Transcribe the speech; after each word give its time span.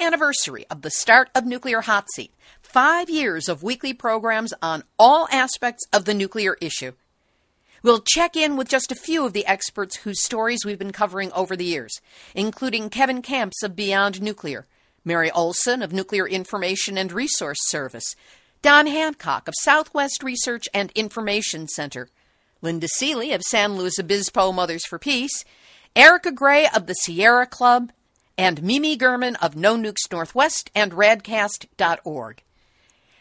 anniversary 0.00 0.66
of 0.70 0.82
the 0.82 0.90
start 0.90 1.30
of 1.34 1.46
Nuclear 1.46 1.82
Hot 1.82 2.06
Seat, 2.14 2.32
five 2.62 3.10
years 3.10 3.48
of 3.48 3.62
weekly 3.62 3.92
programs 3.92 4.52
on 4.62 4.84
all 4.98 5.28
aspects 5.30 5.84
of 5.92 6.04
the 6.04 6.14
nuclear 6.14 6.56
issue. 6.60 6.92
We'll 7.82 8.00
check 8.00 8.36
in 8.36 8.56
with 8.56 8.68
just 8.68 8.92
a 8.92 8.96
few 8.96 9.24
of 9.24 9.32
the 9.32 9.46
experts 9.46 9.98
whose 9.98 10.24
stories 10.24 10.64
we've 10.64 10.78
been 10.78 10.92
covering 10.92 11.32
over 11.32 11.56
the 11.56 11.64
years, 11.64 12.00
including 12.34 12.90
Kevin 12.90 13.22
Kamps 13.22 13.62
of 13.62 13.76
Beyond 13.76 14.20
Nuclear, 14.20 14.66
Mary 15.04 15.30
Olson 15.30 15.82
of 15.82 15.92
Nuclear 15.92 16.28
Information 16.28 16.98
and 16.98 17.10
Resource 17.10 17.58
Service, 17.68 18.14
Don 18.62 18.86
Hancock 18.86 19.48
of 19.48 19.54
Southwest 19.62 20.22
Research 20.22 20.66
and 20.74 20.90
Information 20.92 21.68
Center, 21.68 22.08
Linda 22.60 22.88
Seeley 22.88 23.32
of 23.32 23.40
San 23.42 23.76
Luis 23.76 23.98
Obispo 23.98 24.52
Mothers 24.52 24.84
for 24.84 24.98
Peace, 24.98 25.44
Erica 25.96 26.30
Gray 26.30 26.68
of 26.74 26.86
the 26.86 26.94
Sierra 26.94 27.46
Club, 27.46 27.90
and 28.40 28.62
Mimi 28.62 28.96
German 28.96 29.36
of 29.36 29.54
No 29.54 29.76
Nukes 29.76 30.10
Northwest 30.10 30.70
and 30.74 30.92
Radcast.org. 30.92 32.42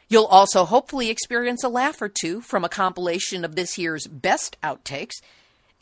You'll 0.07 0.25
also 0.25 0.63
hopefully 0.63 1.09
experience 1.09 1.61
a 1.61 1.67
laugh 1.67 2.01
or 2.01 2.07
two 2.07 2.39
from 2.39 2.63
a 2.63 2.69
compilation 2.69 3.43
of 3.43 3.57
this 3.57 3.77
year's 3.77 4.07
best 4.07 4.55
outtakes. 4.63 5.15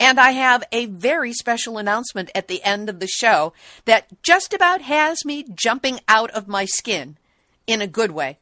And 0.00 0.18
I 0.18 0.32
have 0.32 0.64
a 0.72 0.86
very 0.86 1.32
special 1.32 1.78
announcement 1.78 2.32
at 2.34 2.48
the 2.48 2.64
end 2.64 2.88
of 2.88 2.98
the 2.98 3.06
show 3.06 3.52
that 3.84 4.08
just 4.24 4.52
about 4.52 4.82
has 4.82 5.24
me 5.24 5.44
jumping 5.54 6.00
out 6.08 6.32
of 6.32 6.48
my 6.48 6.64
skin 6.64 7.16
in 7.64 7.80
a 7.80 7.86
good 7.86 8.10
way 8.10 8.38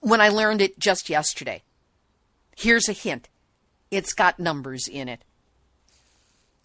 when 0.00 0.22
I 0.22 0.30
learned 0.30 0.62
it 0.62 0.78
just 0.78 1.10
yesterday. 1.10 1.60
Here's 2.56 2.88
a 2.88 2.94
hint 2.94 3.28
it's 3.90 4.14
got 4.14 4.40
numbers 4.40 4.88
in 4.90 5.08
it. 5.10 5.20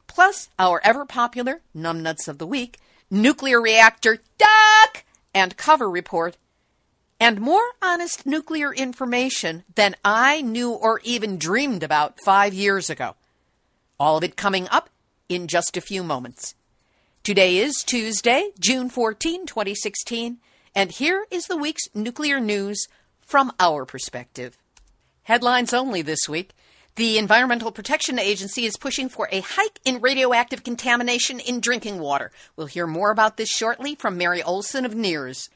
Plus, 0.08 0.48
our 0.58 0.80
ever 0.86 1.04
popular 1.04 1.60
Numbnuts 1.76 2.30
of 2.30 2.38
the 2.38 2.48
Week 2.48 2.80
nuclear 3.10 3.62
reactor 3.62 4.20
duck 4.38 5.04
and 5.34 5.58
cover 5.58 5.90
report, 5.90 6.38
and 7.20 7.40
more 7.40 7.64
honest 7.82 8.26
nuclear 8.26 8.74
information 8.74 9.64
than 9.76 9.96
I 10.04 10.42
knew 10.42 10.72
or 10.72 11.00
even 11.04 11.38
dreamed 11.38 11.84
about 11.84 12.18
five 12.24 12.54
years 12.54 12.90
ago. 12.90 13.16
All 14.00 14.18
of 14.18 14.24
it 14.24 14.36
coming 14.36 14.68
up 14.70 14.90
in 15.30 15.48
just 15.48 15.78
a 15.78 15.82
few 15.82 16.04
moments. 16.04 16.56
Today 17.24 17.58
is 17.58 17.84
Tuesday, 17.86 18.52
June 18.60 18.90
14, 18.90 19.46
2016, 19.46 20.40
and 20.76 20.92
here 20.92 21.26
is 21.32 21.46
the 21.46 21.56
week's 21.56 21.84
nuclear 21.94 22.40
news 22.40 22.88
from 23.22 23.52
our 23.60 23.86
perspective. 23.86 24.58
Headlines 25.24 25.74
only 25.74 26.02
this 26.02 26.28
week. 26.28 26.52
The 26.96 27.18
Environmental 27.18 27.72
Protection 27.72 28.20
Agency 28.20 28.66
is 28.66 28.78
pushing 28.78 29.10
for 29.10 29.28
a 29.32 29.40
hike 29.40 29.80
in 29.84 30.00
radioactive 30.00 30.64
contamination 30.64 31.40
in 31.40 31.60
drinking 31.60 31.98
water. 31.98 32.32
We'll 32.56 32.68
hear 32.68 32.86
more 32.86 33.10
about 33.10 33.36
this 33.36 33.50
shortly 33.50 33.96
from 33.96 34.16
Mary 34.16 34.44
Olson 34.44 34.86
of 34.86 34.94
NIRS. 34.94 35.50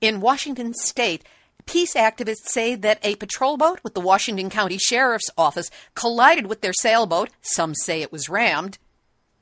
In 0.00 0.20
Washington 0.20 0.72
state, 0.72 1.24
peace 1.66 1.94
activists 1.94 2.46
say 2.46 2.76
that 2.76 3.04
a 3.04 3.16
patrol 3.16 3.56
boat 3.56 3.80
with 3.82 3.94
the 3.94 4.00
Washington 4.00 4.48
County 4.48 4.78
Sheriff's 4.78 5.30
Office 5.36 5.68
collided 5.96 6.46
with 6.46 6.60
their 6.60 6.72
sailboat, 6.72 7.30
some 7.40 7.74
say 7.74 8.00
it 8.00 8.12
was 8.12 8.28
rammed, 8.28 8.78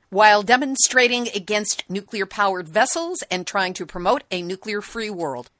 while 0.09 0.41
demonstrating 0.41 1.27
against 1.35 1.87
nuclear 1.87 2.25
powered 2.25 2.67
vessels 2.67 3.21
and 3.29 3.45
trying 3.45 3.75
to 3.75 3.85
promote 3.85 4.23
a 4.31 4.41
nuclear 4.41 4.81
free 4.81 5.11
world. 5.11 5.51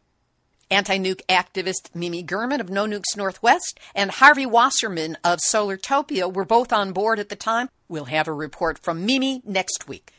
Anti 0.72 0.98
nuke 0.98 1.22
activist 1.30 1.94
Mimi 1.94 2.24
German 2.24 2.59
of 2.59 2.72
No 2.72 2.88
Nukes 2.88 3.16
Northwest 3.16 3.80
and 3.94 4.09
Harvey 4.09 4.48
Wasserman 4.48 5.16
of 5.24 5.40
Solartopia 5.40 6.31
were 6.31 6.44
both 6.44 6.74
on 6.74 6.92
board 6.92 7.20
at 7.20 7.30
the 7.30 7.36
time. 7.36 7.70
We'll 7.88 8.06
have 8.06 8.28
a 8.28 8.34
report 8.34 8.80
from 8.80 9.06
Mimi 9.06 9.44
next 9.46 9.88
week. 9.88 10.12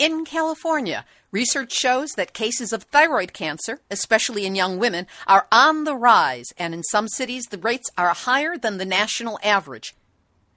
In 0.00 0.24
California, 0.24 1.04
research 1.30 1.72
shows 1.72 2.10
that 2.16 2.32
cases 2.34 2.72
of 2.72 2.82
thyroid 2.82 3.32
cancer, 3.32 3.78
especially 3.88 4.46
in 4.46 4.56
young 4.56 4.80
women, 4.80 5.06
are 5.28 5.46
on 5.52 5.84
the 5.84 5.94
rise, 5.94 6.52
and 6.58 6.74
in 6.74 6.82
some 6.82 7.06
cities 7.06 7.44
the 7.44 7.58
rates 7.58 7.88
are 7.96 8.08
higher 8.08 8.58
than 8.58 8.78
the 8.78 8.84
national 8.84 9.38
average. 9.44 9.94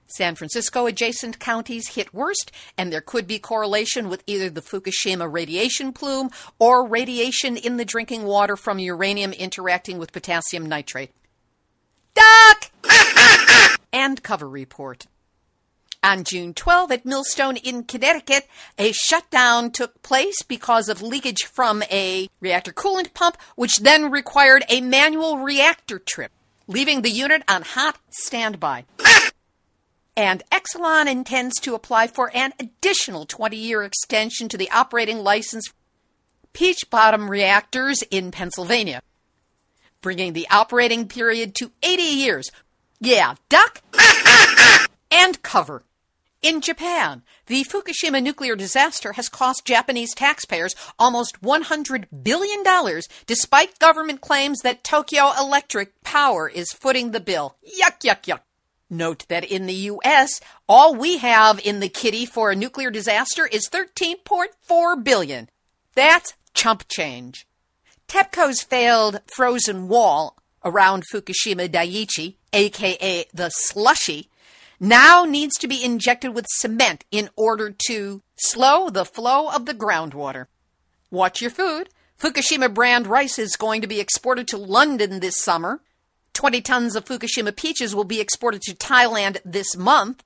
San 0.06 0.34
Francisco 0.34 0.86
adjacent 0.86 1.38
counties 1.38 1.88
hit 1.88 2.14
worst, 2.14 2.52
and 2.78 2.92
there 2.92 3.00
could 3.00 3.26
be 3.26 3.38
correlation 3.38 4.08
with 4.08 4.22
either 4.26 4.48
the 4.48 4.62
Fukushima 4.62 5.30
radiation 5.30 5.92
plume 5.92 6.30
or 6.58 6.86
radiation 6.86 7.56
in 7.56 7.76
the 7.76 7.84
drinking 7.84 8.24
water 8.24 8.56
from 8.56 8.78
uranium 8.78 9.32
interacting 9.32 9.98
with 9.98 10.12
potassium 10.12 10.66
nitrate. 10.66 11.10
Duck! 12.14 12.70
and 13.92 14.22
cover 14.22 14.48
report. 14.48 15.06
On 16.02 16.22
June 16.22 16.54
12 16.54 16.92
at 16.92 17.04
Millstone 17.06 17.56
in 17.56 17.82
Connecticut, 17.82 18.46
a 18.78 18.92
shutdown 18.92 19.72
took 19.72 20.02
place 20.02 20.40
because 20.42 20.88
of 20.88 21.02
leakage 21.02 21.42
from 21.42 21.82
a 21.90 22.28
reactor 22.40 22.72
coolant 22.72 23.12
pump, 23.12 23.36
which 23.56 23.78
then 23.78 24.10
required 24.10 24.64
a 24.68 24.80
manual 24.80 25.38
reactor 25.38 25.98
trip, 25.98 26.30
leaving 26.68 27.02
the 27.02 27.10
unit 27.10 27.42
on 27.48 27.62
hot 27.62 27.98
standby 28.10 28.84
and 30.16 30.42
Exelon 30.50 31.06
intends 31.06 31.60
to 31.60 31.74
apply 31.74 32.06
for 32.06 32.30
an 32.34 32.54
additional 32.58 33.26
20 33.26 33.56
year 33.56 33.82
extension 33.82 34.48
to 34.48 34.56
the 34.56 34.70
operating 34.70 35.18
license 35.18 35.68
for 35.68 35.74
Peach 36.56 36.88
Bottom 36.88 37.28
reactors 37.28 38.00
in 38.10 38.30
Pennsylvania, 38.30 39.02
bringing 40.00 40.32
the 40.32 40.48
operating 40.50 41.06
period 41.06 41.54
to 41.56 41.70
80 41.82 42.02
years. 42.02 42.50
Yeah, 42.98 43.34
duck 43.50 43.82
and 45.10 45.42
cover. 45.42 45.82
In 46.40 46.62
Japan, 46.62 47.22
the 47.44 47.62
Fukushima 47.64 48.22
nuclear 48.22 48.56
disaster 48.56 49.12
has 49.12 49.28
cost 49.28 49.66
Japanese 49.66 50.14
taxpayers 50.14 50.74
almost 50.98 51.42
$100 51.42 52.06
billion, 52.22 52.64
despite 53.26 53.78
government 53.78 54.22
claims 54.22 54.60
that 54.60 54.82
Tokyo 54.82 55.32
Electric 55.38 56.00
Power 56.04 56.48
is 56.48 56.72
footing 56.72 57.10
the 57.10 57.20
bill. 57.20 57.56
Yuck, 57.62 58.00
yuck, 58.00 58.22
yuck. 58.22 58.40
Note 58.88 59.26
that 59.28 59.44
in 59.44 59.66
the 59.66 59.74
U.S., 59.74 60.40
all 60.68 60.94
we 60.94 61.18
have 61.18 61.58
in 61.58 61.80
the 61.80 61.88
kitty 61.88 62.24
for 62.24 62.50
a 62.50 62.56
nuclear 62.56 62.90
disaster 62.90 63.46
is 63.46 63.68
13.4 63.68 65.02
billion. 65.02 65.48
That's 65.94 66.34
chump 66.54 66.84
change. 66.88 67.46
TEPCO's 68.08 68.62
failed 68.62 69.20
frozen 69.26 69.88
wall 69.88 70.36
around 70.64 71.04
Fukushima 71.12 71.68
Daiichi, 71.68 72.36
aka 72.52 73.24
the 73.34 73.50
slushy, 73.50 74.28
now 74.78 75.24
needs 75.24 75.56
to 75.58 75.68
be 75.68 75.82
injected 75.82 76.34
with 76.34 76.46
cement 76.48 77.04
in 77.10 77.30
order 77.36 77.74
to 77.88 78.22
slow 78.36 78.90
the 78.90 79.04
flow 79.04 79.50
of 79.50 79.66
the 79.66 79.74
groundwater. 79.74 80.46
Watch 81.10 81.40
your 81.40 81.50
food. 81.50 81.88
Fukushima 82.20 82.72
brand 82.72 83.06
rice 83.06 83.38
is 83.38 83.56
going 83.56 83.80
to 83.80 83.86
be 83.86 84.00
exported 84.00 84.46
to 84.48 84.56
London 84.56 85.20
this 85.20 85.42
summer. 85.42 85.80
20 86.36 86.60
tons 86.60 86.94
of 86.94 87.06
Fukushima 87.06 87.56
peaches 87.56 87.94
will 87.94 88.04
be 88.04 88.20
exported 88.20 88.60
to 88.62 88.74
Thailand 88.74 89.38
this 89.44 89.74
month. 89.74 90.22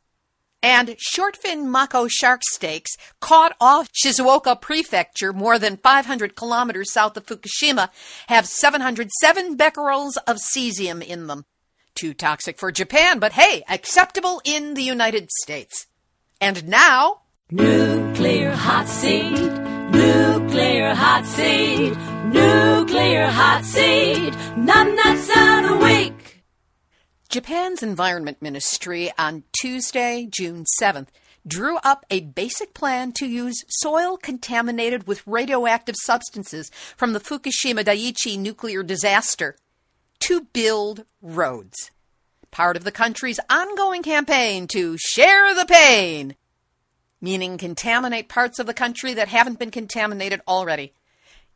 And 0.63 0.97
shortfin 0.99 1.67
mako 1.67 2.09
shark 2.09 2.43
steaks 2.51 2.97
caught 3.21 3.57
off 3.61 3.89
Shizuoka 3.93 4.61
Prefecture, 4.61 5.33
more 5.33 5.59
than 5.59 5.79
500 5.79 6.37
kilometers 6.37 6.93
south 6.93 7.17
of 7.17 7.25
Fukushima, 7.25 7.91
have 8.27 8.45
707 8.45 9.57
becquerels 9.57 10.19
of 10.27 10.37
cesium 10.37 11.03
in 11.03 11.29
them. 11.29 11.47
Too 11.95 12.13
toxic 12.13 12.59
for 12.59 12.73
Japan, 12.73 13.21
but 13.21 13.33
hey, 13.33 13.63
acceptable 13.69 14.43
in 14.45 14.75
the 14.75 14.83
United 14.83 15.31
States. 15.31 15.87
And 16.41 16.67
now. 16.69 17.23
Nuclear 17.51 18.51
hot 18.51 18.89
seat, 18.89 19.39
nuclear 19.91 20.95
hot 20.95 21.27
seat, 21.27 21.97
nuclear 22.33 23.27
hot 23.27 23.65
seat. 23.65 24.33
The 24.57 25.79
week. 25.83 26.43
Japan's 27.29 27.83
Environment 27.83 28.41
Ministry 28.41 29.11
on 29.19 29.45
Tuesday, 29.53 30.27
June 30.31 30.65
7th, 30.81 31.09
drew 31.47 31.77
up 31.79 32.05
a 32.11 32.21
basic 32.21 32.75
plan 32.75 33.13
to 33.13 33.27
use 33.27 33.65
soil 33.69 34.17
contaminated 34.17 35.07
with 35.07 35.27
radioactive 35.27 35.95
substances 36.03 36.71
from 36.97 37.13
the 37.13 37.21
Fukushima 37.21 37.85
Daiichi 37.85 38.39
nuclear 38.39 38.83
disaster 38.83 39.57
to 40.21 40.43
build 40.53 41.05
roads. 41.23 41.91
Part 42.51 42.77
of 42.77 42.85
the 42.85 42.93
country's 42.93 43.41
ongoing 43.49 44.03
campaign 44.03 44.67
to 44.69 44.97
share 44.99 45.55
the 45.55 45.67
pain, 45.67 46.35
meaning 47.21 47.59
contaminate 47.59 48.29
parts 48.29 48.59
of 48.59 48.67
the 48.67 48.75
country 48.75 49.15
that 49.15 49.29
haven't 49.29 49.59
been 49.59 49.71
contaminated 49.71 50.41
already. 50.49 50.93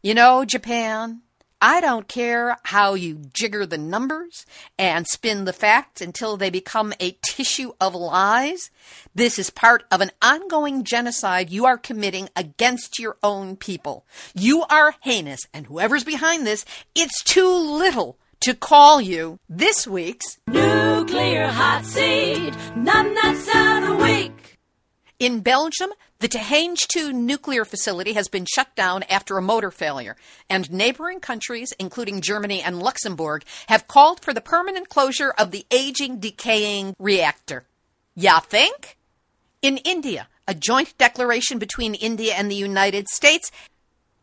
You 0.05 0.13
know, 0.13 0.45
Japan, 0.45 1.23
I 1.63 1.81
don't 1.81 2.07
care 2.07 2.59
how 2.65 2.93
you 2.93 3.23
jigger 3.33 3.65
the 3.65 3.79
numbers 3.79 4.45
and 4.79 5.07
spin 5.07 5.47
the 5.47 5.53
facts 5.55 6.03
until 6.03 6.37
they 6.37 6.51
become 6.51 6.93
a 7.01 7.17
tissue 7.25 7.73
of 7.81 7.95
lies. 7.95 8.71
This 9.15 9.39
is 9.39 9.49
part 9.49 9.85
of 9.91 10.03
an 10.03 10.11
ongoing 10.21 10.85
genocide 10.85 11.49
you 11.49 11.65
are 11.65 11.79
committing 11.79 12.29
against 12.37 12.99
your 12.99 13.17
own 13.23 13.57
people. 13.57 14.05
You 14.35 14.65
are 14.65 14.95
heinous, 15.01 15.41
and 15.55 15.69
whoever's 15.69 16.05
behind 16.05 16.47
this, 16.47 16.67
it's 16.95 17.25
too 17.25 17.49
little 17.49 18.19
to 18.41 18.53
call 18.53 19.01
you 19.01 19.39
this 19.49 19.87
week's 19.87 20.37
Nuclear 20.49 21.47
hot 21.47 21.87
seat. 21.87 22.53
Numbnuts 22.77 23.49
of 23.49 23.89
the 23.89 24.05
week. 24.05 24.59
In 25.19 25.41
Belgium, 25.41 25.93
the 26.25 26.39
Tihange 26.39 26.87
2 26.89 27.13
nuclear 27.13 27.67
facility 27.67 28.15
has 28.15 28.29
been 28.29 28.47
shut 28.47 28.75
down 28.75 29.03
after 29.11 29.37
a 29.37 29.43
motor 29.43 29.71
failure, 29.71 30.17
and 30.49 30.73
neighboring 30.73 31.21
countries, 31.21 31.75
including 31.79 32.23
Germany 32.23 32.63
and 32.63 32.83
Luxembourg, 32.83 33.45
have 33.67 33.87
called 33.87 34.25
for 34.25 34.33
the 34.33 34.41
permanent 34.41 34.89
closure 34.89 35.35
of 35.37 35.51
the 35.51 35.67
aging, 35.71 36.21
decaying 36.21 36.97
reactor. 36.99 37.65
Ya 38.15 38.41
think? 38.41 38.97
In 39.61 39.77
India, 39.77 40.29
a 40.49 40.55
joint 40.55 40.97
declaration 40.97 41.59
between 41.59 41.95
India 41.95 42.33
and 42.33 42.51
the 42.51 42.55
United 42.55 43.07
States 43.09 43.53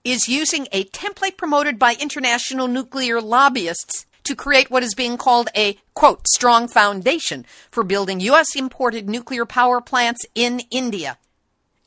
is 0.03 0.27
using 0.27 0.67
a 0.71 0.85
template 0.85 1.37
promoted 1.37 1.77
by 1.77 1.95
international 1.99 2.67
nuclear 2.67 3.21
lobbyists 3.21 4.07
to 4.23 4.35
create 4.35 4.71
what 4.71 4.81
is 4.81 4.95
being 4.95 5.17
called 5.17 5.49
a 5.55 5.77
quote 5.93 6.27
strong 6.27 6.67
foundation 6.67 7.45
for 7.69 7.83
building 7.83 8.19
US 8.21 8.55
imported 8.55 9.07
nuclear 9.07 9.45
power 9.45 9.79
plants 9.79 10.25
in 10.33 10.61
India. 10.71 11.19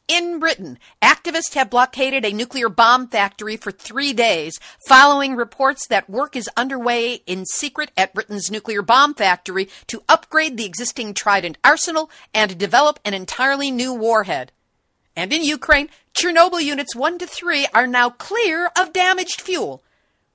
In 0.06 0.38
Britain, 0.38 0.78
activists 1.00 1.54
have 1.54 1.70
blockaded 1.70 2.26
a 2.26 2.32
nuclear 2.32 2.68
bomb 2.68 3.08
factory 3.08 3.56
for 3.56 3.72
three 3.72 4.12
days 4.12 4.60
following 4.86 5.34
reports 5.34 5.86
that 5.88 6.10
work 6.10 6.36
is 6.36 6.50
underway 6.58 7.22
in 7.26 7.46
secret 7.46 7.90
at 7.96 8.12
Britain's 8.12 8.50
nuclear 8.50 8.82
bomb 8.82 9.14
factory 9.14 9.66
to 9.86 10.02
upgrade 10.06 10.58
the 10.58 10.66
existing 10.66 11.14
Trident 11.14 11.56
arsenal 11.64 12.10
and 12.34 12.58
develop 12.58 13.00
an 13.02 13.14
entirely 13.14 13.70
new 13.70 13.94
warhead. 13.94 14.52
And 15.16 15.32
in 15.32 15.42
Ukraine, 15.42 15.88
Chernobyl 16.12 16.62
units 16.62 16.94
1 16.94 17.18
to 17.20 17.26
3 17.26 17.68
are 17.72 17.86
now 17.86 18.10
clear 18.10 18.70
of 18.78 18.92
damaged 18.92 19.40
fuel, 19.40 19.82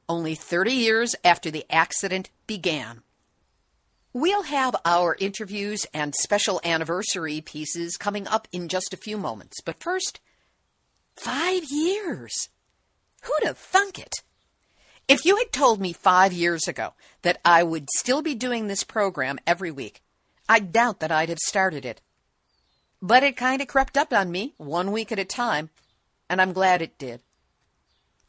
only 0.08 0.34
30 0.34 0.74
years 0.74 1.16
after 1.24 1.52
the 1.52 1.66
accident 1.70 2.32
began. 2.48 3.04
We'll 4.12 4.44
have 4.44 4.76
our 4.86 5.16
interviews 5.20 5.86
and 5.94 6.16
special 6.16 6.60
anniversary 6.64 7.42
pieces 7.42 7.96
coming 7.96 8.28
up 8.28 8.48
in 8.52 8.68
just 8.68 8.92
a 8.92 8.98
few 8.98 9.18
moments. 9.20 9.62
But 9.62 9.84
first, 9.84 10.20
five 11.16 11.64
years. 11.70 12.50
Who'd 13.22 13.48
have 13.48 13.58
thunk 13.58 14.00
it? 14.00 14.16
If 15.08 15.26
you 15.26 15.38
had 15.38 15.52
told 15.52 15.80
me 15.80 15.94
five 15.94 16.34
years 16.34 16.68
ago 16.68 16.94
that 17.22 17.40
I 17.46 17.62
would 17.62 17.88
still 17.98 18.24
be 18.24 18.34
doing 18.34 18.68
this 18.68 18.84
program 18.84 19.38
every 19.46 19.70
week, 19.70 20.02
I 20.48 20.60
doubt 20.60 21.02
that 21.02 21.12
I'd 21.12 21.30
have 21.30 21.40
started 21.40 21.86
it. 21.86 22.02
But 23.02 23.24
it 23.24 23.38
kind 23.38 23.62
of 23.62 23.68
crept 23.68 23.96
up 23.96 24.12
on 24.12 24.32
me, 24.32 24.56
one 24.58 24.92
week 24.92 25.12
at 25.12 25.20
a 25.20 25.26
time, 25.26 25.70
and 26.30 26.42
I'm 26.42 26.54
glad 26.54 26.82
it 26.82 26.98
did. 26.98 27.22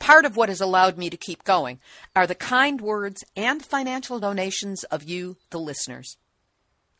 Part 0.00 0.24
of 0.24 0.34
what 0.34 0.48
has 0.48 0.62
allowed 0.62 0.96
me 0.96 1.10
to 1.10 1.16
keep 1.16 1.44
going 1.44 1.78
are 2.16 2.26
the 2.26 2.34
kind 2.34 2.80
words 2.80 3.22
and 3.36 3.64
financial 3.64 4.18
donations 4.18 4.82
of 4.84 5.04
you, 5.04 5.36
the 5.50 5.60
listeners. 5.60 6.16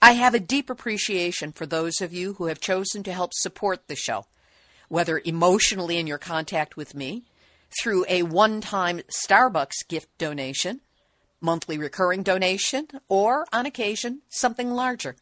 I 0.03 0.13
have 0.13 0.35
a 0.35 0.39
deep 0.39 0.71
appreciation 0.71 1.51
for 1.51 1.67
those 1.67 2.01
of 2.01 2.13
you 2.13 2.35
who 2.35 2.47
have 2.47 2.61
chosen 2.61 3.03
to 3.03 3.13
help 3.13 3.33
support 3.35 3.89
the 3.89 3.97
show, 3.97 4.27
whether 4.89 5.21
emotionally 5.25 5.97
in 5.97 6.07
your 6.07 6.19
contact 6.19 6.77
with 6.77 6.95
me, 6.95 7.25
through 7.83 8.05
a 8.07 8.23
one 8.23 8.61
time 8.61 9.01
Starbucks 9.27 9.89
gift 9.89 10.09
donation, 10.19 10.81
monthly 11.41 11.79
recurring 11.79 12.23
donation, 12.23 12.87
or 13.09 13.47
on 13.51 13.65
occasion, 13.65 14.21
something 14.29 14.73
larger. 14.73 15.17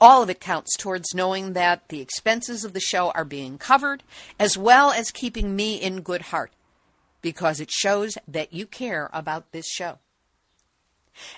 All 0.00 0.22
of 0.22 0.30
it 0.30 0.38
counts 0.38 0.76
towards 0.76 1.14
knowing 1.14 1.54
that 1.54 1.88
the 1.88 2.00
expenses 2.00 2.62
of 2.62 2.72
the 2.72 2.80
show 2.80 3.10
are 3.12 3.24
being 3.24 3.56
covered, 3.56 4.02
as 4.38 4.56
well 4.56 4.92
as 4.92 5.10
keeping 5.10 5.56
me 5.56 5.76
in 5.76 6.02
good 6.02 6.22
heart 6.22 6.52
because 7.20 7.60
it 7.60 7.70
shows 7.70 8.16
that 8.26 8.52
you 8.52 8.66
care 8.66 9.10
about 9.12 9.52
this 9.52 9.66
show. 9.66 9.98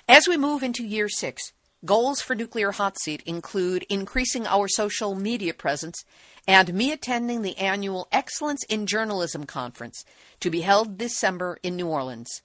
As 0.07 0.27
we 0.27 0.37
move 0.37 0.63
into 0.63 0.85
year 0.85 1.09
six, 1.09 1.53
goals 1.85 2.21
for 2.21 2.35
Nuclear 2.35 2.71
Hot 2.71 2.99
Seat 2.99 3.23
include 3.25 3.85
increasing 3.89 4.45
our 4.45 4.67
social 4.67 5.15
media 5.15 5.53
presence 5.53 6.03
and 6.47 6.73
me 6.73 6.91
attending 6.91 7.41
the 7.41 7.57
annual 7.57 8.07
Excellence 8.11 8.63
in 8.65 8.85
Journalism 8.85 9.45
Conference 9.45 10.03
to 10.39 10.49
be 10.49 10.61
held 10.61 10.97
this 10.97 11.13
December 11.13 11.59
in 11.63 11.75
New 11.75 11.87
Orleans. 11.87 12.41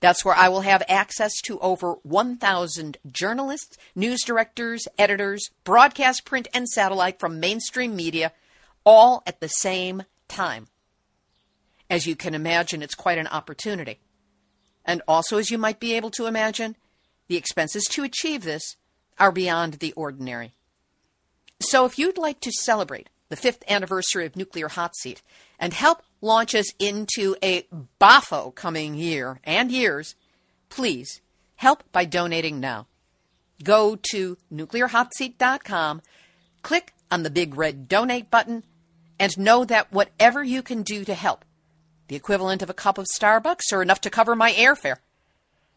That's 0.00 0.24
where 0.24 0.34
I 0.34 0.48
will 0.48 0.60
have 0.60 0.82
access 0.88 1.32
to 1.46 1.58
over 1.60 1.94
1,000 2.02 2.98
journalists, 3.10 3.78
news 3.94 4.22
directors, 4.24 4.86
editors, 4.98 5.50
broadcast, 5.64 6.24
print, 6.24 6.48
and 6.52 6.68
satellite 6.68 7.18
from 7.18 7.40
mainstream 7.40 7.96
media, 7.96 8.32
all 8.84 9.22
at 9.26 9.40
the 9.40 9.48
same 9.48 10.04
time. 10.28 10.68
As 11.88 12.06
you 12.06 12.16
can 12.16 12.34
imagine, 12.34 12.82
it's 12.82 12.94
quite 12.94 13.18
an 13.18 13.28
opportunity. 13.28 13.98
And 14.84 15.02
also, 15.08 15.38
as 15.38 15.50
you 15.50 15.58
might 15.58 15.80
be 15.80 15.94
able 15.94 16.10
to 16.10 16.26
imagine, 16.26 16.76
the 17.28 17.36
expenses 17.36 17.84
to 17.90 18.04
achieve 18.04 18.42
this 18.42 18.76
are 19.18 19.32
beyond 19.32 19.74
the 19.74 19.92
ordinary. 19.92 20.52
So, 21.60 21.84
if 21.84 21.98
you'd 21.98 22.18
like 22.18 22.40
to 22.40 22.52
celebrate 22.52 23.08
the 23.28 23.36
fifth 23.36 23.64
anniversary 23.68 24.26
of 24.26 24.36
Nuclear 24.36 24.68
Hot 24.68 24.94
Seat 24.96 25.22
and 25.58 25.72
help 25.72 26.02
launch 26.20 26.54
us 26.54 26.72
into 26.78 27.36
a 27.42 27.66
BAFO 28.00 28.54
coming 28.54 28.94
year 28.94 29.40
and 29.44 29.72
years, 29.72 30.14
please 30.68 31.20
help 31.56 31.82
by 31.92 32.04
donating 32.04 32.60
now. 32.60 32.86
Go 33.62 33.98
to 34.10 34.36
nuclearhotseat.com, 34.52 36.02
click 36.62 36.92
on 37.10 37.22
the 37.22 37.30
big 37.30 37.56
red 37.56 37.88
donate 37.88 38.30
button, 38.30 38.64
and 39.18 39.38
know 39.38 39.64
that 39.64 39.92
whatever 39.92 40.44
you 40.44 40.62
can 40.62 40.82
do 40.82 41.04
to 41.04 41.14
help 41.14 41.44
the 42.08 42.16
equivalent 42.16 42.62
of 42.62 42.70
a 42.70 42.74
cup 42.74 42.98
of 42.98 43.06
Starbucks 43.18 43.72
or 43.72 43.82
enough 43.82 44.00
to 44.02 44.10
cover 44.10 44.34
my 44.34 44.52
airfare. 44.52 44.96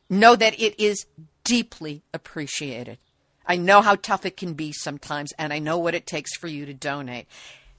Know 0.09 0.35
that 0.35 0.59
it 0.59 0.79
is 0.79 1.05
deeply 1.43 2.03
appreciated. 2.13 2.97
I 3.45 3.55
know 3.55 3.81
how 3.81 3.95
tough 3.95 4.25
it 4.25 4.37
can 4.37 4.53
be 4.53 4.71
sometimes, 4.71 5.31
and 5.39 5.51
I 5.51 5.59
know 5.59 5.79
what 5.79 5.95
it 5.95 6.05
takes 6.05 6.35
for 6.35 6.47
you 6.47 6.65
to 6.65 6.73
donate. 6.73 7.27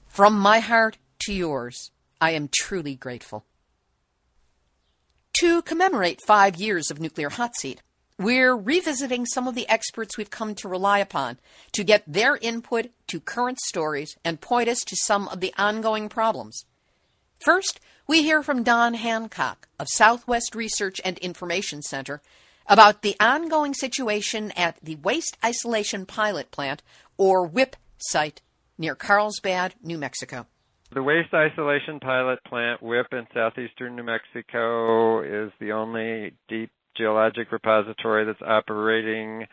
From 0.09 0.39
my 0.39 0.59
heart 0.59 0.99
to 1.21 1.33
yours, 1.33 1.91
I 2.21 2.33
am 2.33 2.49
truly 2.53 2.97
grateful. 2.97 3.45
To 5.35 5.63
commemorate 5.63 6.21
five 6.27 6.57
years 6.57 6.91
of 6.91 7.01
Nuclear 7.01 7.31
Hot 7.31 7.55
Seat, 7.57 7.83
we're 8.19 8.55
revisiting 8.55 9.25
some 9.25 9.49
of 9.49 9.55
the 9.55 9.67
experts 9.69 10.19
we've 10.19 10.29
come 10.29 10.55
to 10.57 10.69
rely 10.69 10.99
upon 10.99 11.39
to 11.73 11.83
get 11.83 12.03
their 12.07 12.37
input 12.37 12.91
to 13.07 13.21
current 13.21 13.59
stories 13.61 14.17
and 14.25 14.41
point 14.41 14.69
us 14.69 14.81
to 14.81 14.97
some 14.97 15.29
of 15.29 15.41
the 15.41 15.55
ongoing 15.57 16.11
problems. 16.11 16.67
First, 17.43 17.81
we 18.11 18.25
hear 18.25 18.43
from 18.43 18.65
Don 18.65 18.95
Hancock 18.95 19.69
of 19.79 19.87
Southwest 19.89 20.57
Research 20.57 21.01
and 21.05 21.17
Information 21.19 21.81
Center 21.81 22.21
about 22.67 23.03
the 23.03 23.15
ongoing 23.21 23.73
situation 23.73 24.51
at 24.57 24.77
the 24.83 24.97
Waste 24.97 25.39
Isolation 25.45 26.07
Pilot 26.07 26.51
Plant, 26.51 26.83
or 27.17 27.47
WIPP 27.47 27.77
site, 27.99 28.43
near 28.77 28.97
Carlsbad, 28.97 29.77
New 29.81 29.97
Mexico. 29.97 30.49
The 30.93 31.05
Waste 31.05 31.33
Isolation 31.33 32.01
Pilot 32.01 32.41
Plant, 32.49 32.83
WIPP, 32.83 33.13
in 33.13 33.27
southeastern 33.33 33.95
New 33.95 34.03
Mexico 34.03 35.23
is 35.23 35.53
the 35.61 35.71
only 35.71 36.33
deep 36.49 36.73
geologic 36.97 37.53
repository 37.53 38.25
that's 38.25 38.43
operating 38.43 39.47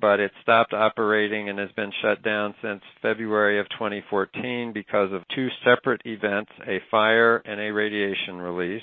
but 0.00 0.20
it 0.20 0.32
stopped 0.42 0.72
operating 0.72 1.48
and 1.48 1.58
has 1.58 1.70
been 1.72 1.92
shut 2.02 2.22
down 2.22 2.54
since 2.62 2.82
February 3.00 3.60
of 3.60 3.68
2014 3.70 4.72
because 4.72 5.12
of 5.12 5.22
two 5.34 5.48
separate 5.64 6.02
events, 6.04 6.50
a 6.66 6.80
fire 6.90 7.42
and 7.44 7.60
a 7.60 7.72
radiation 7.72 8.36
release. 8.36 8.82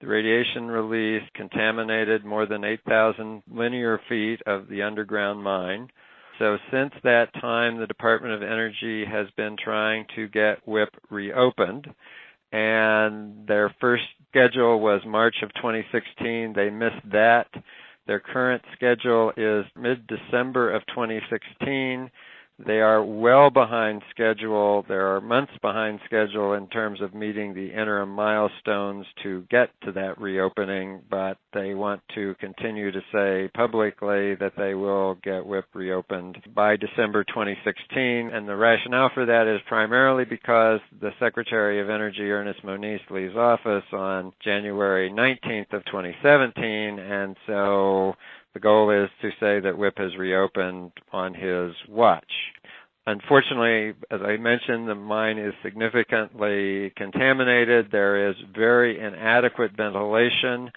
The 0.00 0.06
radiation 0.06 0.66
release 0.68 1.22
contaminated 1.34 2.24
more 2.24 2.46
than 2.46 2.64
8,000 2.64 3.42
linear 3.50 4.00
feet 4.08 4.40
of 4.46 4.68
the 4.68 4.82
underground 4.82 5.42
mine. 5.42 5.90
So 6.38 6.56
since 6.72 6.92
that 7.04 7.34
time, 7.34 7.78
the 7.78 7.86
Department 7.86 8.32
of 8.32 8.42
Energy 8.42 9.04
has 9.04 9.26
been 9.36 9.56
trying 9.62 10.06
to 10.16 10.26
get 10.28 10.66
WIPP 10.66 10.88
reopened. 11.10 11.86
And 12.50 13.46
their 13.46 13.74
first 13.78 14.04
schedule 14.30 14.80
was 14.80 15.02
March 15.06 15.36
of 15.42 15.52
2016. 15.54 16.54
They 16.54 16.70
missed 16.70 17.10
that. 17.12 17.48
Their 18.10 18.18
current 18.18 18.64
schedule 18.74 19.32
is 19.36 19.64
mid 19.76 20.04
December 20.08 20.72
of 20.74 20.82
2016. 20.88 22.10
They 22.66 22.80
are 22.80 23.02
well 23.02 23.50
behind 23.50 24.02
schedule. 24.10 24.84
There 24.86 25.14
are 25.14 25.20
months 25.20 25.52
behind 25.62 26.00
schedule 26.04 26.54
in 26.54 26.66
terms 26.68 27.00
of 27.00 27.14
meeting 27.14 27.54
the 27.54 27.70
interim 27.72 28.10
milestones 28.10 29.06
to 29.22 29.44
get 29.50 29.70
to 29.84 29.92
that 29.92 30.20
reopening, 30.20 31.00
but 31.10 31.38
they 31.54 31.74
want 31.74 32.02
to 32.14 32.34
continue 32.38 32.90
to 32.90 33.00
say 33.12 33.50
publicly 33.54 34.34
that 34.36 34.52
they 34.56 34.74
will 34.74 35.14
get 35.16 35.46
WIPP 35.46 35.64
reopened 35.74 36.38
by 36.54 36.76
December 36.76 37.24
2016. 37.24 38.30
And 38.30 38.46
the 38.46 38.56
rationale 38.56 39.10
for 39.14 39.24
that 39.24 39.46
is 39.46 39.60
primarily 39.66 40.24
because 40.24 40.80
the 41.00 41.12
Secretary 41.18 41.80
of 41.80 41.88
Energy, 41.88 42.30
Ernest 42.30 42.62
Moniz, 42.62 43.00
leaves 43.10 43.36
office 43.36 43.84
on 43.92 44.32
January 44.44 45.10
19th 45.10 45.72
of 45.72 45.84
2017, 45.86 46.98
and 46.98 47.36
so 47.46 48.14
the 48.54 48.60
goal 48.60 48.90
is 48.90 49.08
to 49.22 49.30
say 49.40 49.60
that 49.60 49.78
WIPP 49.78 49.98
has 49.98 50.16
reopened 50.16 50.92
on 51.12 51.34
his 51.34 51.72
watch. 51.88 52.32
Unfortunately, 53.06 53.94
as 54.10 54.20
I 54.22 54.36
mentioned, 54.36 54.88
the 54.88 54.94
mine 54.94 55.38
is 55.38 55.54
significantly 55.62 56.92
contaminated. 56.96 57.88
There 57.90 58.28
is 58.30 58.36
very 58.54 59.00
inadequate 59.00 59.72
ventilation 59.76 60.70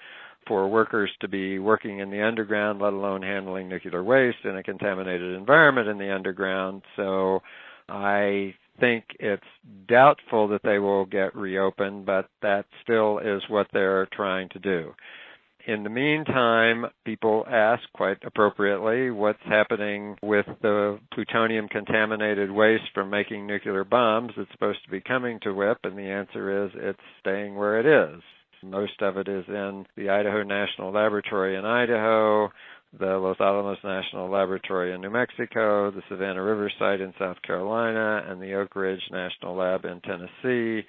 for 0.48 0.68
workers 0.68 1.12
to 1.22 1.28
be 1.28 1.60
working 1.60 2.00
in 2.00 2.10
the 2.10 2.22
underground, 2.22 2.82
let 2.82 2.94
alone 2.94 3.22
handling 3.22 3.70
nuclear 3.70 4.04
waste 4.04 4.38
in 4.44 4.58
a 4.58 4.64
contaminated 4.64 5.36
environment 5.36 5.88
in 5.88 5.98
the 5.98 6.14
underground. 6.14 6.82
So 6.96 7.42
I 7.90 8.56
think 8.80 9.06
it's 9.20 9.44
doubtful 9.88 10.48
that 10.50 10.62
they 10.64 10.80
will 10.80 11.06
get 11.06 11.36
reopened, 11.36 12.06
but 12.06 12.28
that 12.42 12.66
still 12.82 13.20
is 13.20 13.42
what 13.48 13.68
they're 13.74 14.08
trying 14.14 14.50
to 14.50 14.60
do. 14.60 14.94
In 15.66 15.84
the 15.84 15.90
meantime, 15.90 16.88
people 17.06 17.46
ask 17.50 17.84
quite 17.94 18.18
appropriately 18.26 19.12
what's 19.12 19.40
happening 19.46 20.18
with 20.22 20.46
the 20.62 21.00
plutonium 21.14 21.70
contaminated 21.70 22.52
waste 22.52 22.84
from 22.94 23.10
making 23.10 23.48
nuclear 23.48 23.86
bombs 23.86 24.34
that's 24.36 24.52
supposed 24.52 24.84
to 24.84 24.92
be 24.92 25.00
coming 25.00 25.40
to 25.44 25.54
WIPP, 25.54 25.78
and 25.86 25.98
the 25.98 26.02
answer 26.02 26.66
is 26.66 26.72
it's 26.76 27.00
staying 27.22 27.56
where 27.56 27.80
it 27.80 27.86
is. 27.86 28.22
Most 28.62 29.02
of 29.02 29.16
it 29.16 29.30
is 29.30 29.46
in 29.48 29.86
the 29.96 30.10
Idaho 30.10 30.44
National 30.44 30.92
Laboratory 30.92 31.56
in 31.56 31.64
Idaho, 31.64 32.52
the 33.00 33.18
Los 33.18 33.40
Alamos 33.40 33.80
National 33.86 34.30
Laboratory 34.30 34.94
in 34.94 35.00
New 35.00 35.12
Mexico, 35.12 35.92
the 35.92 36.04
Savannah 36.10 36.44
River 36.44 36.70
site 36.78 37.00
in 37.00 37.14
South 37.18 37.42
Carolina, 37.42 38.26
and 38.30 38.42
the 38.42 38.54
Oak 38.54 38.76
Ridge 38.76 39.02
National 39.12 39.56
Lab 39.56 39.86
in 39.86 40.02
Tennessee. 40.02 40.86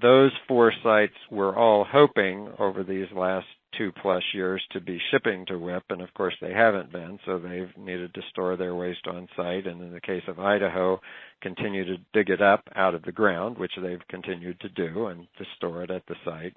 Those 0.00 0.30
four 0.46 0.72
sites 0.84 1.12
were 1.28 1.56
all 1.56 1.84
hoping 1.84 2.48
over 2.60 2.84
these 2.84 3.08
last 3.14 3.46
two 3.76 3.92
plus 4.00 4.22
years 4.34 4.62
to 4.72 4.80
be 4.80 5.00
shipping 5.10 5.44
to 5.46 5.58
WIPP, 5.58 5.84
and 5.90 6.02
of 6.02 6.12
course 6.14 6.34
they 6.40 6.52
haven't 6.52 6.92
been, 6.92 7.18
so 7.24 7.38
they've 7.38 7.70
needed 7.76 8.12
to 8.14 8.20
store 8.30 8.56
their 8.56 8.74
waste 8.74 9.06
on 9.06 9.28
site, 9.36 9.66
and 9.66 9.80
in 9.80 9.92
the 9.92 10.00
case 10.00 10.22
of 10.28 10.38
Idaho, 10.38 11.00
continue 11.40 11.84
to 11.84 11.96
dig 12.12 12.30
it 12.30 12.42
up 12.42 12.64
out 12.76 12.94
of 12.94 13.02
the 13.02 13.12
ground, 13.12 13.58
which 13.58 13.72
they've 13.80 14.06
continued 14.08 14.60
to 14.60 14.68
do, 14.70 15.06
and 15.06 15.26
to 15.38 15.44
store 15.56 15.82
it 15.82 15.90
at 15.90 16.06
the 16.06 16.16
site. 16.24 16.54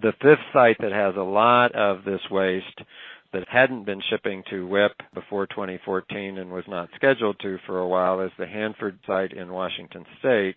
The 0.00 0.12
fifth 0.20 0.44
site 0.52 0.76
that 0.80 0.92
has 0.92 1.14
a 1.16 1.20
lot 1.20 1.74
of 1.74 2.04
this 2.04 2.20
waste 2.30 2.80
that 3.32 3.48
hadn't 3.48 3.84
been 3.84 4.02
shipping 4.10 4.42
to 4.50 4.66
WIPP 4.66 5.02
before 5.14 5.46
2014 5.46 6.38
and 6.38 6.50
was 6.50 6.64
not 6.68 6.88
scheduled 6.94 7.38
to 7.40 7.58
for 7.66 7.78
a 7.78 7.88
while 7.88 8.20
is 8.20 8.30
the 8.38 8.46
Hanford 8.46 8.98
site 9.06 9.32
in 9.32 9.52
Washington 9.52 10.04
State 10.18 10.56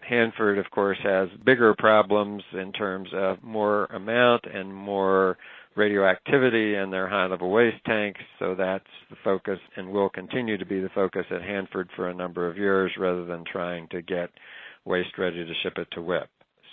Hanford, 0.00 0.58
of 0.58 0.70
course, 0.70 0.98
has 1.02 1.28
bigger 1.44 1.74
problems 1.76 2.42
in 2.52 2.72
terms 2.72 3.08
of 3.14 3.42
more 3.42 3.86
amount 3.86 4.44
and 4.52 4.74
more 4.74 5.38
radioactivity 5.74 6.74
in 6.74 6.90
their 6.90 7.08
high 7.08 7.26
level 7.26 7.50
waste 7.50 7.82
tanks, 7.86 8.20
so 8.38 8.54
that's 8.54 8.84
the 9.10 9.16
focus 9.24 9.58
and 9.76 9.90
will 9.90 10.08
continue 10.08 10.58
to 10.58 10.66
be 10.66 10.80
the 10.80 10.90
focus 10.90 11.24
at 11.30 11.42
Hanford 11.42 11.88
for 11.96 12.08
a 12.08 12.14
number 12.14 12.48
of 12.48 12.58
years 12.58 12.92
rather 12.98 13.24
than 13.24 13.44
trying 13.44 13.88
to 13.88 14.02
get 14.02 14.30
waste 14.84 15.16
ready 15.18 15.44
to 15.44 15.54
ship 15.62 15.74
it 15.78 15.88
to 15.92 16.02
WIPP. 16.02 16.28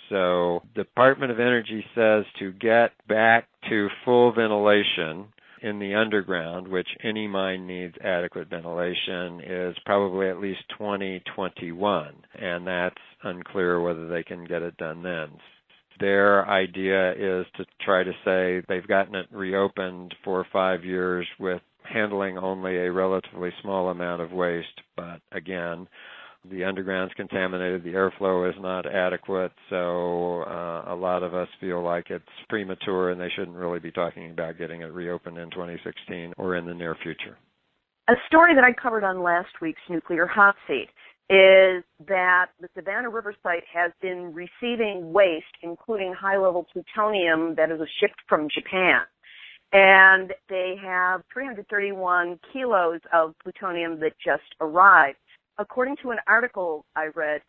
So, 0.08 0.62
Department 0.74 1.30
of 1.30 1.38
Energy 1.38 1.84
says 1.94 2.24
to 2.40 2.52
get 2.52 2.92
back 3.08 3.46
to 3.68 3.88
full 4.04 4.32
ventilation 4.32 5.26
in 5.62 5.78
the 5.78 5.94
underground, 5.94 6.68
which 6.68 6.88
any 7.02 7.26
mine 7.26 7.66
needs 7.66 7.94
adequate 8.02 8.48
ventilation, 8.48 9.40
is 9.40 9.76
probably 9.84 10.28
at 10.28 10.40
least 10.40 10.60
2021, 10.78 12.14
and 12.34 12.66
that's 12.66 12.94
unclear 13.22 13.80
whether 13.80 14.08
they 14.08 14.22
can 14.22 14.44
get 14.44 14.62
it 14.62 14.76
done 14.76 15.02
then. 15.02 15.28
Their 15.98 16.48
idea 16.48 17.12
is 17.12 17.46
to 17.56 17.66
try 17.82 18.02
to 18.02 18.12
say 18.24 18.64
they've 18.68 18.86
gotten 18.86 19.14
it 19.14 19.26
reopened 19.30 20.14
for 20.24 20.46
five 20.50 20.84
years 20.84 21.26
with 21.38 21.60
handling 21.84 22.38
only 22.38 22.76
a 22.76 22.92
relatively 22.92 23.50
small 23.60 23.90
amount 23.90 24.22
of 24.22 24.32
waste, 24.32 24.80
but 24.96 25.20
again, 25.32 25.86
the 26.48 26.64
underground's 26.64 27.12
contaminated, 27.14 27.84
the 27.84 27.92
airflow 27.92 28.48
is 28.48 28.54
not 28.60 28.86
adequate, 28.86 29.52
so 29.68 30.42
uh, 30.42 30.84
a 30.88 30.96
lot 30.96 31.22
of 31.22 31.34
us 31.34 31.48
feel 31.60 31.82
like 31.82 32.06
it's 32.08 32.24
premature 32.48 33.10
and 33.10 33.20
they 33.20 33.28
shouldn't 33.36 33.56
really 33.56 33.78
be 33.78 33.90
talking 33.90 34.30
about 34.30 34.56
getting 34.56 34.80
it 34.80 34.92
reopened 34.92 35.36
in 35.36 35.50
2016 35.50 36.32
or 36.38 36.56
in 36.56 36.64
the 36.64 36.74
near 36.74 36.96
future. 37.02 37.36
A 38.08 38.14
story 38.26 38.54
that 38.54 38.64
I 38.64 38.72
covered 38.72 39.04
on 39.04 39.22
last 39.22 39.60
week's 39.60 39.82
Nuclear 39.88 40.26
Hot 40.26 40.56
Seat 40.66 40.88
is 41.28 41.84
that 42.08 42.46
the 42.60 42.68
Savannah 42.74 43.10
River 43.10 43.34
site 43.42 43.62
has 43.72 43.92
been 44.00 44.34
receiving 44.34 45.12
waste, 45.12 45.44
including 45.62 46.12
high 46.12 46.38
level 46.38 46.66
plutonium 46.72 47.54
that 47.54 47.70
is 47.70 47.78
shipped 48.00 48.20
from 48.28 48.48
Japan. 48.52 49.02
And 49.72 50.32
they 50.48 50.74
have 50.82 51.22
331 51.32 52.40
kilos 52.52 52.98
of 53.12 53.34
plutonium 53.44 54.00
that 54.00 54.14
just 54.24 54.42
arrived 54.60 55.18
according 55.58 55.96
to 56.02 56.10
an 56.10 56.18
article 56.26 56.84
I 56.96 57.06
read, 57.14 57.42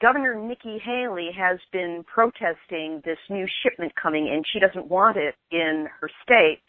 Governor 0.00 0.34
Nikki 0.34 0.78
Haley 0.78 1.30
has 1.36 1.58
been 1.72 2.04
protesting 2.06 3.00
this 3.04 3.18
new 3.30 3.46
shipment 3.62 3.92
coming 4.00 4.26
in. 4.26 4.42
She 4.52 4.60
doesn't 4.60 4.86
want 4.86 5.16
it 5.16 5.34
in 5.50 5.86
her 6.00 6.10
state. 6.22 6.60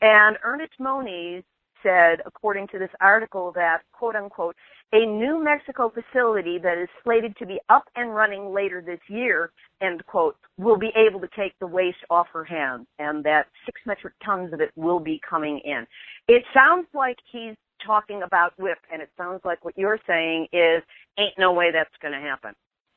And 0.00 0.36
Ernest 0.42 0.72
Moniz 0.78 1.44
said, 1.82 2.20
according 2.26 2.68
to 2.68 2.78
this 2.78 2.90
article, 3.00 3.52
that, 3.54 3.82
quote 3.92 4.16
unquote, 4.16 4.56
a 4.92 5.06
New 5.06 5.42
Mexico 5.42 5.90
facility 5.90 6.58
that 6.58 6.76
is 6.76 6.88
slated 7.02 7.34
to 7.38 7.46
be 7.46 7.58
up 7.70 7.84
and 7.96 8.14
running 8.14 8.52
later 8.52 8.82
this 8.84 9.00
year, 9.08 9.52
end 9.80 10.04
quote, 10.06 10.36
will 10.58 10.76
be 10.76 10.90
able 10.96 11.18
to 11.20 11.28
take 11.34 11.58
the 11.60 11.66
waste 11.66 12.04
off 12.10 12.26
her 12.32 12.44
hands 12.44 12.86
and 12.98 13.24
that 13.24 13.46
six 13.64 13.80
metric 13.86 14.12
tons 14.24 14.52
of 14.52 14.60
it 14.60 14.70
will 14.76 15.00
be 15.00 15.20
coming 15.28 15.60
in. 15.64 15.86
It 16.28 16.42
sounds 16.52 16.86
like 16.92 17.16
he's 17.30 17.54
talking 17.84 18.22
about 18.22 18.52
WIPP, 18.58 18.78
and 18.92 19.02
it 19.02 19.10
sounds 19.16 19.40
like 19.44 19.64
what 19.64 19.76
you're 19.76 20.00
saying 20.06 20.48
is 20.52 20.82
ain't 21.18 21.34
no 21.38 21.52
way 21.52 21.70
that's 21.72 21.90
going 22.00 22.12
to 22.12 22.20
happen. 22.20 22.54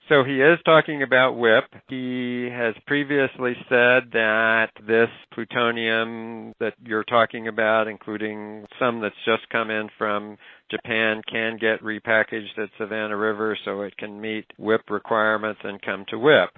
So 0.07 0.23
he 0.23 0.39
is 0.39 0.59
talking 0.65 1.01
about 1.01 1.35
WIPP. 1.35 1.65
He 1.89 2.47
has 2.51 2.75
previously 2.85 3.53
said 3.67 4.11
that 4.13 4.67
this 4.85 5.09
plutonium 5.33 6.53
that 6.59 6.75
you're 6.83 7.03
talking 7.03 7.47
about, 7.47 7.87
including 7.87 8.67
some 8.79 9.01
that's 9.01 9.15
just 9.25 9.49
come 9.49 9.71
in 9.71 9.89
from 9.97 10.37
Japan, 10.69 11.23
can 11.27 11.57
get 11.57 11.81
repackaged 11.81 12.55
at 12.57 12.69
Savannah 12.77 13.17
River 13.17 13.57
so 13.65 13.81
it 13.81 13.97
can 13.97 14.21
meet 14.21 14.45
WIPP 14.59 14.91
requirements 14.91 15.61
and 15.63 15.81
come 15.81 16.05
to 16.09 16.17
WIPP 16.17 16.49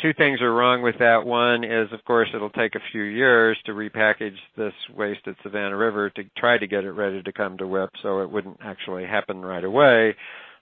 two 0.00 0.12
things 0.14 0.40
are 0.40 0.52
wrong 0.52 0.82
with 0.82 0.98
that. 0.98 1.24
One 1.24 1.64
is, 1.64 1.92
of 1.92 2.04
course, 2.04 2.28
it'll 2.34 2.50
take 2.50 2.74
a 2.74 2.80
few 2.92 3.02
years 3.02 3.56
to 3.66 3.72
repackage 3.72 4.36
this 4.56 4.72
waste 4.94 5.26
at 5.26 5.36
Savannah 5.42 5.76
River 5.76 6.10
to 6.10 6.24
try 6.36 6.58
to 6.58 6.66
get 6.66 6.84
it 6.84 6.92
ready 6.92 7.22
to 7.22 7.32
come 7.32 7.56
to 7.58 7.66
WIPP, 7.66 7.90
so 8.02 8.20
it 8.20 8.30
wouldn't 8.30 8.58
actually 8.62 9.04
happen 9.04 9.42
right 9.42 9.64
away, 9.64 10.14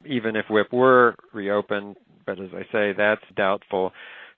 even 0.07 0.37
if 0.37 0.47
WIPP 0.51 0.73
were 0.73 1.17
reopened. 1.33 1.97
But 2.27 2.41
as 2.41 2.51
I 2.55 2.63
say, 2.73 2.93
that's 2.97 3.25
doubtful. 3.37 3.93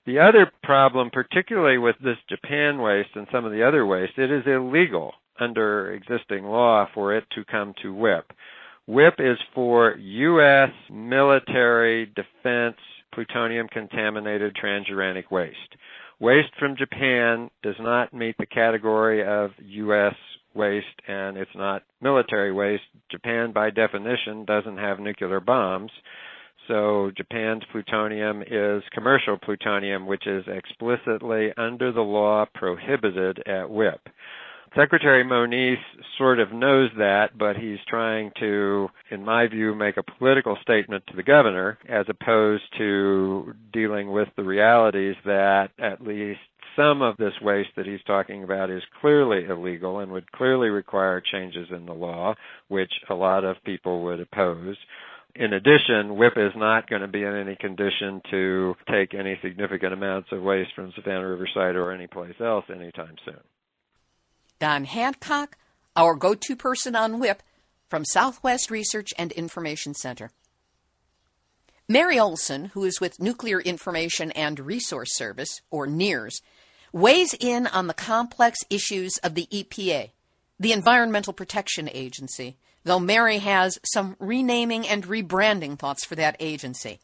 The 0.05 0.19
other 0.19 0.51
problem, 0.63 1.09
particularly 1.11 1.77
with 1.77 1.95
this 2.03 2.17
Japan 2.29 2.81
waste 2.81 3.09
and 3.15 3.27
some 3.31 3.45
of 3.45 3.51
the 3.51 3.67
other 3.67 3.85
waste, 3.85 4.17
it 4.17 4.31
is 4.31 4.43
illegal 4.45 5.13
under 5.39 5.91
existing 5.93 6.45
law 6.45 6.87
for 6.93 7.15
it 7.15 7.25
to 7.35 7.45
come 7.45 7.73
to 7.83 7.93
WIPP. 7.93 8.31
WIPP 8.87 9.19
is 9.19 9.37
for 9.53 9.95
U.S. 9.97 10.69
military 10.89 12.05
defense 12.05 12.77
plutonium 13.13 13.67
contaminated 13.67 14.55
transuranic 14.55 15.31
waste. 15.31 15.75
Waste 16.19 16.49
from 16.57 16.75
Japan 16.77 17.49
does 17.61 17.75
not 17.79 18.13
meet 18.13 18.35
the 18.37 18.45
category 18.45 19.25
of 19.25 19.51
U.S. 19.59 20.15
waste 20.55 20.85
and 21.07 21.37
it's 21.37 21.51
not 21.55 21.83
military 22.01 22.51
waste. 22.51 22.83
Japan, 23.11 23.51
by 23.53 23.69
definition, 23.69 24.45
doesn't 24.45 24.77
have 24.77 24.99
nuclear 24.99 25.39
bombs. 25.39 25.91
So 26.67 27.11
Japan's 27.15 27.63
plutonium 27.71 28.41
is 28.41 28.83
commercial 28.93 29.37
plutonium, 29.37 30.05
which 30.05 30.27
is 30.27 30.43
explicitly 30.47 31.53
under 31.55 31.91
the 31.91 32.01
law 32.01 32.45
prohibited 32.53 33.39
at 33.47 33.69
WIPP. 33.69 34.01
Secretary 34.75 35.23
Moniz 35.23 35.77
sort 36.17 36.39
of 36.39 36.51
knows 36.51 36.89
that, 36.97 37.37
but 37.37 37.55
he's 37.55 37.79
trying 37.87 38.31
to, 38.39 38.89
in 39.11 39.23
my 39.23 39.47
view, 39.47 39.73
make 39.73 39.97
a 39.97 40.03
political 40.03 40.57
statement 40.61 41.03
to 41.07 41.15
the 41.15 41.23
governor 41.23 41.77
as 41.89 42.05
opposed 42.09 42.63
to 42.77 43.53
dealing 43.73 44.11
with 44.11 44.27
the 44.35 44.43
realities 44.43 45.15
that 45.25 45.69
at 45.79 46.01
least 46.01 46.39
some 46.75 47.01
of 47.01 47.17
this 47.17 47.33
waste 47.41 47.69
that 47.75 47.87
he's 47.87 48.03
talking 48.05 48.43
about 48.43 48.69
is 48.69 48.83
clearly 49.01 49.45
illegal 49.45 49.99
and 49.99 50.11
would 50.11 50.31
clearly 50.31 50.69
require 50.69 51.21
changes 51.21 51.67
in 51.71 51.85
the 51.85 51.93
law, 51.93 52.35
which 52.67 52.91
a 53.09 53.15
lot 53.15 53.43
of 53.43 53.55
people 53.65 54.03
would 54.03 54.19
oppose. 54.19 54.75
In 55.35 55.53
addition, 55.53 56.15
WIPP 56.15 56.37
is 56.37 56.53
not 56.55 56.89
going 56.89 57.01
to 57.01 57.07
be 57.07 57.23
in 57.23 57.35
any 57.35 57.55
condition 57.55 58.21
to 58.31 58.75
take 58.89 59.13
any 59.13 59.39
significant 59.41 59.93
amounts 59.93 60.29
of 60.31 60.41
waste 60.41 60.71
from 60.75 60.91
Savannah 60.95 61.27
River 61.27 61.47
site 61.53 61.75
or 61.75 61.91
anyplace 61.91 62.35
else 62.39 62.65
anytime 62.73 63.15
soon. 63.25 63.39
Don 64.59 64.85
Hancock, 64.85 65.57
our 65.95 66.15
go 66.15 66.33
to 66.33 66.55
person 66.55 66.95
on 66.95 67.19
WIPP 67.19 67.41
from 67.89 68.05
Southwest 68.05 68.71
Research 68.71 69.09
and 69.17 69.31
Information 69.31 69.93
Center. 69.93 70.31
Mary 71.87 72.19
Olson, 72.19 72.65
who 72.73 72.83
is 72.83 72.99
with 72.99 73.21
Nuclear 73.21 73.61
Information 73.61 74.31
and 74.31 74.59
Resource 74.59 75.15
Service, 75.15 75.61
or 75.71 75.87
NIRS, 75.87 76.41
weighs 76.91 77.33
in 77.39 77.67
on 77.67 77.87
the 77.87 77.93
complex 77.93 78.59
issues 78.69 79.17
of 79.19 79.35
the 79.35 79.47
EPA, 79.51 80.09
the 80.59 80.73
Environmental 80.73 81.33
Protection 81.33 81.89
Agency, 81.93 82.57
though 82.83 82.99
Mary 82.99 83.37
has 83.39 83.79
some 83.85 84.15
renaming 84.19 84.87
and 84.87 85.05
rebranding 85.05 85.77
thoughts 85.77 86.03
for 86.03 86.15
that 86.15 86.35
agency. 86.39 86.99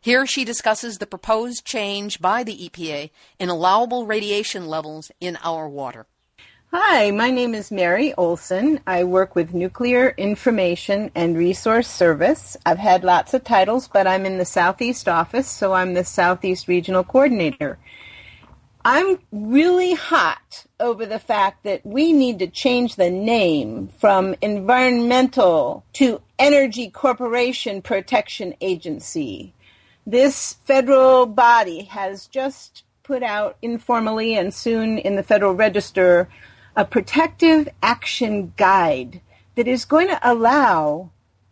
Here 0.00 0.26
she 0.26 0.44
discusses 0.44 0.98
the 0.98 1.06
proposed 1.06 1.64
change 1.64 2.20
by 2.20 2.44
the 2.44 2.68
EPA 2.68 3.10
in 3.38 3.48
allowable 3.48 4.04
radiation 4.04 4.66
levels 4.66 5.10
in 5.18 5.38
our 5.42 5.66
water. 5.66 6.06
Hi, 6.76 7.12
my 7.12 7.30
name 7.30 7.54
is 7.54 7.70
Mary 7.70 8.12
Olson. 8.14 8.80
I 8.84 9.04
work 9.04 9.36
with 9.36 9.54
Nuclear 9.54 10.12
Information 10.16 11.12
and 11.14 11.38
Resource 11.38 11.86
Service. 11.86 12.56
I've 12.66 12.78
had 12.78 13.04
lots 13.04 13.32
of 13.32 13.44
titles, 13.44 13.86
but 13.86 14.08
I'm 14.08 14.26
in 14.26 14.38
the 14.38 14.44
Southeast 14.44 15.08
office, 15.08 15.48
so 15.48 15.72
I'm 15.72 15.94
the 15.94 16.02
Southeast 16.02 16.66
Regional 16.66 17.04
Coordinator. 17.04 17.78
I'm 18.84 19.20
really 19.30 19.94
hot 19.94 20.66
over 20.80 21.06
the 21.06 21.20
fact 21.20 21.62
that 21.62 21.86
we 21.86 22.12
need 22.12 22.40
to 22.40 22.48
change 22.48 22.96
the 22.96 23.08
name 23.08 23.86
from 23.96 24.34
environmental 24.42 25.84
to 25.92 26.22
Energy 26.40 26.90
Corporation 26.90 27.82
Protection 27.82 28.52
Agency. 28.60 29.54
This 30.04 30.54
federal 30.64 31.26
body 31.26 31.84
has 31.84 32.26
just 32.26 32.82
put 33.04 33.22
out 33.22 33.58
informally 33.62 34.34
and 34.34 34.52
soon 34.52 34.98
in 34.98 35.14
the 35.14 35.22
Federal 35.22 35.54
Register 35.54 36.28
a 36.76 36.84
protective 36.84 37.68
action 37.82 38.52
guide 38.56 39.20
that 39.54 39.68
is 39.68 39.84
going 39.84 40.08
to 40.08 40.20
allow 40.22 41.10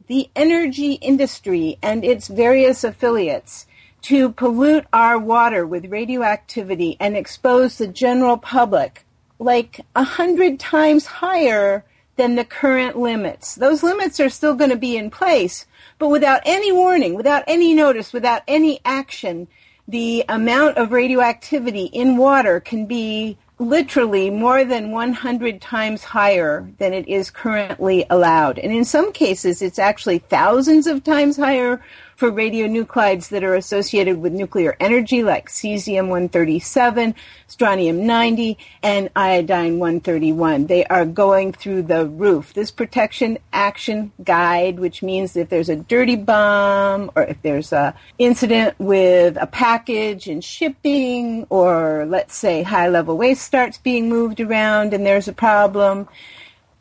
the 0.09 0.29
energy 0.35 0.95
industry 0.95 1.79
and 1.83 2.05
its 2.05 2.29
various 2.29 2.85
affiliates 2.85 3.67
to 4.03 4.31
pollute 4.33 4.85
our 4.93 5.19
water 5.19 5.65
with 5.65 5.91
radioactivity 5.91 6.97
and 6.99 7.17
expose 7.17 7.79
the 7.79 7.87
general 7.87 8.37
public 8.37 9.05
like 9.39 9.81
a 9.95 10.05
hundred 10.05 10.59
times 10.59 11.07
higher 11.07 11.85
than 12.17 12.35
the 12.35 12.45
current 12.45 12.99
limits. 12.99 13.55
Those 13.55 13.83
limits 13.83 14.21
are 14.21 14.29
still 14.29 14.55
going 14.55 14.71
to 14.71 14.77
be 14.77 14.97
in 14.97 15.11
place, 15.11 15.67
but 15.99 16.09
without 16.09 16.43
any 16.45 16.73
warning, 16.73 17.15
without 17.15 17.45
any 17.47 17.75
notice, 17.75 18.13
without 18.13 18.43
any 18.47 18.81
action, 18.85 19.49
the 19.89 20.25
amount 20.29 20.77
of 20.77 20.93
radioactivity 20.93 21.85
in 21.87 22.17
water 22.17 22.61
can 22.61 22.87
be 22.87 23.39
literally 23.59 24.31
more 24.31 24.65
than 24.65 24.91
100 24.91 25.61
times 25.61 26.05
higher 26.05 26.69
than 26.79 26.93
it 26.93 27.07
is 27.09 27.31
currently 27.31 28.05
allowed. 28.11 28.59
And 28.59 28.73
in 28.73 28.85
some 28.85 29.13
cases, 29.13 29.63
it's 29.63 29.79
actually 29.79 30.19
thousands 30.19 30.87
of 30.87 31.05
times 31.05 31.37
higher 31.37 31.83
for 32.23 32.31
radionuclides 32.31 33.31
that 33.31 33.43
are 33.43 33.57
associated 33.57 34.23
with 34.23 34.33
nuclear 34.33 34.77
energy, 34.79 35.25
like 35.25 35.49
cesium 35.49 36.03
137, 36.03 37.17
strontium 37.49 38.07
90, 38.07 38.57
and 38.81 39.11
iodine 39.17 39.81
131. 39.81 40.69
They 40.69 40.85
are 40.85 41.05
going 41.05 41.53
through 41.53 41.83
the 41.83 42.07
roof. 42.07 42.55
This 42.55 42.71
protection 42.71 43.39
action 43.53 44.13
guide, 44.23 44.79
which 44.79 45.03
means 45.03 45.35
if 45.35 45.49
there's 45.49 45.69
a 45.69 45.75
dirty 45.75 46.15
bomb 46.15 47.11
or 47.17 47.25
if 47.25 47.43
there's 47.43 47.73
a 47.73 47.93
incident 48.19 48.79
with 48.79 49.37
a 49.37 49.49
package 49.49 50.29
in 50.29 50.43
shipping, 50.43 51.45
or 51.51 52.07
let's 52.07 52.37
say 52.37 52.63
high 52.63 52.89
level 52.89 53.17
waste 53.17 53.43
starts 53.43 53.79
being 53.79 54.09
moved 54.09 54.41
around 54.41 54.95
and 54.95 55.05
there's 55.05 55.27
a 55.27 55.33
problem, 55.33 56.07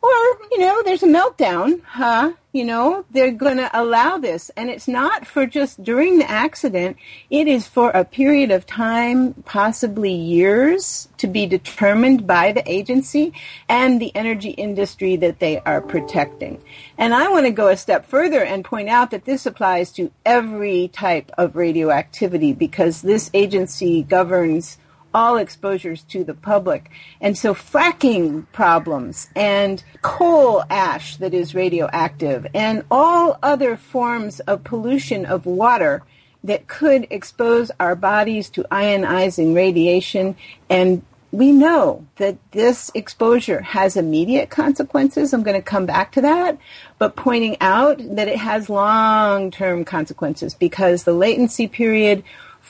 or, 0.02 0.10
you 0.50 0.58
know, 0.58 0.82
there's 0.82 1.04
a 1.04 1.06
meltdown, 1.06 1.80
huh? 1.84 2.32
You 2.52 2.64
know, 2.64 3.04
they're 3.12 3.30
going 3.30 3.56
to 3.58 3.70
allow 3.72 4.18
this. 4.18 4.50
And 4.56 4.68
it's 4.68 4.88
not 4.88 5.26
for 5.26 5.46
just 5.46 5.82
during 5.82 6.18
the 6.18 6.28
accident. 6.28 6.96
It 7.30 7.46
is 7.46 7.68
for 7.68 7.90
a 7.90 8.04
period 8.04 8.50
of 8.50 8.66
time, 8.66 9.32
possibly 9.44 10.12
years, 10.12 11.08
to 11.18 11.28
be 11.28 11.46
determined 11.46 12.26
by 12.26 12.50
the 12.52 12.68
agency 12.70 13.32
and 13.68 14.02
the 14.02 14.14
energy 14.14 14.50
industry 14.50 15.14
that 15.16 15.38
they 15.38 15.60
are 15.60 15.80
protecting. 15.80 16.60
And 16.98 17.14
I 17.14 17.28
want 17.28 17.46
to 17.46 17.52
go 17.52 17.68
a 17.68 17.76
step 17.76 18.04
further 18.04 18.42
and 18.42 18.64
point 18.64 18.88
out 18.88 19.12
that 19.12 19.24
this 19.24 19.46
applies 19.46 19.92
to 19.92 20.10
every 20.26 20.88
type 20.88 21.30
of 21.38 21.54
radioactivity 21.54 22.52
because 22.52 23.02
this 23.02 23.30
agency 23.32 24.02
governs 24.02 24.78
all 25.14 25.36
exposures 25.36 26.02
to 26.04 26.24
the 26.24 26.34
public. 26.34 26.90
And 27.20 27.36
so 27.36 27.54
fracking 27.54 28.46
problems 28.52 29.28
and 29.34 29.82
coal 30.02 30.64
ash 30.70 31.16
that 31.16 31.34
is 31.34 31.54
radioactive 31.54 32.46
and 32.54 32.84
all 32.90 33.38
other 33.42 33.76
forms 33.76 34.40
of 34.40 34.64
pollution 34.64 35.24
of 35.24 35.46
water 35.46 36.02
that 36.44 36.66
could 36.66 37.06
expose 37.10 37.70
our 37.78 37.94
bodies 37.94 38.50
to 38.50 38.64
ionizing 38.64 39.54
radiation 39.54 40.36
and 40.68 41.02
we 41.32 41.50
know 41.50 42.06
that 42.16 42.36
this 42.50 42.90
exposure 42.94 43.62
has 43.62 43.96
immediate 43.96 44.50
consequences. 44.50 45.32
I'm 45.32 45.42
going 45.42 45.56
to 45.56 45.62
come 45.62 45.86
back 45.86 46.12
to 46.12 46.20
that, 46.20 46.58
but 46.98 47.16
pointing 47.16 47.56
out 47.58 47.96
that 48.16 48.28
it 48.28 48.36
has 48.36 48.68
long 48.68 49.50
term 49.50 49.84
consequences 49.84 50.52
because 50.52 51.04
the 51.04 51.14
latency 51.14 51.66
period 51.66 52.22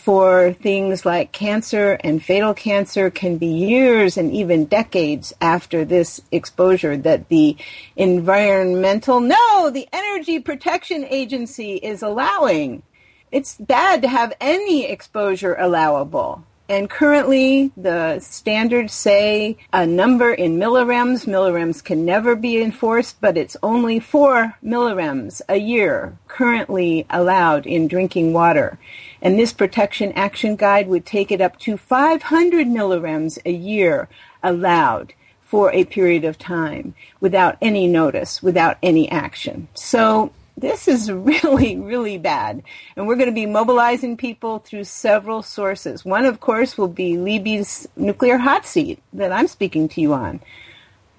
for 0.03 0.53
things 0.55 1.07
like 1.07 1.31
cancer 1.31 1.93
and 2.01 2.21
fatal 2.21 2.53
cancer 2.53 3.09
can 3.09 3.39
be 3.39 3.47
years 3.47 4.17
and 4.17 4.33
even 4.33 4.65
decades 4.65 5.33
after 5.41 5.85
this 5.85 6.21
exposure 6.33 6.97
that 6.97 7.29
the 7.29 7.57
environmental, 7.95 9.21
no, 9.21 9.71
the 9.71 9.87
Energy 9.93 10.41
Protection 10.41 11.05
Agency 11.05 11.77
is 11.77 12.03
allowing. 12.03 12.83
It's 13.31 13.55
bad 13.55 14.03
to 14.03 14.09
have 14.09 14.33
any 14.41 14.87
exposure 14.87 15.55
allowable. 15.55 16.45
And 16.69 16.89
currently, 16.89 17.71
the 17.77 18.19
standards 18.19 18.95
say 18.95 19.59
a 19.73 19.87
number 19.87 20.33
in 20.33 20.59
millirems. 20.59 21.27
Millirems 21.27 21.85
can 21.85 22.05
never 22.05 22.35
be 22.35 22.61
enforced, 22.61 23.21
but 23.21 23.37
it's 23.37 23.57
only 23.63 24.01
four 24.01 24.55
millirems 24.65 25.43
a 25.49 25.59
year 25.59 26.17
currently 26.29 27.07
allowed 27.11 27.67
in 27.67 27.89
drinking 27.89 28.33
water. 28.33 28.79
And 29.23 29.39
this 29.39 29.53
protection 29.53 30.13
action 30.13 30.57
guide 30.57 30.89
would 30.89 31.07
take 31.07 31.31
it 31.31 31.41
up 31.41 31.59
to 31.61 31.77
500 31.77 32.67
millirems 32.67 33.39
a 33.47 33.53
year 33.53 34.09
allowed 34.43 35.15
for 35.41 35.73
a 35.73 35.85
period 35.85 36.25
of 36.25 36.39
time 36.39 36.95
without 37.21 37.57
any 37.63 37.87
notice, 37.87 38.43
without 38.43 38.79
any 38.83 39.09
action. 39.11 39.69
So 39.75 40.33
this 40.57 40.89
is 40.89 41.11
really, 41.13 41.77
really 41.77 42.19
bad. 42.19 42.63
And 42.97 43.07
we're 43.07 43.17
going 43.17 43.29
to 43.29 43.35
be 43.35 43.47
mobilizing 43.47 44.17
people 44.17 44.59
through 44.59 44.85
several 44.85 45.43
sources. 45.43 46.05
One, 46.05 46.25
of 46.25 46.41
course, 46.41 46.77
will 46.77 46.89
be 46.89 47.17
Libby's 47.17 47.87
nuclear 47.97 48.39
hot 48.39 48.67
seat 48.67 49.01
that 49.13 49.31
I'm 49.31 49.47
speaking 49.47 49.89
to 49.91 50.01
you 50.01 50.15
on. 50.15 50.41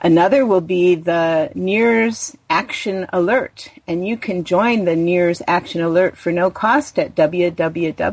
Another 0.05 0.45
will 0.45 0.59
be 0.59 0.95
the 0.95 1.49
NIRS 1.55 2.35
Action 2.49 3.07
Alert. 3.13 3.69
And 3.87 4.05
you 4.05 4.17
can 4.17 4.43
join 4.43 4.83
the 4.83 4.97
NIRS 4.97 5.41
Action 5.47 5.79
Alert 5.81 6.17
for 6.17 6.33
no 6.33 6.51
cost 6.51 6.99
at 6.99 7.15
www.nirs.org. 7.15 8.03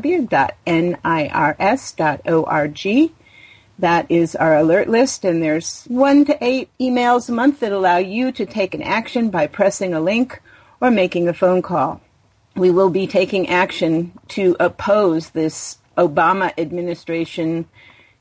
That 3.79 4.05
is 4.09 4.35
our 4.35 4.55
alert 4.55 4.87
list, 4.87 5.25
and 5.25 5.41
there's 5.43 5.85
one 5.85 6.23
to 6.25 6.37
eight 6.41 6.69
emails 6.79 7.27
a 7.27 7.31
month 7.31 7.59
that 7.59 7.71
allow 7.71 7.97
you 7.97 8.31
to 8.31 8.45
take 8.45 8.75
an 8.75 8.83
action 8.83 9.29
by 9.29 9.47
pressing 9.47 9.93
a 9.93 9.99
link 9.99 10.39
or 10.79 10.91
making 10.91 11.27
a 11.27 11.33
phone 11.33 11.61
call. 11.61 11.99
We 12.55 12.69
will 12.69 12.91
be 12.91 13.07
taking 13.07 13.49
action 13.49 14.11
to 14.29 14.55
oppose 14.59 15.31
this 15.31 15.79
Obama 15.97 16.53
administration. 16.57 17.65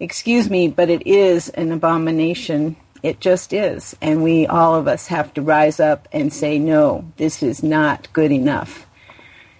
Excuse 0.00 0.48
me, 0.48 0.66
but 0.68 0.88
it 0.88 1.06
is 1.06 1.50
an 1.50 1.72
abomination. 1.72 2.76
It 3.02 3.20
just 3.20 3.52
is. 3.52 3.96
And 4.00 4.22
we, 4.22 4.46
all 4.46 4.74
of 4.74 4.88
us, 4.88 5.08
have 5.08 5.34
to 5.34 5.42
rise 5.42 5.80
up 5.80 6.08
and 6.12 6.32
say, 6.32 6.58
no, 6.58 7.10
this 7.16 7.42
is 7.42 7.62
not 7.62 8.12
good 8.12 8.32
enough. 8.32 8.86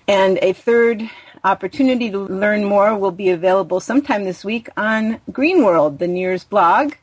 And 0.07 0.39
a 0.43 0.53
third 0.53 1.09
opportunity 1.43 2.11
to 2.11 2.19
learn 2.19 2.65
more 2.65 2.97
will 2.97 3.13
be 3.13 3.31
available 3.31 3.81
sometime 3.81 4.25
this 4.25 4.45
week 4.45 4.69
on 4.77 5.21
Green 5.33 5.65
World, 5.65 5.99
the 5.99 6.07
NIRS 6.07 6.49
blog. 6.49 6.95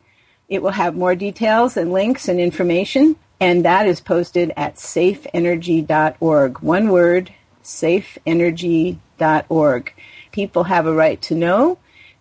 It 0.48 0.62
will 0.62 0.72
have 0.72 0.96
more 0.96 1.16
details 1.16 1.76
and 1.76 1.92
links 1.92 2.28
and 2.28 2.40
information 2.40 3.16
and 3.40 3.64
that 3.66 3.88
is 3.88 4.02
posted 4.02 4.52
at 4.58 4.76
safeenergy.org. 4.76 6.60
One 6.60 6.90
word, 6.90 7.32
safeenergy.org. 7.64 9.94
People 10.32 10.64
have 10.64 10.88
a 10.88 10.94
right 10.94 11.22
to 11.22 11.36
know 11.36 11.78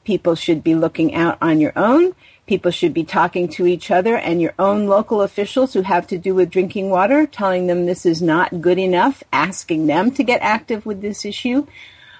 People 0.07 0.37
should 0.37 0.63
be 0.63 0.77
looking 0.77 1.17
out 1.17 1.37
on 1.43 1.61
your 1.61 1.73
own. 1.75 2.15
People 2.47 2.71
should 2.71 2.95
be 2.95 3.03
talking 3.03 3.49
to 3.49 3.67
each 3.67 3.91
other 3.91 4.17
and 4.17 4.41
your 4.41 4.55
own 4.59 4.87
local 4.87 5.21
officials 5.21 5.73
who 5.73 5.83
have 5.83 6.07
to 6.07 6.19
do 6.19 6.33
with 6.33 6.51
drinking 6.51 6.91
water, 6.91 7.27
telling 7.27 7.67
them 7.67 7.87
this 7.87 8.07
is 8.07 8.23
not 8.23 8.61
good 8.61 8.79
enough, 8.79 9.25
asking 9.33 9.87
them 9.87 10.13
to 10.13 10.23
get 10.23 10.41
active 10.43 10.87
with 10.87 11.01
this 11.01 11.25
issue, 11.25 11.67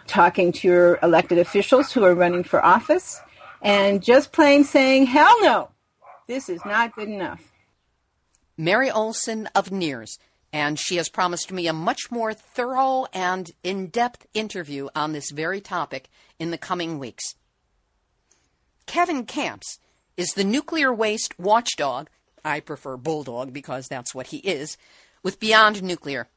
talking 0.09 0.51
to 0.51 0.67
your 0.67 0.99
elected 1.01 1.39
officials 1.39 1.93
who 1.93 2.03
are 2.03 2.15
running 2.15 2.43
for 2.43 2.65
office, 2.65 3.21
and 3.63 4.03
just 4.03 4.33
plain 4.33 4.65
saying, 4.65 5.07
hell 5.07 5.37
no, 5.43 5.69
this 6.27 6.49
is 6.49 6.65
not 6.65 6.95
good 6.97 7.09
enough. 7.09 7.53
Mary 8.57 8.91
Olson 8.91 9.49
of 9.55 9.71
NIRS, 9.71 10.19
and 10.53 10.77
she 10.77 10.97
has 10.97 11.09
promised 11.09 11.53
me 11.53 11.69
a 11.69 11.73
much 11.73 12.11
more 12.11 12.35
thorough 12.35 13.07
and 13.13 13.53
in 13.63 13.89
depth 13.89 14.27
interview 14.35 14.89
on 14.97 15.13
this 15.13 15.31
very 15.31 15.61
topic 15.61 16.09
in 16.41 16.51
the 16.51 16.59
coming 16.59 16.99
weeks. 16.99 17.37
Kevin 18.87 19.25
Kamps 19.25 19.79
is 20.17 20.31
the 20.31 20.45
nuclear 20.45 20.93
waste 20.93 21.39
watchdog. 21.39 22.09
I 22.45 22.61
prefer 22.61 22.97
bulldog 22.97 23.53
because 23.53 23.89
that's 23.89 24.15
what 24.15 24.29
he 24.29 24.39
is, 24.39 24.77
with 25.23 25.41
Beyond 25.41 25.83
Nuclear. 25.83 26.29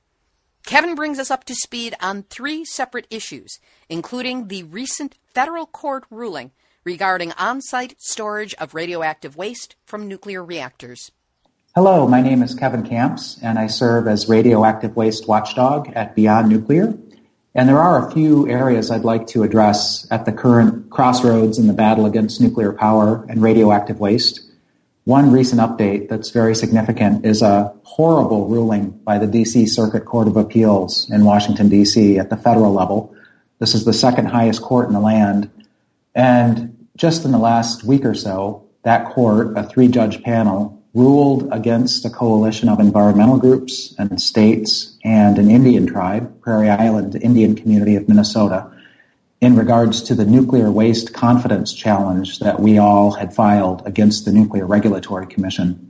Kevin 0.65 0.95
brings 0.95 1.19
us 1.19 1.31
up 1.31 1.45
to 1.45 1.55
speed 1.55 1.95
on 2.01 2.23
three 2.23 2.65
separate 2.65 3.07
issues, 3.09 3.59
including 3.87 4.47
the 4.47 4.63
recent 4.63 5.15
federal 5.33 5.65
court 5.65 6.03
ruling 6.09 6.51
regarding 6.83 7.31
on 7.33 7.61
site 7.61 7.95
storage 7.99 8.53
of 8.55 8.73
radioactive 8.73 9.35
waste 9.35 9.75
from 9.85 10.07
nuclear 10.07 10.43
reactors. 10.43 11.11
Hello, 11.75 12.07
my 12.07 12.21
name 12.21 12.41
is 12.41 12.55
Kevin 12.55 12.83
Kamps, 12.83 13.39
and 13.41 13.59
I 13.59 13.67
serve 13.67 14.07
as 14.07 14.27
radioactive 14.27 14.95
waste 14.95 15.27
watchdog 15.27 15.87
at 15.93 16.15
Beyond 16.15 16.49
Nuclear. 16.49 16.97
And 17.55 17.67
there 17.67 17.79
are 17.79 18.07
a 18.07 18.11
few 18.11 18.47
areas 18.47 18.91
I'd 18.91 19.03
like 19.03 19.25
to 19.27 19.43
address 19.43 20.07
at 20.11 20.25
the 20.25 20.31
current 20.31 20.89
crossroads 20.89 21.57
in 21.57 21.67
the 21.67 21.73
battle 21.73 22.05
against 22.05 22.39
nuclear 22.39 22.73
power 22.73 23.25
and 23.27 23.41
radioactive 23.41 23.99
waste. 23.99 24.41
One 25.05 25.31
recent 25.31 25.59
update 25.59 26.09
that's 26.09 26.29
very 26.29 26.53
significant 26.53 27.25
is 27.25 27.41
a 27.41 27.73
horrible 27.83 28.47
ruling 28.47 28.91
by 28.91 29.17
the 29.17 29.25
DC 29.25 29.67
Circuit 29.67 30.05
Court 30.05 30.27
of 30.27 30.37
Appeals 30.37 31.09
in 31.09 31.25
Washington, 31.25 31.69
DC 31.69 32.19
at 32.19 32.29
the 32.29 32.37
federal 32.37 32.71
level. 32.71 33.15
This 33.57 33.73
is 33.73 33.83
the 33.83 33.93
second 33.93 34.27
highest 34.27 34.61
court 34.61 34.87
in 34.87 34.93
the 34.93 34.99
land. 34.99 35.49
And 36.13 36.87
just 36.95 37.25
in 37.25 37.31
the 37.31 37.39
last 37.39 37.83
week 37.83 38.05
or 38.05 38.13
so, 38.13 38.67
that 38.83 39.09
court, 39.09 39.57
a 39.57 39.63
three 39.63 39.87
judge 39.87 40.21
panel, 40.21 40.78
ruled 40.99 41.47
against 41.53 42.03
a 42.03 42.09
coalition 42.09 42.67
of 42.67 42.81
environmental 42.81 43.37
groups 43.37 43.95
and 43.97 44.21
states 44.21 44.97
and 45.05 45.37
an 45.39 45.49
Indian 45.49 45.87
tribe, 45.87 46.41
Prairie 46.41 46.69
Island 46.69 47.15
Indian 47.15 47.55
community 47.55 47.95
of 47.95 48.09
Minnesota, 48.09 48.69
in 49.39 49.55
regards 49.55 50.01
to 50.03 50.13
the 50.13 50.25
nuclear 50.25 50.69
waste 50.69 51.13
confidence 51.13 51.73
challenge 51.73 52.39
that 52.39 52.59
we 52.59 52.77
all 52.77 53.11
had 53.11 53.33
filed 53.33 53.81
against 53.87 54.25
the 54.25 54.33
Nuclear 54.33 54.65
Regulatory 54.65 55.25
Commission. 55.25 55.89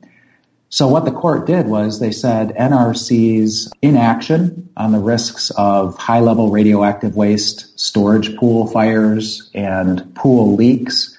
So 0.69 0.88
what 0.88 1.06
the 1.06 1.12
court 1.12 1.48
did 1.48 1.65
was 1.65 2.00
they 2.00 2.12
said 2.12 2.50
NRC's 2.50 3.74
inaction 3.82 4.69
on 4.78 4.91
the 4.91 5.00
risks 5.00 5.50
of 5.58 5.98
high 5.98 6.19
level 6.19 6.52
radioactive 6.52 7.15
waste, 7.15 7.80
storage 7.80 8.38
pool 8.38 8.67
fires, 8.67 9.50
and 9.56 10.13
pool 10.13 10.54
leaks 10.54 11.19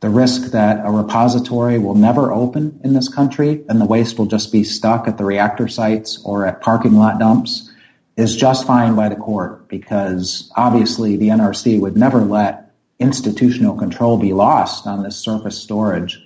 the 0.00 0.08
risk 0.08 0.52
that 0.52 0.84
a 0.84 0.90
repository 0.90 1.78
will 1.78 1.94
never 1.94 2.32
open 2.32 2.80
in 2.82 2.94
this 2.94 3.08
country 3.08 3.62
and 3.68 3.80
the 3.80 3.84
waste 3.84 4.18
will 4.18 4.26
just 4.26 4.50
be 4.50 4.64
stuck 4.64 5.06
at 5.06 5.18
the 5.18 5.24
reactor 5.24 5.68
sites 5.68 6.18
or 6.24 6.46
at 6.46 6.62
parking 6.62 6.94
lot 6.94 7.18
dumps 7.18 7.70
is 8.16 8.34
just 8.34 8.66
fine 8.66 8.94
by 8.94 9.10
the 9.10 9.16
court 9.16 9.68
because 9.68 10.50
obviously 10.56 11.16
the 11.16 11.28
NRC 11.28 11.78
would 11.78 11.96
never 11.96 12.20
let 12.20 12.72
institutional 12.98 13.76
control 13.76 14.16
be 14.18 14.32
lost 14.32 14.86
on 14.86 15.02
this 15.02 15.16
surface 15.16 15.58
storage. 15.58 16.22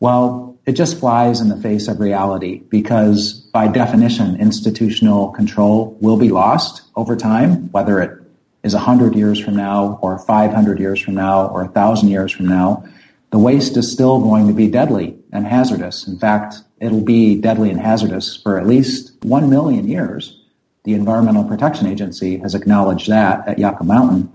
Well, 0.00 0.58
it 0.64 0.72
just 0.72 0.98
flies 0.98 1.40
in 1.40 1.48
the 1.48 1.56
face 1.56 1.88
of 1.88 2.00
reality 2.00 2.62
because 2.68 3.32
by 3.52 3.68
definition, 3.68 4.40
institutional 4.40 5.28
control 5.28 5.98
will 6.00 6.16
be 6.16 6.30
lost 6.30 6.82
over 6.96 7.16
time, 7.16 7.70
whether 7.72 8.00
it 8.00 8.18
is 8.62 8.74
100 8.74 9.14
years 9.14 9.38
from 9.38 9.56
now 9.56 9.98
or 10.02 10.18
500 10.18 10.78
years 10.78 11.00
from 11.00 11.14
now 11.14 11.48
or 11.48 11.64
1,000 11.64 12.08
years 12.08 12.32
from 12.32 12.46
now 12.46 12.84
the 13.32 13.38
waste 13.38 13.78
is 13.78 13.90
still 13.90 14.20
going 14.20 14.46
to 14.46 14.52
be 14.52 14.68
deadly 14.68 15.16
and 15.32 15.46
hazardous. 15.46 16.06
In 16.06 16.18
fact, 16.18 16.56
it'll 16.78 17.00
be 17.00 17.40
deadly 17.40 17.70
and 17.70 17.80
hazardous 17.80 18.36
for 18.36 18.58
at 18.58 18.66
least 18.66 19.14
one 19.22 19.48
million 19.48 19.88
years. 19.88 20.38
The 20.84 20.92
Environmental 20.92 21.44
Protection 21.44 21.86
Agency 21.86 22.36
has 22.38 22.54
acknowledged 22.54 23.08
that 23.08 23.48
at 23.48 23.58
Yucca 23.58 23.84
Mountain. 23.84 24.30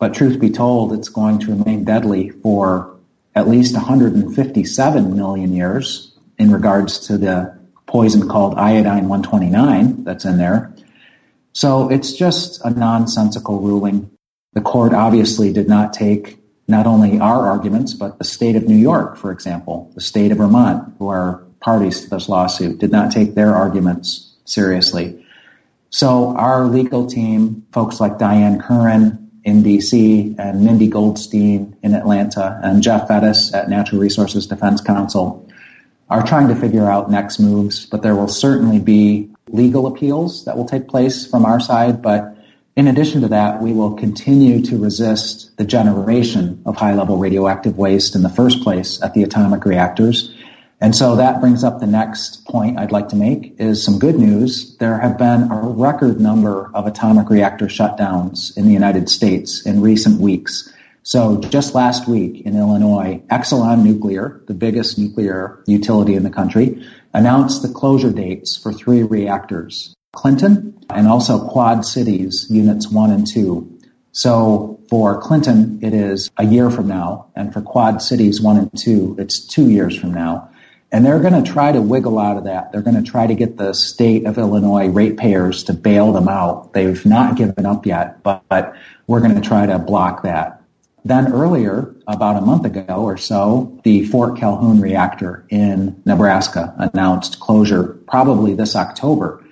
But 0.00 0.14
truth 0.14 0.40
be 0.40 0.50
told, 0.50 0.92
it's 0.92 1.08
going 1.08 1.38
to 1.40 1.52
remain 1.52 1.84
deadly 1.84 2.30
for 2.30 2.96
at 3.36 3.48
least 3.48 3.74
157 3.74 5.16
million 5.16 5.52
years 5.52 6.18
in 6.36 6.50
regards 6.50 7.06
to 7.06 7.16
the 7.16 7.56
poison 7.86 8.28
called 8.28 8.54
iodine 8.56 9.08
129 9.08 10.02
that's 10.02 10.24
in 10.24 10.38
there. 10.38 10.74
So 11.52 11.88
it's 11.88 12.12
just 12.12 12.60
a 12.64 12.70
nonsensical 12.70 13.60
ruling. 13.60 14.10
The 14.54 14.60
court 14.60 14.92
obviously 14.92 15.52
did 15.52 15.68
not 15.68 15.92
take 15.92 16.43
not 16.66 16.86
only 16.86 17.18
our 17.18 17.46
arguments, 17.46 17.94
but 17.94 18.18
the 18.18 18.24
state 18.24 18.56
of 18.56 18.68
New 18.68 18.76
York, 18.76 19.16
for 19.16 19.30
example, 19.30 19.90
the 19.94 20.00
state 20.00 20.32
of 20.32 20.38
Vermont, 20.38 20.94
who 20.98 21.08
are 21.08 21.42
parties 21.60 22.02
to 22.02 22.10
this 22.10 22.28
lawsuit, 22.28 22.78
did 22.78 22.90
not 22.90 23.12
take 23.12 23.34
their 23.34 23.54
arguments 23.54 24.32
seriously. 24.44 25.24
So 25.90 26.36
our 26.36 26.66
legal 26.66 27.06
team, 27.06 27.64
folks 27.72 28.00
like 28.00 28.18
Diane 28.18 28.60
Curran 28.60 29.30
in 29.44 29.62
DC 29.62 30.34
and 30.38 30.64
Mindy 30.64 30.88
Goldstein 30.88 31.76
in 31.82 31.94
Atlanta 31.94 32.58
and 32.62 32.82
Geoff 32.82 33.08
Fettus 33.08 33.54
at 33.54 33.68
Natural 33.68 34.00
Resources 34.00 34.46
Defense 34.46 34.80
Council 34.80 35.46
are 36.10 36.26
trying 36.26 36.48
to 36.48 36.56
figure 36.56 36.90
out 36.90 37.10
next 37.10 37.38
moves, 37.38 37.86
but 37.86 38.02
there 38.02 38.14
will 38.14 38.28
certainly 38.28 38.78
be 38.78 39.28
legal 39.48 39.86
appeals 39.86 40.44
that 40.44 40.56
will 40.56 40.64
take 40.64 40.88
place 40.88 41.26
from 41.26 41.44
our 41.44 41.60
side, 41.60 42.02
but 42.02 42.33
in 42.76 42.88
addition 42.88 43.20
to 43.20 43.28
that, 43.28 43.62
we 43.62 43.72
will 43.72 43.94
continue 43.94 44.60
to 44.62 44.78
resist 44.78 45.56
the 45.56 45.64
generation 45.64 46.60
of 46.66 46.76
high 46.76 46.94
level 46.94 47.16
radioactive 47.18 47.78
waste 47.78 48.16
in 48.16 48.22
the 48.22 48.28
first 48.28 48.62
place 48.62 49.00
at 49.00 49.14
the 49.14 49.22
atomic 49.22 49.64
reactors. 49.64 50.34
And 50.80 50.94
so 50.94 51.16
that 51.16 51.40
brings 51.40 51.62
up 51.62 51.78
the 51.78 51.86
next 51.86 52.44
point 52.46 52.78
I'd 52.78 52.90
like 52.90 53.08
to 53.10 53.16
make 53.16 53.54
is 53.58 53.82
some 53.82 54.00
good 54.00 54.18
news. 54.18 54.76
There 54.78 54.98
have 54.98 55.16
been 55.16 55.50
a 55.50 55.60
record 55.60 56.20
number 56.20 56.70
of 56.74 56.86
atomic 56.86 57.30
reactor 57.30 57.66
shutdowns 57.66 58.56
in 58.56 58.66
the 58.66 58.72
United 58.72 59.08
States 59.08 59.64
in 59.64 59.80
recent 59.80 60.20
weeks. 60.20 60.72
So 61.04 61.40
just 61.40 61.74
last 61.74 62.08
week 62.08 62.40
in 62.40 62.56
Illinois, 62.56 63.22
Exelon 63.30 63.84
Nuclear, 63.84 64.42
the 64.46 64.54
biggest 64.54 64.98
nuclear 64.98 65.62
utility 65.66 66.14
in 66.16 66.24
the 66.24 66.30
country, 66.30 66.84
announced 67.12 67.62
the 67.62 67.68
closure 67.68 68.12
dates 68.12 68.56
for 68.56 68.72
three 68.72 69.04
reactors. 69.04 69.94
Clinton 70.14 70.78
and 70.90 71.08
also 71.08 71.48
Quad 71.48 71.84
Cities 71.84 72.46
units 72.50 72.88
one 72.88 73.10
and 73.10 73.26
two. 73.26 73.70
So 74.12 74.80
for 74.88 75.20
Clinton, 75.20 75.80
it 75.82 75.92
is 75.92 76.30
a 76.36 76.44
year 76.44 76.70
from 76.70 76.86
now. 76.86 77.26
And 77.34 77.52
for 77.52 77.60
Quad 77.60 78.00
Cities 78.00 78.40
one 78.40 78.56
and 78.56 78.70
two, 78.78 79.16
it's 79.18 79.44
two 79.44 79.70
years 79.70 79.96
from 79.98 80.14
now. 80.14 80.50
And 80.92 81.04
they're 81.04 81.18
going 81.18 81.42
to 81.42 81.50
try 81.50 81.72
to 81.72 81.82
wiggle 81.82 82.20
out 82.20 82.36
of 82.36 82.44
that. 82.44 82.70
They're 82.70 82.80
going 82.80 83.02
to 83.02 83.10
try 83.10 83.26
to 83.26 83.34
get 83.34 83.56
the 83.56 83.72
state 83.72 84.26
of 84.26 84.38
Illinois 84.38 84.86
ratepayers 84.86 85.64
to 85.64 85.72
bail 85.72 86.12
them 86.12 86.28
out. 86.28 86.72
They've 86.72 87.04
not 87.04 87.36
given 87.36 87.66
up 87.66 87.84
yet, 87.84 88.22
but, 88.22 88.44
but 88.48 88.76
we're 89.08 89.20
going 89.20 89.34
to 89.34 89.40
try 89.40 89.66
to 89.66 89.80
block 89.80 90.22
that. 90.22 90.62
Then 91.04 91.32
earlier, 91.32 91.94
about 92.06 92.40
a 92.40 92.46
month 92.46 92.64
ago 92.64 93.02
or 93.02 93.16
so, 93.16 93.78
the 93.82 94.06
Fort 94.06 94.38
Calhoun 94.38 94.80
reactor 94.80 95.44
in 95.50 96.00
Nebraska 96.06 96.72
announced 96.78 97.40
closure 97.40 97.98
probably 98.06 98.54
this 98.54 98.76
October. 98.76 99.43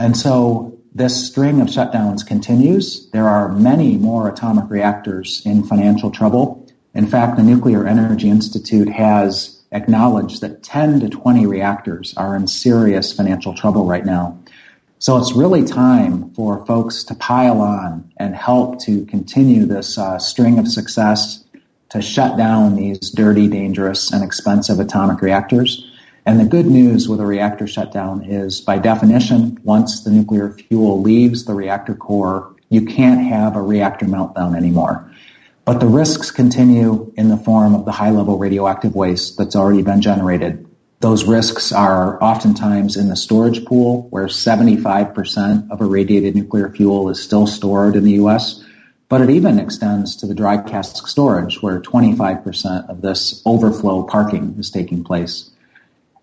And 0.00 0.16
so 0.16 0.78
this 0.94 1.28
string 1.28 1.60
of 1.60 1.68
shutdowns 1.68 2.26
continues. 2.26 3.10
There 3.10 3.28
are 3.28 3.50
many 3.50 3.98
more 3.98 4.30
atomic 4.30 4.70
reactors 4.70 5.42
in 5.44 5.62
financial 5.62 6.10
trouble. 6.10 6.66
In 6.94 7.06
fact, 7.06 7.36
the 7.36 7.42
Nuclear 7.42 7.86
Energy 7.86 8.30
Institute 8.30 8.88
has 8.88 9.60
acknowledged 9.72 10.40
that 10.40 10.62
10 10.62 11.00
to 11.00 11.10
20 11.10 11.44
reactors 11.44 12.14
are 12.16 12.34
in 12.34 12.46
serious 12.48 13.12
financial 13.12 13.52
trouble 13.52 13.84
right 13.84 14.06
now. 14.06 14.38
So 15.00 15.18
it's 15.18 15.34
really 15.34 15.64
time 15.64 16.32
for 16.32 16.64
folks 16.64 17.04
to 17.04 17.14
pile 17.14 17.60
on 17.60 18.10
and 18.16 18.34
help 18.34 18.80
to 18.84 19.04
continue 19.04 19.66
this 19.66 19.98
uh, 19.98 20.18
string 20.18 20.58
of 20.58 20.66
success 20.66 21.44
to 21.90 22.00
shut 22.00 22.38
down 22.38 22.74
these 22.74 23.10
dirty, 23.10 23.48
dangerous, 23.48 24.10
and 24.12 24.24
expensive 24.24 24.80
atomic 24.80 25.20
reactors. 25.20 25.89
And 26.26 26.38
the 26.38 26.44
good 26.44 26.66
news 26.66 27.08
with 27.08 27.20
a 27.20 27.26
reactor 27.26 27.66
shutdown 27.66 28.24
is 28.24 28.60
by 28.60 28.78
definition, 28.78 29.58
once 29.64 30.04
the 30.04 30.10
nuclear 30.10 30.50
fuel 30.50 31.00
leaves 31.00 31.44
the 31.44 31.54
reactor 31.54 31.94
core, 31.94 32.54
you 32.68 32.84
can't 32.84 33.20
have 33.22 33.56
a 33.56 33.62
reactor 33.62 34.06
meltdown 34.06 34.56
anymore. 34.56 35.10
But 35.64 35.80
the 35.80 35.86
risks 35.86 36.30
continue 36.30 37.12
in 37.16 37.28
the 37.28 37.36
form 37.36 37.74
of 37.74 37.84
the 37.84 37.92
high 37.92 38.10
level 38.10 38.38
radioactive 38.38 38.94
waste 38.94 39.38
that's 39.38 39.56
already 39.56 39.82
been 39.82 40.00
generated. 40.00 40.66
Those 41.00 41.24
risks 41.24 41.72
are 41.72 42.22
oftentimes 42.22 42.96
in 42.96 43.08
the 43.08 43.16
storage 43.16 43.64
pool 43.64 44.06
where 44.10 44.26
75% 44.26 45.70
of 45.70 45.80
irradiated 45.80 46.36
nuclear 46.36 46.68
fuel 46.70 47.08
is 47.08 47.22
still 47.22 47.46
stored 47.46 47.96
in 47.96 48.04
the 48.04 48.12
US. 48.12 48.62
but 49.08 49.20
it 49.20 49.28
even 49.28 49.58
extends 49.58 50.14
to 50.14 50.24
the 50.24 50.36
dry 50.36 50.56
cask 50.56 51.08
storage 51.08 51.60
where 51.60 51.80
25% 51.80 52.88
of 52.88 53.02
this 53.02 53.42
overflow 53.44 54.04
parking 54.04 54.54
is 54.56 54.70
taking 54.70 55.02
place. 55.02 55.50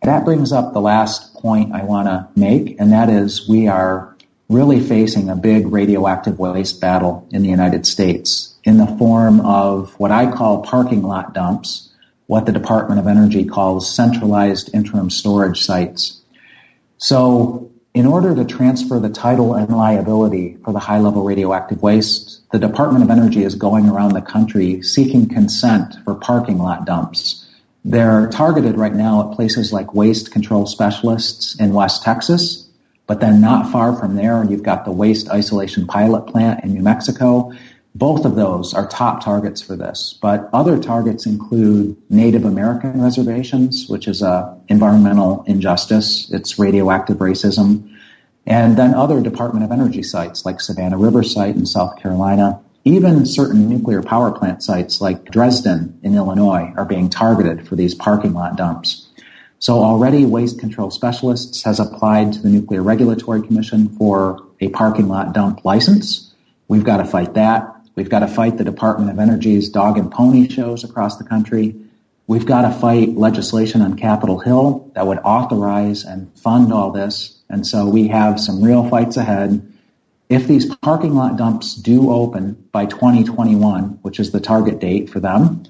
That 0.08 0.24
brings 0.24 0.54
up 0.54 0.72
the 0.72 0.80
last 0.80 1.34
point 1.34 1.74
I 1.74 1.84
want 1.84 2.08
to 2.08 2.30
make, 2.40 2.80
and 2.80 2.94
that 2.94 3.10
is 3.10 3.46
we 3.50 3.68
are 3.68 4.16
really 4.48 4.80
facing 4.80 5.28
a 5.28 5.36
big 5.36 5.68
radioactive 5.68 6.40
waste 6.40 6.80
battle 6.80 7.28
in 7.32 7.42
the 7.42 7.50
United 7.50 7.86
States 7.86 8.56
in 8.64 8.78
the 8.78 8.88
form 8.88 9.42
of 9.42 10.00
what 10.00 10.14
I 10.14 10.32
call 10.32 10.62
parking 10.62 11.04
lot 11.04 11.34
dumps, 11.34 11.94
what 12.28 12.46
the 12.46 12.54
Department 12.54 13.02
of 13.02 13.08
Energy 13.08 13.44
calls 13.44 13.94
centralized 13.94 14.74
interim 14.74 15.10
storage 15.10 15.66
sites. 15.66 16.22
So 17.00 17.70
in 17.94 18.06
order 18.06 18.34
to 18.34 18.46
transfer 18.46 19.00
the 19.00 19.10
title 19.10 19.56
and 19.56 19.76
liability 19.76 20.56
for 20.64 20.72
the 20.72 20.80
high 20.80 21.00
level 21.00 21.26
radioactive 21.26 21.82
waste, 21.82 22.50
the 22.54 22.60
Department 22.60 23.04
of 23.04 23.10
Energy 23.10 23.44
is 23.44 23.56
going 23.56 23.90
around 23.90 24.14
the 24.14 24.22
country 24.22 24.82
seeking 24.84 25.28
consent 25.28 25.96
for 26.06 26.16
parking 26.16 26.60
lot 26.60 26.86
dumps. 26.86 27.44
They're 27.88 28.28
targeted 28.28 28.78
right 28.78 28.94
now 28.94 29.30
at 29.30 29.36
places 29.38 29.72
like 29.72 29.94
waste 29.94 30.34
control 30.34 30.66
specialists 30.66 31.58
in 31.58 31.72
West 31.72 32.04
Texas, 32.04 32.68
but 33.06 33.22
then 33.22 33.40
not 33.40 33.72
far 33.72 33.96
from 33.96 34.18
there, 34.18 34.44
you've 34.44 34.62
got 34.62 34.84
the 34.84 34.92
waste 34.92 35.30
isolation 35.30 35.88
pilot 35.88 36.28
plant 36.28 36.66
in 36.66 36.74
New 36.74 36.82
Mexico. 36.82 37.54
Both 37.96 38.26
of 38.26 38.36
those 38.36 38.74
are 38.74 38.90
top 38.90 39.24
targets 39.24 39.62
for 39.62 39.78
this, 39.78 40.20
but 40.22 40.50
other 40.52 40.78
targets 40.78 41.26
include 41.26 41.96
Native 42.10 42.44
American 42.44 43.02
reservations, 43.02 43.88
which 43.88 44.10
is 44.10 44.22
a 44.22 44.60
environmental 44.68 45.46
injustice. 45.48 46.30
It's 46.30 46.60
radioactive 46.60 47.20
racism. 47.20 47.90
And 48.46 48.78
then 48.78 48.96
other 48.96 49.22
Department 49.22 49.64
of 49.64 49.72
Energy 49.72 50.04
sites 50.04 50.46
like 50.46 50.60
Savannah 50.60 50.98
River 50.98 51.24
site 51.24 51.56
in 51.56 51.66
South 51.66 51.98
Carolina, 51.98 52.60
even 52.88 53.26
certain 53.26 53.70
nuclear 53.70 54.02
power 54.02 54.32
plant 54.32 54.64
sites 54.64 55.02
like 55.02 55.26
Dresden 55.26 56.00
in 56.04 56.16
Illinois 56.16 56.74
are 56.76 56.86
being 56.86 57.10
targeted 57.10 57.68
for 57.68 57.76
these 57.76 57.94
parking 57.94 58.34
lot 58.34 58.56
dumps. 58.56 59.08
So 59.60 59.84
already 59.84 60.26
Waste 60.26 60.60
Control 60.60 60.92
Specialists 60.92 61.64
has 61.64 61.80
applied 61.80 62.34
to 62.34 62.40
the 62.40 62.50
Nuclear 62.50 62.84
Regulatory 62.84 63.42
Commission 63.42 63.90
for 63.98 64.46
a 64.60 64.70
parking 64.70 65.08
lot 65.08 65.34
dump 65.34 65.66
license. 65.66 66.34
We've 66.68 66.84
got 66.84 66.98
to 66.98 67.06
fight 67.06 67.34
that. 67.34 67.76
We've 67.96 68.10
got 68.10 68.20
to 68.20 68.28
fight 68.28 68.58
the 68.58 68.64
Department 68.64 69.10
of 69.10 69.18
Energy's 69.18 69.70
dog 69.70 69.98
and 69.98 70.12
pony 70.12 70.48
shows 70.48 70.84
across 70.84 71.18
the 71.18 71.24
country. 71.24 71.76
We've 72.28 72.46
got 72.46 72.62
to 72.62 72.72
fight 72.72 73.16
legislation 73.18 73.82
on 73.82 73.96
Capitol 73.96 74.38
Hill 74.40 74.92
that 74.94 75.08
would 75.08 75.20
authorize 75.20 76.04
and 76.04 76.32
fund 76.38 76.72
all 76.72 76.92
this. 76.92 77.40
And 77.50 77.66
so 77.66 77.88
we 77.88 78.10
have 78.10 78.40
some 78.40 78.62
real 78.62 78.88
fights 78.90 79.18
ahead. 79.18 79.74
If 80.30 80.46
these 80.46 80.76
parking 80.78 81.16
lot 81.16 81.38
dumps 81.38 81.74
do 81.74 82.12
open 82.12 82.68
by 82.74 82.86
2021, 82.86 84.00
which 84.02 84.20
is 84.20 84.32
the 84.32 84.42
target 84.42 84.80
date 84.80 85.10
for 85.10 85.22
them, 85.22 85.64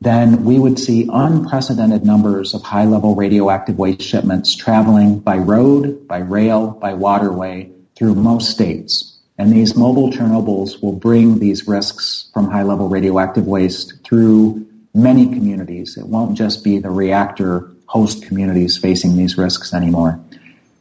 then 0.00 0.44
we 0.44 0.58
would 0.58 0.78
see 0.78 1.08
unprecedented 1.12 2.04
numbers 2.04 2.54
of 2.54 2.62
high 2.62 2.86
level 2.86 3.14
radioactive 3.14 3.78
waste 3.78 4.02
shipments 4.02 4.56
traveling 4.56 5.20
by 5.20 5.36
road, 5.36 6.08
by 6.08 6.18
rail, 6.18 6.70
by 6.72 6.94
waterway 6.94 7.70
through 7.94 8.14
most 8.14 8.50
states. 8.50 9.18
And 9.38 9.52
these 9.52 9.76
mobile 9.76 10.10
Chernobyls 10.10 10.82
will 10.82 10.92
bring 10.92 11.38
these 11.38 11.68
risks 11.68 12.30
from 12.34 12.50
high 12.50 12.62
level 12.62 12.88
radioactive 12.88 13.46
waste 13.46 13.94
through 14.04 14.66
many 14.92 15.26
communities. 15.26 15.96
It 15.96 16.06
won't 16.06 16.36
just 16.36 16.64
be 16.64 16.78
the 16.78 16.90
reactor 16.90 17.70
host 17.86 18.22
communities 18.24 18.76
facing 18.76 19.16
these 19.16 19.38
risks 19.38 19.72
anymore. 19.72 20.20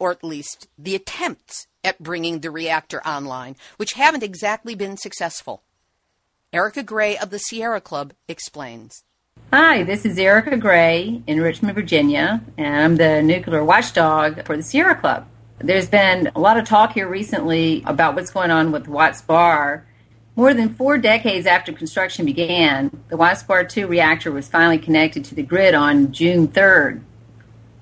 or 0.00 0.10
at 0.10 0.24
least 0.24 0.66
the 0.76 0.96
attempts 0.96 1.68
at 1.84 2.02
bringing 2.02 2.40
the 2.40 2.50
reactor 2.50 3.00
online, 3.06 3.54
which 3.76 3.92
haven't 3.92 4.24
exactly 4.24 4.74
been 4.74 4.96
successful. 4.96 5.62
Erica 6.52 6.82
Gray 6.82 7.16
of 7.16 7.30
the 7.30 7.38
Sierra 7.38 7.80
Club 7.80 8.14
explains. 8.26 9.04
Hi, 9.52 9.82
this 9.82 10.04
is 10.04 10.16
Erica 10.16 10.56
Gray 10.56 11.22
in 11.26 11.40
Richmond, 11.40 11.74
Virginia, 11.74 12.40
and 12.56 12.76
I'm 12.76 12.96
the 12.96 13.20
nuclear 13.20 13.64
watchdog 13.64 14.46
for 14.46 14.56
the 14.56 14.62
Sierra 14.62 14.94
Club. 14.94 15.26
There's 15.58 15.88
been 15.88 16.30
a 16.36 16.38
lot 16.38 16.56
of 16.56 16.64
talk 16.64 16.92
here 16.92 17.08
recently 17.08 17.82
about 17.84 18.14
what's 18.14 18.30
going 18.30 18.52
on 18.52 18.70
with 18.70 18.86
Watts 18.86 19.22
Bar 19.22 19.84
more 20.36 20.54
than 20.54 20.72
four 20.72 20.96
decades 20.98 21.46
after 21.46 21.72
construction 21.72 22.24
began, 22.24 23.02
the 23.08 23.16
Watts 23.16 23.42
Bar 23.42 23.64
2 23.64 23.88
reactor 23.88 24.30
was 24.30 24.46
finally 24.46 24.78
connected 24.78 25.24
to 25.26 25.34
the 25.34 25.42
grid 25.42 25.74
on 25.74 26.12
June 26.12 26.46
3rd. 26.46 27.02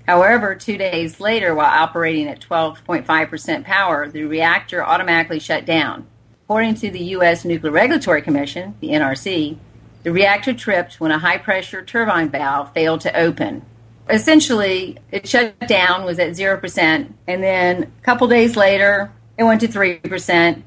However, 0.07 0.55
two 0.55 0.79
days 0.79 1.21
later, 1.21 1.55
while 1.55 1.67
operating 1.67 2.29
at 2.29 2.41
12.5% 2.41 3.65
power, 3.65 4.09
the 4.09 4.25
reactor 4.25 4.83
automatically 4.83 5.39
shut 5.39 5.67
down. 5.67 6.07
According 6.47 6.77
to 6.77 6.91
the 6.91 7.05
U.S. 7.11 7.45
Nuclear 7.45 7.71
Regulatory 7.71 8.23
Commission, 8.23 8.75
the 8.81 8.89
NRC, 8.89 9.59
the 10.03 10.13
reactor 10.13 10.55
tripped 10.55 11.01
when 11.01 11.11
a 11.11 11.19
high 11.19 11.39
pressure 11.39 11.83
turbine 11.83 12.29
valve 12.31 12.73
failed 12.73 13.01
to 13.03 13.17
open. 13.17 13.65
Essentially, 14.09 14.99
it 15.11 15.29
shut 15.29 15.59
down, 15.69 16.05
was 16.05 16.19
at 16.19 16.31
0%, 16.31 17.13
and 17.27 17.43
then 17.43 17.83
a 17.83 18.05
couple 18.05 18.27
days 18.27 18.57
later, 18.57 19.13
it 19.37 19.45
went 19.45 19.61
to 19.61 19.69
3%, 19.69 20.63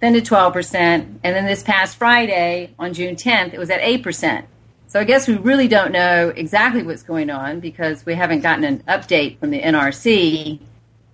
then 0.00 0.12
to 0.14 0.20
12%, 0.20 0.74
and 0.74 1.18
then 1.22 1.46
this 1.46 1.62
past 1.62 1.96
Friday 1.96 2.74
on 2.78 2.92
June 2.92 3.14
10th, 3.14 3.52
it 3.52 3.58
was 3.58 3.70
at 3.70 3.80
8%. 3.80 4.44
So 4.88 4.98
I 4.98 5.04
guess 5.04 5.28
we 5.28 5.36
really 5.36 5.68
don't 5.68 5.92
know 5.92 6.32
exactly 6.34 6.82
what's 6.82 7.04
going 7.04 7.30
on 7.30 7.60
because 7.60 8.04
we 8.04 8.14
haven't 8.14 8.40
gotten 8.40 8.64
an 8.64 8.82
update 8.88 9.38
from 9.38 9.50
the 9.50 9.60
NRC. 9.60 10.58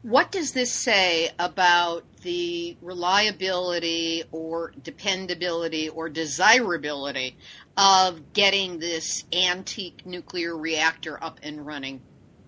What 0.00 0.32
does 0.32 0.52
this 0.52 0.72
say 0.72 1.30
about 1.38 2.04
the 2.26 2.76
reliability 2.82 4.24
or 4.32 4.72
dependability 4.82 5.88
or 5.88 6.08
desirability 6.08 7.36
of 7.76 8.32
getting 8.32 8.80
this 8.80 9.24
antique 9.32 10.04
nuclear 10.04 10.56
reactor 10.56 11.22
up 11.22 11.38
and 11.44 11.64
running? 11.64 12.02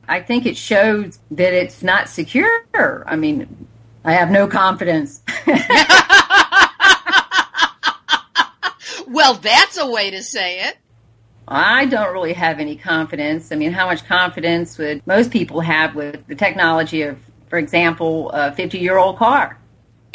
I 0.08 0.20
think 0.20 0.46
it 0.46 0.56
shows 0.56 1.20
that 1.30 1.52
it's 1.54 1.84
not 1.84 2.08
secure. 2.08 3.04
I 3.06 3.14
mean, 3.14 3.68
I 4.04 4.14
have 4.14 4.32
no 4.32 4.48
confidence. 4.48 5.22
well, 9.06 9.34
that's 9.34 9.78
a 9.78 9.88
way 9.88 10.10
to 10.10 10.24
say 10.24 10.66
it. 10.66 10.76
I 11.46 11.86
don't 11.86 12.12
really 12.12 12.32
have 12.32 12.58
any 12.58 12.74
confidence. 12.74 13.52
I 13.52 13.54
mean, 13.54 13.70
how 13.70 13.86
much 13.86 14.04
confidence 14.06 14.76
would 14.76 15.06
most 15.06 15.30
people 15.30 15.60
have 15.60 15.94
with 15.94 16.26
the 16.26 16.34
technology 16.34 17.02
of, 17.02 17.20
for 17.48 17.60
example, 17.60 18.30
a 18.32 18.50
50 18.52 18.78
year 18.78 18.98
old 18.98 19.18
car? 19.18 19.56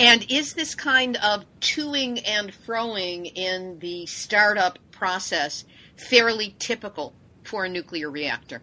And 0.03 0.29
is 0.29 0.53
this 0.53 0.75
kind 0.75 1.15
of 1.15 1.45
toing 1.61 2.21
and 2.27 2.51
froing 2.51 3.31
in 3.37 3.79
the 3.79 4.05
startup 4.05 4.77
process 4.91 5.63
fairly 5.95 6.57
typical 6.59 7.13
for 7.45 7.63
a 7.63 7.69
nuclear 7.69 8.11
reactor? 8.11 8.61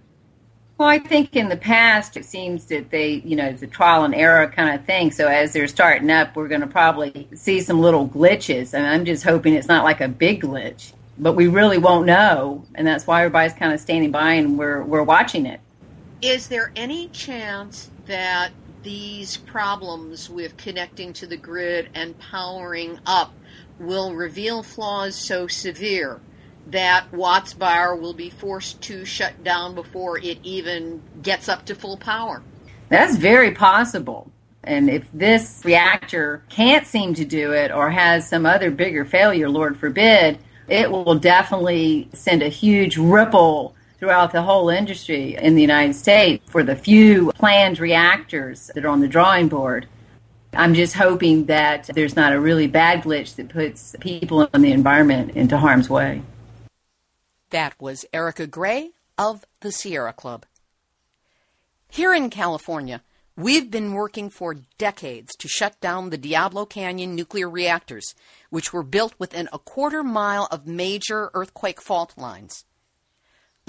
Well, 0.76 0.90
I 0.90 0.98
think 0.98 1.34
in 1.36 1.48
the 1.48 1.56
past 1.56 2.18
it 2.18 2.26
seems 2.26 2.66
that 2.66 2.90
they, 2.90 3.22
you 3.24 3.36
know, 3.36 3.46
it's 3.46 3.62
a 3.62 3.66
trial 3.66 4.04
and 4.04 4.14
error 4.14 4.48
kind 4.48 4.78
of 4.78 4.84
thing. 4.84 5.12
So 5.12 5.28
as 5.28 5.54
they're 5.54 5.66
starting 5.66 6.10
up, 6.10 6.36
we're 6.36 6.46
going 6.46 6.60
to 6.60 6.66
probably 6.66 7.26
see 7.34 7.62
some 7.62 7.80
little 7.80 8.06
glitches. 8.06 8.74
And 8.74 8.86
I'm 8.86 9.06
just 9.06 9.24
hoping 9.24 9.54
it's 9.54 9.66
not 9.66 9.82
like 9.82 10.02
a 10.02 10.08
big 10.08 10.42
glitch, 10.42 10.92
but 11.18 11.32
we 11.36 11.46
really 11.46 11.78
won't 11.78 12.04
know. 12.04 12.66
And 12.74 12.86
that's 12.86 13.06
why 13.06 13.22
everybody's 13.24 13.54
kind 13.54 13.72
of 13.72 13.80
standing 13.80 14.10
by 14.10 14.34
and 14.34 14.58
we're, 14.58 14.82
we're 14.82 15.04
watching 15.04 15.46
it. 15.46 15.60
Is 16.20 16.48
there 16.48 16.70
any 16.76 17.08
chance 17.08 17.88
that 18.04 18.52
these 18.82 19.36
problems 19.36 20.30
with 20.30 20.56
connecting 20.56 21.12
to 21.14 21.26
the 21.26 21.36
grid 21.36 21.88
and 21.94 22.18
powering 22.18 22.98
up 23.06 23.32
will 23.78 24.14
reveal 24.14 24.62
flaws 24.62 25.14
so 25.14 25.46
severe 25.46 26.20
that 26.66 27.12
Watts 27.12 27.54
Bar 27.54 27.96
will 27.96 28.12
be 28.12 28.30
forced 28.30 28.80
to 28.82 29.04
shut 29.04 29.42
down 29.42 29.74
before 29.74 30.18
it 30.18 30.38
even 30.42 31.02
gets 31.22 31.48
up 31.48 31.64
to 31.66 31.74
full 31.74 31.96
power. 31.96 32.42
That's 32.88 33.16
very 33.16 33.52
possible. 33.52 34.30
And 34.62 34.90
if 34.90 35.08
this 35.12 35.62
reactor 35.64 36.42
can't 36.50 36.86
seem 36.86 37.14
to 37.14 37.24
do 37.24 37.52
it 37.52 37.70
or 37.70 37.90
has 37.90 38.28
some 38.28 38.44
other 38.44 38.70
bigger 38.70 39.04
failure, 39.04 39.48
Lord 39.48 39.78
forbid, 39.78 40.38
it 40.68 40.90
will 40.90 41.14
definitely 41.14 42.08
send 42.12 42.42
a 42.42 42.48
huge 42.48 42.96
ripple 42.96 43.74
throughout 44.00 44.32
the 44.32 44.42
whole 44.42 44.70
industry 44.70 45.36
in 45.36 45.54
the 45.54 45.60
United 45.60 45.94
States 45.94 46.42
for 46.50 46.62
the 46.62 46.74
few 46.74 47.30
planned 47.32 47.78
reactors 47.78 48.70
that 48.74 48.84
are 48.84 48.88
on 48.88 49.00
the 49.00 49.06
drawing 49.06 49.46
board. 49.46 49.86
I'm 50.54 50.74
just 50.74 50.94
hoping 50.94 51.44
that 51.46 51.90
there's 51.94 52.16
not 52.16 52.32
a 52.32 52.40
really 52.40 52.66
bad 52.66 53.02
glitch 53.02 53.36
that 53.36 53.50
puts 53.50 53.94
people 54.00 54.48
and 54.52 54.64
the 54.64 54.72
environment 54.72 55.32
into 55.36 55.58
harm's 55.58 55.90
way. 55.90 56.22
That 57.50 57.74
was 57.78 58.06
Erica 58.12 58.46
Gray 58.46 58.90
of 59.18 59.44
the 59.60 59.70
Sierra 59.70 60.14
Club. 60.14 60.46
Here 61.90 62.14
in 62.14 62.30
California, 62.30 63.02
we've 63.36 63.70
been 63.70 63.92
working 63.92 64.30
for 64.30 64.56
decades 64.78 65.36
to 65.36 65.46
shut 65.46 65.78
down 65.80 66.08
the 66.08 66.18
Diablo 66.18 66.64
Canyon 66.64 67.14
nuclear 67.14 67.50
reactors, 67.50 68.14
which 68.48 68.72
were 68.72 68.82
built 68.82 69.14
within 69.18 69.48
a 69.52 69.58
quarter 69.58 70.02
mile 70.02 70.48
of 70.50 70.66
major 70.66 71.30
earthquake 71.34 71.82
fault 71.82 72.14
lines. 72.16 72.64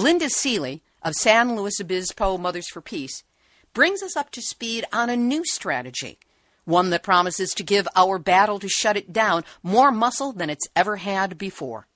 Linda 0.02 0.30
Seeley 0.32 0.82
of 1.04 1.14
San 1.14 1.56
Luis 1.56 1.80
Obispo 1.80 2.38
Mothers 2.38 2.68
for 2.68 2.82
Peace 2.82 3.24
brings 3.72 4.02
us 4.02 4.18
up 4.18 4.32
to 4.32 4.42
speed 4.42 4.84
on 4.92 5.10
a 5.10 5.16
new 5.16 5.46
strategy– 5.46 6.18
one 6.66 6.90
that 6.92 7.04
promises 7.04 7.52
to 7.52 7.64
give 7.64 7.88
our 7.96 8.20
battle 8.20 8.60
to 8.60 8.70
shut 8.70 8.98
it 8.98 9.12
down 9.12 9.44
more 9.64 9.92
muscle 9.92 10.32
than 10.32 10.50
it's 10.50 10.68
ever 10.76 10.96
had 10.98 11.38
before. 11.38 11.88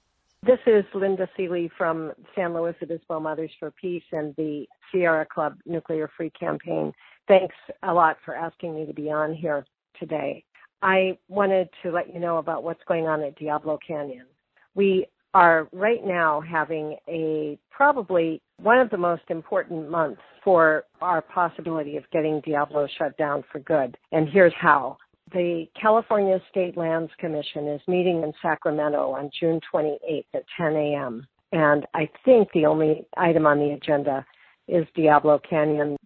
This 0.43 0.59
is 0.67 0.83
Linda 0.93 1.27
Seeley 1.35 1.71
from 1.77 2.11
San 2.35 2.53
Luis 2.53 2.75
Obispo 2.81 3.19
Mothers 3.19 3.51
for 3.59 3.71
Peace 3.71 4.03
and 4.11 4.35
the 4.35 4.65
Sierra 4.91 5.25
Club 5.25 5.57
Nuclear 5.65 6.09
Free 6.15 6.31
Campaign. 6.31 6.93
Thanks 7.27 7.55
a 7.81 7.93
lot 7.93 8.17
for 8.23 8.35
asking 8.35 8.75
me 8.75 8.85
to 8.85 8.93
be 8.93 9.11
on 9.11 9.33
here 9.33 9.65
today. 9.99 10.43
I 10.81 11.17
wanted 11.27 11.69
to 11.81 11.91
let 11.91 12.13
you 12.13 12.19
know 12.19 12.37
about 12.37 12.63
what's 12.63 12.83
going 12.87 13.07
on 13.07 13.23
at 13.23 13.35
Diablo 13.37 13.79
Canyon. 13.87 14.27
We 14.75 15.07
are 15.35 15.67
right 15.73 16.05
now 16.05 16.39
having 16.39 16.95
a 17.09 17.59
probably 17.69 18.41
one 18.61 18.79
of 18.79 18.89
the 18.89 18.97
most 18.97 19.23
important 19.27 19.91
months 19.91 20.21
for 20.41 20.85
our 21.01 21.21
possibility 21.21 21.97
of 21.97 22.09
getting 22.11 22.39
Diablo 22.45 22.87
shut 22.97 23.17
down 23.17 23.43
for 23.51 23.59
good. 23.59 23.97
And 24.13 24.29
here's 24.29 24.53
how. 24.57 24.97
The 25.33 25.65
California 25.79 26.39
State 26.49 26.77
Lands 26.77 27.11
Commission 27.19 27.67
is 27.67 27.81
meeting 27.85 28.23
in 28.23 28.31
Sacramento 28.41 29.11
on 29.11 29.29
June 29.37 29.59
28th 29.73 30.23
at 30.33 30.45
10 30.57 30.73
a.m. 30.73 31.27
And 31.51 31.85
I 31.93 32.09
think 32.23 32.47
the 32.53 32.65
only 32.65 33.05
item 33.17 33.45
on 33.45 33.59
the 33.59 33.71
agenda 33.71 34.25
is 34.69 34.85
Diablo 34.95 35.41
Canyon. 35.49 35.97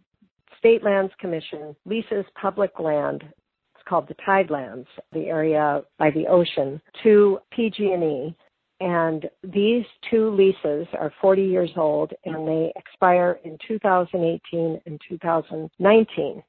State 0.58 0.84
Lands 0.84 1.14
Commission 1.20 1.76
leases 1.86 2.26
public 2.42 2.80
land 2.80 3.24
it's 3.76 3.88
called 3.88 4.08
the 4.08 4.16
Tidelands, 4.28 4.88
the 5.14 5.28
area 5.28 5.84
by 5.98 6.12
the 6.12 6.28
ocean, 6.28 6.82
to 7.04 7.40
PG&E 7.52 8.36
and 8.80 9.30
these 9.44 9.86
two 10.10 10.30
leases 10.30 10.88
are 10.94 11.12
40 11.22 11.44
years 11.44 11.72
old 11.76 12.14
and 12.26 12.48
they 12.48 12.72
expire 12.78 13.40
in 13.44 13.58
2018 13.68 14.82
and 14.86 15.02
2019. 15.08 16.44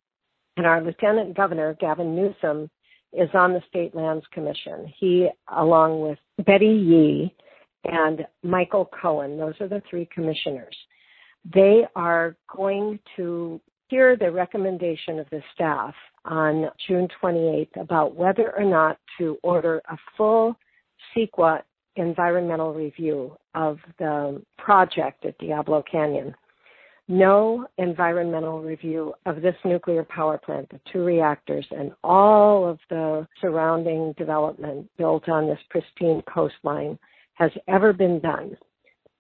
And 0.57 0.67
our 0.67 0.83
Lieutenant 0.83 1.37
Governor, 1.37 1.75
Gavin 1.81 2.15
Newsom, 2.15 2.71
is 3.13 3.29
on 3.35 3.53
the 3.53 3.63
State 3.69 3.95
Lands 3.95 4.25
Commission. 4.33 4.93
He, 4.99 5.29
along 5.57 6.01
with 6.03 6.19
Betty 6.47 6.67
Yee 6.67 7.35
and 7.85 8.25
Michael 8.45 8.89
Cohen, 9.01 9.37
those 9.37 9.55
are 9.61 9.69
the 9.69 9.83
three 9.91 10.09
commissioners. 10.13 10.77
They 11.53 11.87
are 11.97 12.37
going 12.55 13.01
to 13.17 13.61
hear 13.89 14.17
the 14.17 14.31
recommendation 14.31 15.19
of 15.19 15.29
the 15.31 15.43
staff 15.53 15.95
on 16.25 16.71
June 16.87 17.09
28th 17.21 17.81
about 17.81 18.15
whether 18.15 18.57
or 18.57 18.65
not 18.65 18.99
to 19.19 19.39
order 19.43 19.83
a 19.89 19.97
full 20.17 20.55
CEQA 21.17 21.63
environmental 22.01 22.75
review 22.75 23.37
of 23.55 23.79
the 23.99 24.43
project 24.59 25.25
at 25.25 25.39
Diablo 25.39 25.83
Canyon. 25.91 26.35
No 27.09 27.67
environmental 27.79 28.63
review 28.63 29.15
of 29.27 29.43
this 29.43 29.57
nuclear 29.65 30.05
power 30.05 30.39
plant, 30.39 30.69
the 30.71 30.81
two 30.93 31.05
reactors, 31.05 31.67
and 31.71 31.93
all 32.05 32.69
of 32.69 32.79
the 32.89 33.27
surrounding 33.41 34.15
development 34.17 34.89
built 34.97 35.29
on 35.29 35.49
this 35.49 35.59
pristine 35.71 36.23
coastline 36.33 36.99
has 37.35 37.51
ever 37.67 37.93
been 37.93 38.21
done. 38.21 38.57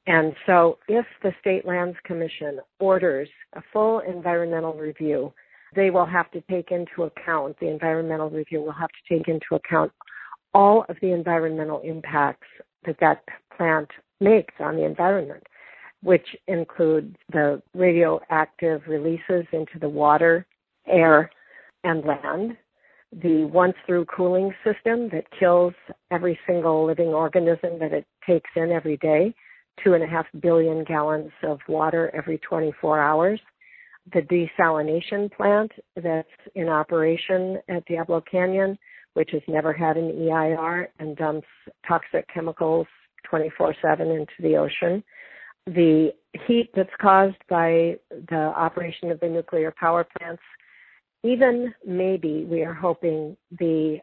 And 0.06 0.34
so 0.46 0.78
if 0.88 1.04
the 1.22 1.32
State 1.40 1.66
Lands 1.66 1.96
Commission 2.04 2.60
orders 2.78 3.28
a 3.54 3.62
full 3.72 4.00
environmental 4.00 4.74
review, 4.74 5.32
they 5.74 5.90
will 5.90 6.06
have 6.06 6.30
to 6.32 6.40
take 6.50 6.70
into 6.70 7.04
account, 7.04 7.56
the 7.60 7.68
environmental 7.68 8.30
review 8.30 8.60
will 8.60 8.72
have 8.72 8.90
to 8.90 9.14
take 9.14 9.28
into 9.28 9.54
account 9.54 9.92
all 10.54 10.84
of 10.88 10.96
the 11.00 11.12
environmental 11.12 11.80
impacts 11.80 12.46
that 12.84 12.96
that 13.00 13.22
plant 13.56 13.88
makes 14.20 14.54
on 14.60 14.76
the 14.76 14.84
environment, 14.84 15.42
which 16.02 16.36
include 16.48 17.16
the 17.32 17.62
radioactive 17.74 18.82
releases 18.86 19.44
into 19.52 19.78
the 19.80 19.88
water, 19.88 20.46
air, 20.86 21.30
and 21.84 22.04
land, 22.04 22.56
the 23.22 23.44
once 23.44 23.74
through 23.86 24.04
cooling 24.06 24.54
system 24.64 25.08
that 25.10 25.24
kills 25.38 25.74
every 26.10 26.38
single 26.46 26.86
living 26.86 27.08
organism 27.08 27.78
that 27.78 27.92
it 27.92 28.06
takes 28.26 28.50
in 28.54 28.70
every 28.70 28.96
day, 28.98 29.34
two 29.82 29.94
and 29.94 30.04
a 30.04 30.06
half 30.06 30.26
billion 30.40 30.84
gallons 30.84 31.32
of 31.42 31.58
water 31.68 32.10
every 32.14 32.38
24 32.38 33.00
hours, 33.00 33.40
the 34.12 34.20
desalination 34.22 35.30
plant 35.32 35.72
that's 35.96 36.28
in 36.54 36.68
operation 36.68 37.58
at 37.68 37.84
Diablo 37.86 38.22
Canyon, 38.30 38.78
which 39.14 39.30
has 39.32 39.42
never 39.48 39.72
had 39.72 39.96
an 39.96 40.10
EIR 40.10 40.88
and 40.98 41.16
dumps 41.16 41.48
toxic 41.86 42.26
chemicals 42.32 42.86
24 43.28 43.74
7 43.82 44.08
into 44.08 44.32
the 44.40 44.56
ocean. 44.56 45.02
The 45.66 46.12
heat 46.46 46.70
that's 46.74 46.90
caused 47.00 47.36
by 47.48 47.96
the 48.28 48.52
operation 48.56 49.10
of 49.10 49.20
the 49.20 49.28
nuclear 49.28 49.72
power 49.78 50.06
plants, 50.18 50.42
even 51.22 51.74
maybe 51.86 52.46
we 52.48 52.62
are 52.62 52.74
hoping 52.74 53.36
the 53.58 53.98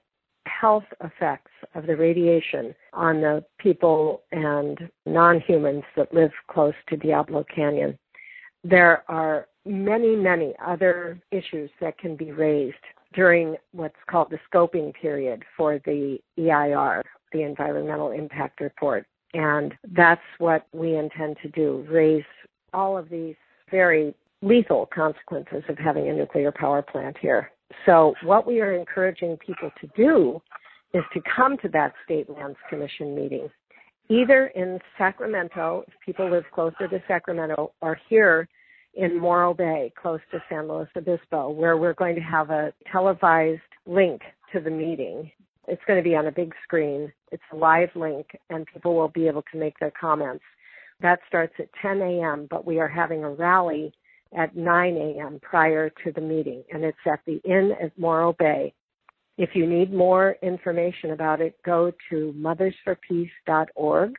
health 0.47 0.85
effects 1.03 1.51
of 1.75 1.85
the 1.85 1.95
radiation 1.95 2.73
on 2.93 3.21
the 3.21 3.43
people 3.59 4.23
and 4.31 4.89
non 5.05 5.41
humans 5.41 5.83
that 5.95 6.13
live 6.13 6.31
close 6.49 6.73
to 6.89 6.97
Diablo 6.97 7.43
Canyon. 7.53 7.97
There 8.63 9.03
are 9.09 9.47
many, 9.65 10.15
many 10.15 10.53
other 10.65 11.19
issues 11.31 11.69
that 11.81 11.97
can 11.97 12.15
be 12.15 12.31
raised 12.31 12.75
during 13.13 13.55
what's 13.71 13.95
called 14.09 14.29
the 14.29 14.39
scoping 14.51 14.93
period 14.93 15.43
for 15.55 15.79
the 15.85 16.17
EIR, 16.37 17.03
the 17.31 17.41
Environmental 17.41 18.11
Impact 18.11 18.61
Report. 18.61 19.05
And 19.33 19.73
that's 19.95 20.21
what 20.37 20.67
we 20.73 20.95
intend 20.95 21.37
to 21.43 21.49
do, 21.49 21.85
raise 21.89 22.23
all 22.73 22.97
of 22.97 23.09
these 23.09 23.35
very 23.69 24.13
lethal 24.41 24.87
consequences 24.93 25.63
of 25.67 25.77
having 25.77 26.09
a 26.09 26.13
nuclear 26.13 26.51
power 26.51 26.81
plant 26.81 27.17
here. 27.19 27.51
So 27.85 28.13
what 28.23 28.47
we 28.47 28.61
are 28.61 28.73
encouraging 28.73 29.37
people 29.37 29.71
to 29.81 29.87
do 29.95 30.41
is 30.93 31.03
to 31.13 31.21
come 31.35 31.57
to 31.57 31.69
that 31.69 31.93
State 32.05 32.29
Lands 32.29 32.57
Commission 32.69 33.15
meeting, 33.15 33.49
either 34.09 34.47
in 34.47 34.79
Sacramento, 34.97 35.83
if 35.87 35.93
people 36.05 36.29
live 36.29 36.45
closer 36.53 36.87
to 36.87 37.03
Sacramento, 37.07 37.73
or 37.81 37.99
here 38.09 38.47
in 38.97 39.19
Morro 39.19 39.53
Bay, 39.53 39.93
close 40.01 40.19
to 40.31 40.43
San 40.49 40.67
Luis 40.67 40.87
Obispo, 40.97 41.51
where 41.51 41.77
we're 41.77 41.93
going 41.93 42.15
to 42.15 42.21
have 42.21 42.49
a 42.49 42.73
televised 42.91 43.61
link 43.85 44.21
to 44.51 44.59
the 44.59 44.71
meeting. 44.71 45.31
It's 45.67 45.81
going 45.85 45.97
to 45.97 46.03
be 46.03 46.15
on 46.15 46.25
a 46.25 46.31
big 46.31 46.53
screen. 46.63 47.13
It's 47.31 47.43
a 47.53 47.55
live 47.55 47.89
link, 47.95 48.27
and 48.49 48.65
people 48.65 48.95
will 48.95 49.09
be 49.09 49.27
able 49.27 49.43
to 49.51 49.57
make 49.57 49.77
their 49.79 49.93
comments. 49.99 50.43
That 50.99 51.19
starts 51.27 51.53
at 51.59 51.69
10 51.79 52.01
a.m., 52.01 52.47
but 52.49 52.65
we 52.65 52.79
are 52.79 52.87
having 52.87 53.23
a 53.23 53.29
rally 53.29 53.93
at 54.35 54.55
9 54.55 54.97
a.m. 54.97 55.39
prior 55.43 55.91
to 56.03 56.11
the 56.11 56.21
meeting, 56.21 56.63
and 56.73 56.83
it's 56.83 56.97
at 57.05 57.19
the 57.27 57.39
Inn 57.45 57.73
at 57.79 57.97
Morro 57.99 58.33
Bay. 58.33 58.73
If 59.37 59.51
you 59.53 59.67
need 59.67 59.93
more 59.93 60.37
information 60.41 61.11
about 61.11 61.39
it, 61.39 61.55
go 61.63 61.93
to 62.09 62.33
mothersforpeace.org, 62.35 64.15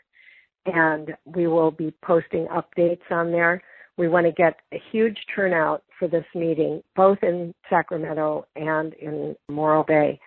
and 0.67 1.17
we 1.25 1.49
will 1.49 1.73
be 1.73 1.93
posting 2.03 2.47
updates 2.47 3.11
on 3.11 3.33
there. 3.33 3.61
We 3.99 4.07
want 4.07 4.27
to 4.27 4.33
get 4.33 4.61
a 4.73 4.81
huge 4.93 5.19
turnout 5.35 5.83
for 5.99 6.07
this 6.07 6.25
meeting, 6.33 6.85
both 6.95 7.19
in 7.23 7.53
Sacramento 7.69 8.47
and 8.55 8.95
in 8.95 9.37
Morro 9.49 9.83
Bay. 9.83 10.21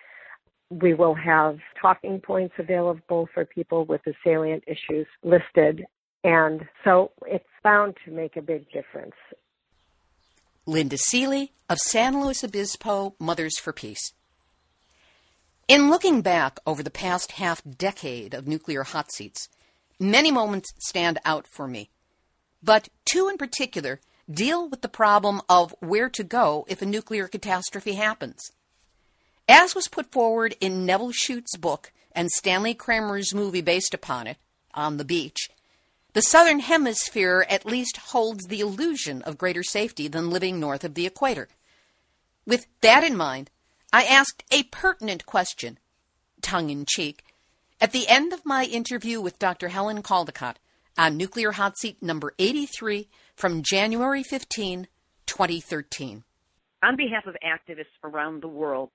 We 0.70 0.92
will 0.92 1.14
have 1.14 1.58
talking 1.80 2.20
points 2.20 2.54
available 2.58 3.28
for 3.32 3.46
people 3.46 3.86
with 3.86 4.02
the 4.04 4.12
salient 4.22 4.62
issues 4.66 5.06
listed. 5.24 5.86
And 6.22 6.68
so 6.84 7.12
it's 7.26 7.44
bound 7.64 7.96
to 8.04 8.10
make 8.10 8.36
a 8.36 8.42
big 8.42 8.70
difference. 8.70 9.14
Linda 10.66 10.98
Seeley 10.98 11.52
of 11.68 11.78
San 11.78 12.20
Luis 12.20 12.44
Obispo 12.44 13.14
Mothers 13.18 13.58
for 13.58 13.72
Peace. 13.72 14.12
In 15.66 15.90
looking 15.90 16.20
back 16.20 16.60
over 16.66 16.82
the 16.82 16.90
past 16.90 17.32
half 17.32 17.62
decade 17.64 18.34
of 18.34 18.46
nuclear 18.46 18.82
hot 18.82 19.10
seats, 19.10 19.48
many 19.98 20.30
moments 20.30 20.74
stand 20.78 21.18
out 21.24 21.46
for 21.46 21.66
me 21.66 21.88
but 22.62 22.88
two 23.04 23.28
in 23.28 23.36
particular 23.36 24.00
deal 24.30 24.68
with 24.68 24.82
the 24.82 24.88
problem 24.88 25.42
of 25.48 25.74
where 25.80 26.08
to 26.08 26.22
go 26.22 26.64
if 26.68 26.80
a 26.80 26.86
nuclear 26.86 27.28
catastrophe 27.28 27.94
happens. 27.94 28.52
As 29.48 29.74
was 29.74 29.88
put 29.88 30.12
forward 30.12 30.56
in 30.60 30.86
Nevil 30.86 31.12
Shute's 31.12 31.56
book 31.56 31.92
and 32.12 32.30
Stanley 32.30 32.74
Kramer's 32.74 33.34
movie 33.34 33.60
based 33.60 33.92
upon 33.92 34.26
it, 34.26 34.36
On 34.74 34.96
the 34.96 35.04
Beach, 35.04 35.50
the 36.12 36.22
southern 36.22 36.60
hemisphere 36.60 37.46
at 37.48 37.66
least 37.66 37.96
holds 37.96 38.46
the 38.46 38.60
illusion 38.60 39.22
of 39.22 39.38
greater 39.38 39.62
safety 39.62 40.08
than 40.08 40.30
living 40.30 40.60
north 40.60 40.84
of 40.84 40.94
the 40.94 41.06
equator. 41.06 41.48
With 42.46 42.66
that 42.82 43.02
in 43.02 43.16
mind, 43.16 43.50
I 43.92 44.04
asked 44.04 44.44
a 44.50 44.64
pertinent 44.64 45.26
question, 45.26 45.78
tongue 46.40 46.70
in 46.70 46.84
cheek, 46.86 47.24
at 47.80 47.92
the 47.92 48.08
end 48.08 48.32
of 48.32 48.46
my 48.46 48.64
interview 48.64 49.20
with 49.20 49.38
Dr. 49.38 49.68
Helen 49.68 50.02
Caldicott 50.02 50.56
on 50.96 51.16
Nuclear 51.16 51.52
Hot 51.52 51.78
Seat 51.78 52.02
number 52.02 52.34
83 52.38 53.08
from 53.34 53.62
January 53.62 54.22
15, 54.22 54.88
2013. 55.26 56.24
On 56.82 56.96
behalf 56.96 57.26
of 57.26 57.36
activists 57.44 57.84
around 58.04 58.42
the 58.42 58.48
world, 58.48 58.90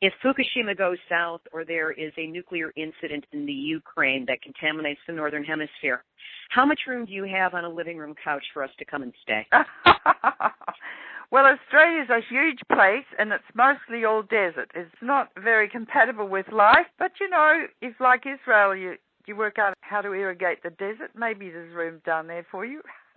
if 0.00 0.12
Fukushima 0.24 0.76
goes 0.76 0.98
south 1.08 1.40
or 1.52 1.64
there 1.64 1.90
is 1.90 2.12
a 2.16 2.26
nuclear 2.26 2.72
incident 2.76 3.24
in 3.32 3.46
the 3.46 3.52
Ukraine 3.52 4.26
that 4.26 4.42
contaminates 4.42 5.00
the 5.06 5.12
northern 5.12 5.44
hemisphere, 5.44 6.04
how 6.50 6.64
much 6.64 6.80
room 6.86 7.04
do 7.04 7.12
you 7.12 7.24
have 7.24 7.54
on 7.54 7.64
a 7.64 7.68
living 7.68 7.98
room 7.98 8.14
couch 8.22 8.44
for 8.54 8.62
us 8.62 8.70
to 8.78 8.84
come 8.84 9.02
and 9.02 9.12
stay? 9.22 9.46
well, 11.30 11.44
Australia's 11.46 12.10
a 12.10 12.20
huge 12.28 12.60
place 12.72 13.06
and 13.18 13.32
it's 13.32 13.42
mostly 13.54 14.04
all 14.04 14.22
desert. 14.22 14.70
It's 14.74 14.90
not 15.02 15.30
very 15.42 15.68
compatible 15.68 16.28
with 16.28 16.46
life, 16.52 16.86
but 16.98 17.12
you 17.20 17.28
know, 17.28 17.66
if 17.82 17.94
like 18.00 18.24
Israel 18.24 18.76
you 18.76 18.94
you 19.28 19.36
work 19.36 19.58
out 19.58 19.74
how 19.80 20.00
to 20.00 20.12
irrigate 20.12 20.62
the 20.62 20.70
desert, 20.70 21.10
maybe 21.14 21.50
there's 21.50 21.74
room 21.74 22.00
down 22.04 22.26
there 22.26 22.46
for 22.50 22.64
you. 22.64 22.82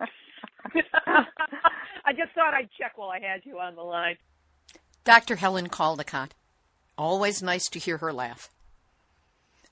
I 2.04 2.12
just 2.12 2.32
thought 2.34 2.54
I'd 2.54 2.70
check 2.78 2.96
while 2.96 3.10
I 3.10 3.20
had 3.20 3.44
you 3.44 3.58
on 3.58 3.74
the 3.74 3.82
line. 3.82 4.16
Dr. 5.04 5.36
Helen 5.36 5.68
Caldicott. 5.68 6.30
Always 6.96 7.42
nice 7.42 7.68
to 7.70 7.78
hear 7.78 7.98
her 7.98 8.12
laugh. 8.12 8.50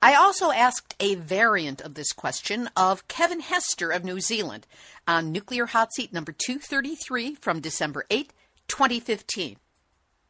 I 0.03 0.15
also 0.15 0.51
asked 0.51 0.95
a 0.99 1.15
variant 1.15 1.83
of 1.83 1.95
this 1.95 2.13
question 2.13 2.71
of 2.75 3.07
Kevin 3.07 3.41
Hester 3.41 3.91
of 3.91 4.03
New 4.03 4.21
Zealand 4.21 4.67
on 5.07 5.31
Nuclear 5.31 5.67
Hot 5.67 5.93
Seat 5.93 6.13
number 6.13 6.33
233 6.33 7.35
from 7.35 7.61
December 7.61 8.07
8, 8.11 8.33
2015. 8.67 9.57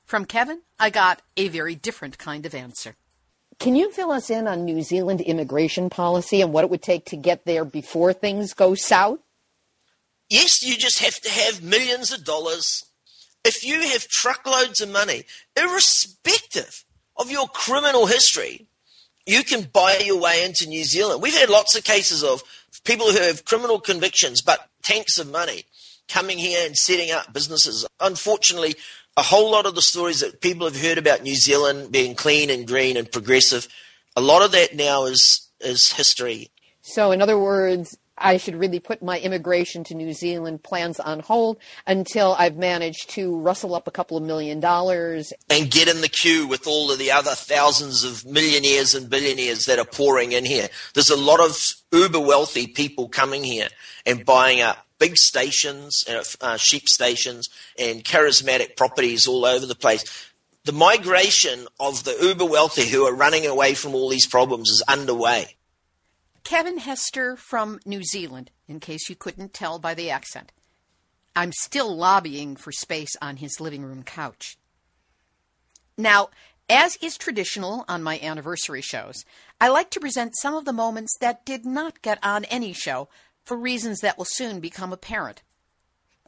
From 0.04 0.24
Kevin, 0.24 0.62
I 0.80 0.90
got 0.90 1.22
a 1.36 1.46
very 1.46 1.76
different 1.76 2.18
kind 2.18 2.44
of 2.44 2.54
answer. 2.54 2.96
Can 3.61 3.76
you 3.76 3.92
fill 3.92 4.11
us 4.11 4.30
in 4.30 4.48
on 4.48 4.64
New 4.64 4.80
Zealand 4.80 5.20
immigration 5.20 5.90
policy 5.90 6.40
and 6.40 6.50
what 6.50 6.64
it 6.64 6.70
would 6.70 6.80
take 6.80 7.04
to 7.06 7.16
get 7.16 7.44
there 7.44 7.62
before 7.62 8.14
things 8.14 8.54
go 8.54 8.74
south? 8.74 9.18
Yes, 10.30 10.62
you 10.62 10.76
just 10.78 11.00
have 11.00 11.20
to 11.20 11.28
have 11.30 11.62
millions 11.62 12.11
of 12.11 12.24
dollars. 12.24 12.86
If 13.44 13.62
you 13.62 13.82
have 13.82 14.08
truckloads 14.08 14.80
of 14.80 14.90
money, 14.90 15.24
irrespective 15.58 16.84
of 17.18 17.30
your 17.30 17.48
criminal 17.48 18.06
history, 18.06 18.66
you 19.26 19.44
can 19.44 19.68
buy 19.70 19.98
your 19.98 20.18
way 20.18 20.42
into 20.42 20.66
New 20.66 20.84
Zealand. 20.84 21.20
We've 21.20 21.38
had 21.38 21.50
lots 21.50 21.76
of 21.76 21.84
cases 21.84 22.24
of 22.24 22.42
people 22.84 23.12
who 23.12 23.20
have 23.20 23.44
criminal 23.44 23.78
convictions 23.78 24.40
but 24.40 24.70
tanks 24.82 25.18
of 25.18 25.30
money 25.30 25.64
coming 26.08 26.38
here 26.38 26.66
and 26.66 26.74
setting 26.76 27.11
up 27.11 27.30
businesses. 27.34 27.86
Unfortunately, 28.00 28.74
a 29.20 29.22
whole 29.22 29.50
lot 29.50 29.66
of 29.66 29.74
the 29.74 29.82
stories 29.82 30.20
that 30.20 30.40
people 30.40 30.66
have 30.66 30.80
heard 30.80 30.96
about 30.96 31.22
New 31.22 31.34
Zealand 31.34 31.92
being 31.92 32.14
clean 32.14 32.48
and 32.48 32.66
green 32.66 32.96
and 32.96 33.12
progressive, 33.12 33.68
a 34.16 34.20
lot 34.22 34.42
of 34.42 34.52
that 34.52 34.74
now 34.74 35.04
is 35.04 35.46
is 35.60 35.92
history. 35.92 36.48
So, 36.80 37.12
in 37.12 37.20
other 37.20 37.38
words, 37.38 37.98
I 38.16 38.38
should 38.38 38.56
really 38.56 38.80
put 38.80 39.02
my 39.02 39.18
immigration 39.18 39.84
to 39.84 39.94
New 39.94 40.14
Zealand 40.14 40.62
plans 40.62 40.98
on 40.98 41.20
hold 41.20 41.58
until 41.86 42.34
I've 42.38 42.56
managed 42.56 43.10
to 43.10 43.38
rustle 43.38 43.74
up 43.74 43.86
a 43.86 43.90
couple 43.90 44.16
of 44.16 44.22
million 44.22 44.58
dollars. 44.58 45.34
And 45.50 45.70
get 45.70 45.86
in 45.86 46.00
the 46.00 46.08
queue 46.08 46.46
with 46.46 46.66
all 46.66 46.90
of 46.90 46.98
the 46.98 47.10
other 47.10 47.34
thousands 47.34 48.04
of 48.04 48.24
millionaires 48.24 48.94
and 48.94 49.10
billionaires 49.10 49.66
that 49.66 49.78
are 49.78 49.84
pouring 49.84 50.32
in 50.32 50.46
here. 50.46 50.68
There's 50.94 51.10
a 51.10 51.16
lot 51.16 51.40
of 51.40 51.62
uber 51.92 52.20
wealthy 52.20 52.66
people 52.68 53.10
coming 53.10 53.44
here 53.44 53.68
and 54.06 54.24
buying 54.24 54.62
up 54.62 54.86
big 55.01 55.16
stations, 55.16 56.05
uh, 56.09 56.22
uh 56.40 56.57
sheep 56.57 56.88
stations, 56.88 57.48
and 57.76 58.05
charismatic 58.05 58.76
properties 58.76 59.26
all 59.26 59.44
over 59.44 59.66
the 59.66 59.74
place. 59.74 60.05
The 60.64 60.72
migration 60.72 61.66
of 61.80 62.05
the 62.05 62.16
uber 62.20 62.44
wealthy 62.44 62.86
who 62.86 63.05
are 63.05 63.14
running 63.14 63.46
away 63.46 63.74
from 63.74 63.94
all 63.94 64.09
these 64.09 64.26
problems 64.26 64.70
is 64.70 64.82
underway. 64.86 65.57
Kevin 66.44 66.78
Hester 66.78 67.36
from 67.36 67.80
New 67.84 68.05
Zealand, 68.05 68.51
in 68.68 68.78
case 68.78 69.09
you 69.09 69.16
couldn't 69.16 69.55
tell 69.55 69.78
by 69.78 69.94
the 69.94 70.11
accent. 70.11 70.53
I'm 71.34 71.53
still 71.53 71.94
lobbying 71.94 72.57
for 72.57 72.72
space 72.72 73.14
on 73.22 73.36
his 73.36 73.61
living 73.61 73.84
room 73.84 74.03
couch. 74.03 74.59
Now, 75.96 76.30
as 76.68 76.96
is 77.03 77.16
traditional 77.16 77.84
on 77.88 78.03
my 78.03 78.18
anniversary 78.20 78.80
shows, 78.80 79.24
I 79.61 79.68
like 79.68 79.90
to 79.90 80.01
present 80.01 80.36
some 80.36 80.55
of 80.55 80.64
the 80.64 80.72
moments 80.72 81.16
that 81.20 81.44
did 81.44 81.64
not 81.64 82.03
get 82.03 82.18
on 82.22 82.44
any 82.46 82.72
show 82.72 83.09
for 83.51 83.57
reasons 83.57 83.98
that 83.98 84.16
will 84.16 84.24
soon 84.24 84.61
become 84.61 84.92
apparent. 84.92 85.42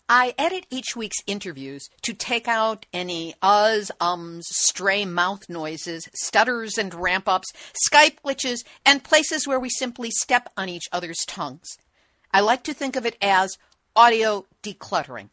I 0.08 0.34
edit 0.36 0.66
each 0.70 0.96
week's 0.96 1.22
interviews 1.24 1.88
to 2.02 2.14
take 2.14 2.48
out 2.48 2.84
any 2.92 3.34
uhs, 3.40 3.92
ums, 4.00 4.44
stray 4.48 5.04
mouth 5.04 5.48
noises, 5.48 6.08
stutters 6.12 6.76
and 6.76 6.92
ramp 6.92 7.28
ups, 7.28 7.52
Skype 7.88 8.16
glitches, 8.24 8.64
and 8.84 9.04
places 9.04 9.46
where 9.46 9.60
we 9.60 9.70
simply 9.70 10.10
step 10.10 10.48
on 10.56 10.68
each 10.68 10.88
other's 10.90 11.24
tongues. 11.28 11.68
I 12.34 12.40
like 12.40 12.64
to 12.64 12.74
think 12.74 12.96
of 12.96 13.06
it 13.06 13.16
as 13.22 13.56
audio 13.94 14.44
decluttering. 14.64 15.28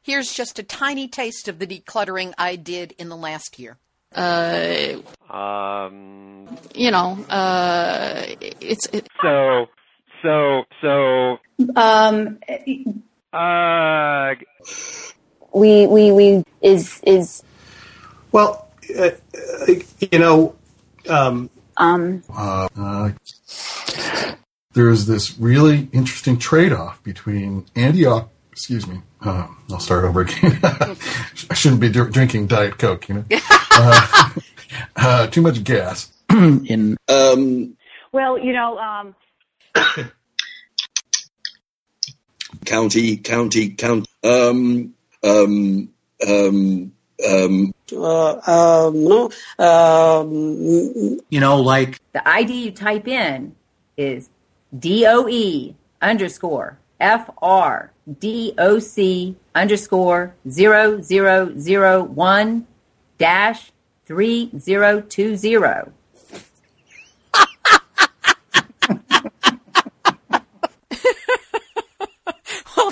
Here's 0.00 0.32
just 0.32 0.58
a 0.58 0.62
tiny 0.62 1.06
taste 1.06 1.48
of 1.48 1.58
the 1.58 1.66
decluttering 1.66 2.32
I 2.38 2.56
did 2.56 2.94
in 2.96 3.10
the 3.10 3.16
last 3.16 3.58
year. 3.58 3.76
Uh, 4.14 5.02
um, 5.28 6.48
you 6.74 6.90
know, 6.90 7.22
uh, 7.28 8.22
it's 8.40 8.86
it, 8.86 9.06
so, 9.20 9.66
so, 10.26 10.64
so. 10.80 11.38
Um, 11.76 12.38
uh, 13.32 14.34
we 15.54 15.86
we 15.86 16.12
we 16.12 16.44
is 16.60 17.00
is. 17.06 17.42
Well, 18.32 18.68
uh, 18.98 19.10
you 20.10 20.18
know, 20.18 20.54
um, 21.08 21.48
um, 21.76 22.22
uh, 22.34 22.68
uh, 22.76 23.10
there's 24.74 25.06
this 25.06 25.38
really 25.38 25.88
interesting 25.92 26.38
trade-off 26.38 27.02
between 27.02 27.62
antioxidant. 27.74 28.28
Excuse 28.52 28.86
me. 28.86 29.02
Uh, 29.20 29.46
I'll 29.70 29.80
start 29.80 30.06
over 30.06 30.22
again. 30.22 30.58
I 30.62 31.54
shouldn't 31.54 31.80
be 31.82 31.90
d- 31.90 32.08
drinking 32.10 32.46
Diet 32.46 32.78
Coke, 32.78 33.08
you 33.08 33.16
know. 33.16 33.24
Uh, 33.78 34.30
uh, 34.96 35.26
too 35.26 35.42
much 35.42 35.62
gas. 35.62 36.10
In 36.30 36.96
um, 37.08 37.76
well, 38.12 38.38
you 38.38 38.54
know, 38.54 38.78
um, 38.78 39.14
county, 42.64 43.16
county, 43.16 43.70
county. 43.70 44.06
Um, 44.22 44.94
um, 45.22 45.88
um, 46.26 46.92
um, 47.26 47.74
uh, 47.92 48.32
um, 48.46 49.04
no, 49.04 49.30
um, 49.58 51.20
you 51.30 51.40
know, 51.40 51.60
like 51.60 52.00
the 52.12 52.26
ID 52.28 52.64
you 52.64 52.70
type 52.72 53.08
in 53.08 53.54
is 53.96 54.28
DOE 54.78 55.74
underscore 56.02 56.78
FR 57.00 57.92
DOC 58.20 59.34
underscore 59.54 60.34
zero 60.48 61.00
zero 61.00 61.58
zero 61.58 62.02
one 62.02 62.66
dash 63.18 63.72
three 64.04 64.50
zero 64.58 65.00
two 65.00 65.36
zero. 65.36 65.92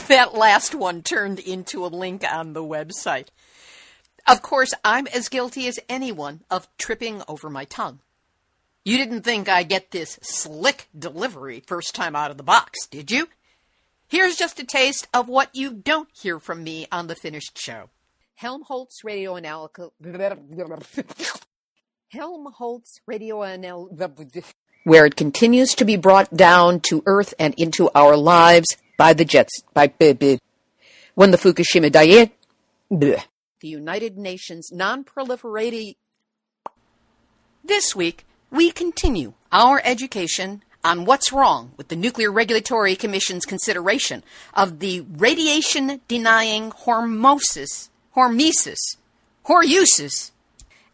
that 0.08 0.34
last 0.34 0.74
one 0.74 1.02
turned 1.02 1.38
into 1.38 1.84
a 1.84 1.88
link 1.88 2.24
on 2.30 2.52
the 2.52 2.62
website. 2.62 3.28
Of 4.26 4.42
course, 4.42 4.74
I'm 4.84 5.06
as 5.08 5.28
guilty 5.28 5.66
as 5.66 5.78
anyone 5.88 6.42
of 6.50 6.68
tripping 6.78 7.22
over 7.28 7.48
my 7.48 7.64
tongue. 7.64 8.00
You 8.84 8.98
didn't 8.98 9.22
think 9.22 9.48
I 9.48 9.62
get 9.62 9.90
this 9.90 10.18
slick 10.22 10.88
delivery 10.98 11.62
first 11.66 11.94
time 11.94 12.14
out 12.14 12.30
of 12.30 12.36
the 12.36 12.42
box, 12.42 12.86
did 12.86 13.10
you? 13.10 13.28
Here's 14.06 14.36
just 14.36 14.60
a 14.60 14.64
taste 14.64 15.08
of 15.14 15.28
what 15.28 15.54
you 15.54 15.72
don't 15.72 16.08
hear 16.12 16.38
from 16.38 16.62
me 16.62 16.86
on 16.92 17.06
the 17.06 17.14
finished 17.14 17.58
show. 17.58 17.88
Helmholtz 18.34 19.04
radio 19.04 19.36
analysis. 19.36 19.88
Helmholtz 22.08 23.00
radio 23.06 23.42
analysis. 23.42 24.52
Where 24.84 25.06
it 25.06 25.16
continues 25.16 25.74
to 25.76 25.86
be 25.86 25.96
brought 25.96 26.34
down 26.36 26.80
to 26.88 27.02
earth 27.06 27.32
and 27.38 27.54
into 27.54 27.90
our 27.94 28.16
lives 28.18 28.76
by 28.96 29.12
the 29.12 29.24
Jets, 29.24 29.62
by 29.72 29.92
when 31.14 31.30
the 31.30 31.38
Fukushima 31.38 31.90
diet, 31.90 32.32
the 32.90 33.22
United 33.62 34.18
Nations 34.18 34.70
non-proliferating. 34.72 35.96
This 37.64 37.96
week, 37.96 38.26
we 38.50 38.70
continue 38.70 39.32
our 39.50 39.80
education 39.84 40.62
on 40.84 41.06
what's 41.06 41.32
wrong 41.32 41.72
with 41.78 41.88
the 41.88 41.96
Nuclear 41.96 42.30
Regulatory 42.30 42.94
Commission's 42.94 43.46
consideration 43.46 44.22
of 44.52 44.80
the 44.80 45.00
radiation 45.00 46.02
denying 46.08 46.70
hormosis, 46.70 47.88
hormesis, 48.14 48.96
horuses, 49.44 50.30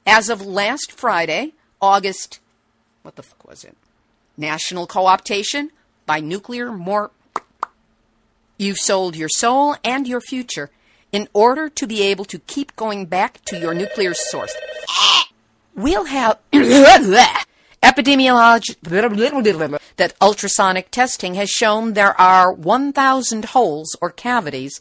As 0.06 0.28
of 0.28 0.46
last 0.46 0.92
Friday, 0.92 1.54
August, 1.80 2.38
what 3.02 3.16
the 3.16 3.22
fuck 3.22 3.46
was 3.46 3.64
it? 3.64 3.76
National 4.36 4.86
co-optation 4.86 5.70
by 6.06 6.20
nuclear 6.20 6.70
more. 6.72 7.10
You've 8.60 8.78
sold 8.78 9.16
your 9.16 9.30
soul 9.30 9.74
and 9.82 10.06
your 10.06 10.20
future 10.20 10.70
in 11.12 11.28
order 11.32 11.70
to 11.70 11.86
be 11.86 12.02
able 12.02 12.26
to 12.26 12.38
keep 12.40 12.76
going 12.76 13.06
back 13.06 13.42
to 13.46 13.58
your 13.58 13.72
nuclear 13.72 14.12
source. 14.12 14.54
We'll 15.74 16.04
have 16.04 16.38
epidemiology 16.52 18.76
that 19.96 20.12
ultrasonic 20.20 20.90
testing 20.90 21.36
has 21.36 21.48
shown 21.48 21.94
there 21.94 22.20
are 22.20 22.52
1,000 22.52 23.46
holes 23.46 23.96
or 24.02 24.10
cavities 24.10 24.78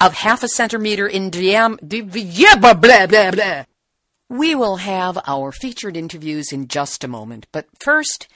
of 0.00 0.14
half 0.14 0.42
a 0.42 0.48
centimeter 0.48 1.06
in 1.06 1.28
diameter. 1.28 1.84
We 4.30 4.54
will 4.54 4.76
have 4.76 5.18
our 5.26 5.52
featured 5.52 5.98
interviews 5.98 6.50
in 6.50 6.66
just 6.66 7.04
a 7.04 7.08
moment, 7.08 7.46
but 7.52 7.66
first, 7.78 8.26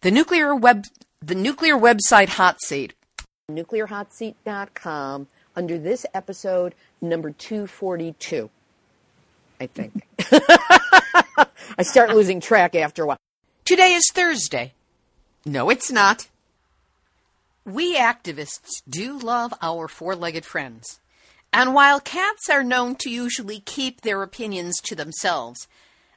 the 0.00 0.10
nuclear 0.10 0.54
web 0.54 0.86
the 1.20 1.34
nuclear 1.34 1.76
website 1.76 2.28
hot 2.28 2.62
seat 2.62 2.94
nuclearhotseat.com 3.50 5.26
under 5.56 5.78
this 5.78 6.06
episode 6.14 6.74
number 7.00 7.30
242 7.30 8.50
i 9.60 9.66
think 9.66 10.06
i 11.78 11.82
start 11.82 12.10
losing 12.10 12.40
track 12.40 12.74
after 12.74 13.04
a 13.04 13.06
while 13.06 13.18
Today 13.68 13.92
is 13.92 14.10
Thursday. 14.14 14.72
No, 15.44 15.68
it's 15.68 15.92
not. 15.92 16.28
We 17.66 17.98
activists 17.98 18.80
do 18.88 19.18
love 19.18 19.52
our 19.60 19.88
four 19.88 20.16
legged 20.16 20.46
friends. 20.46 21.00
And 21.52 21.74
while 21.74 22.00
cats 22.00 22.48
are 22.48 22.64
known 22.64 22.94
to 23.00 23.10
usually 23.10 23.60
keep 23.60 24.00
their 24.00 24.22
opinions 24.22 24.80
to 24.84 24.94
themselves, 24.94 25.68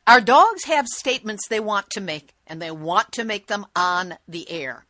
our 0.08 0.22
dogs 0.22 0.64
have 0.64 0.88
statements 0.88 1.46
they 1.46 1.60
want 1.60 1.90
to 1.90 2.00
make, 2.00 2.34
and 2.48 2.62
they 2.62 2.72
want 2.72 3.12
to 3.12 3.26
make 3.26 3.48
them 3.48 3.66
on 3.76 4.16
the 4.30 4.50
air. 4.50 4.86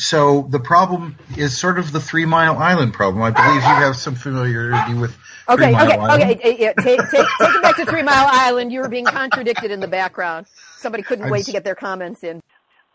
So 0.00 0.46
the 0.48 0.60
problem 0.60 1.16
is 1.36 1.58
sort 1.58 1.78
of 1.78 1.92
the 1.92 2.00
Three 2.00 2.24
Mile 2.24 2.56
Island 2.56 2.94
problem. 2.94 3.22
I 3.22 3.30
believe 3.30 3.56
you 3.56 3.60
have 3.60 3.96
some 3.96 4.14
familiarity 4.14 4.94
with 4.94 5.14
okay 5.48 5.64
Three 5.66 5.72
Mile 5.72 5.86
okay 5.86 5.98
Island. 5.98 6.22
okay 6.40 6.56
yeah, 6.58 6.72
take, 6.72 7.00
take, 7.10 7.26
take 7.38 7.54
it 7.54 7.62
back 7.62 7.76
to 7.76 7.84
three 7.84 8.02
mile 8.02 8.28
island 8.30 8.72
you 8.72 8.80
were 8.80 8.88
being 8.88 9.04
contradicted 9.04 9.70
in 9.70 9.80
the 9.80 9.88
background 9.88 10.46
somebody 10.78 11.02
couldn't 11.02 11.24
I'm 11.26 11.30
wait 11.30 11.40
s- 11.40 11.46
to 11.46 11.52
get 11.52 11.64
their 11.64 11.74
comments 11.74 12.22
in 12.24 12.40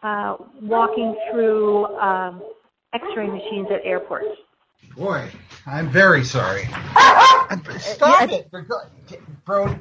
uh, 0.04 0.38
walking 0.62 1.16
through 1.32 1.86
um, 1.98 2.42
X-ray 2.94 3.28
machines 3.28 3.68
at 3.72 3.84
airports. 3.86 4.28
Boy, 4.96 5.30
I'm 5.66 5.90
very 5.90 6.24
sorry. 6.24 6.64
Stop 7.80 8.30
it, 8.32 8.48
for 8.52 8.66
bro. 9.46 9.76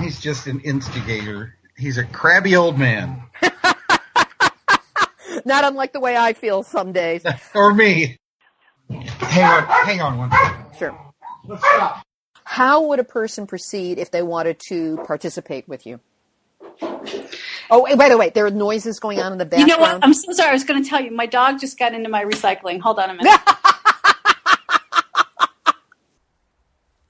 He's 0.00 0.20
just 0.20 0.46
an 0.46 0.60
instigator. 0.60 1.54
He's 1.76 1.98
a 1.98 2.04
crabby 2.04 2.56
old 2.56 2.78
man, 2.78 3.22
not 5.48 5.64
unlike 5.64 5.92
the 5.92 6.00
way 6.00 6.16
i 6.16 6.32
feel 6.32 6.62
some 6.62 6.92
days 6.92 7.22
or 7.54 7.74
me. 7.74 8.16
Hang 8.88 9.44
on, 9.44 9.64
hang 9.86 10.00
on 10.00 10.18
one. 10.18 10.30
second. 10.30 10.66
sure 10.78 11.12
how 12.44 12.86
would 12.86 12.98
a 13.00 13.04
person 13.04 13.46
proceed 13.46 13.98
if 13.98 14.10
they 14.10 14.22
wanted 14.22 14.58
to 14.68 14.96
participate 15.06 15.66
with 15.68 15.84
you 15.86 16.00
oh 17.70 17.82
wait, 17.82 17.98
by 17.98 18.08
the 18.08 18.16
way 18.16 18.30
there 18.30 18.46
are 18.46 18.50
noises 18.50 19.00
going 19.00 19.20
on 19.20 19.32
in 19.32 19.38
the 19.38 19.44
You 19.44 19.66
background 19.66 19.68
know 19.68 19.78
what? 19.78 20.04
I'm 20.04 20.14
so 20.14 20.32
sorry. 20.32 20.50
I 20.50 20.52
was 20.52 20.64
going 20.64 20.82
to 20.82 20.88
tell 20.88 21.00
you. 21.00 21.10
My 21.10 21.26
dog 21.26 21.58
just 21.58 21.78
got 21.78 21.92
into 21.92 22.08
my 22.08 22.24
recycling. 22.24 22.80
Hold 22.80 22.98
on 22.98 23.10
a 23.10 23.14
minute. 23.14 23.40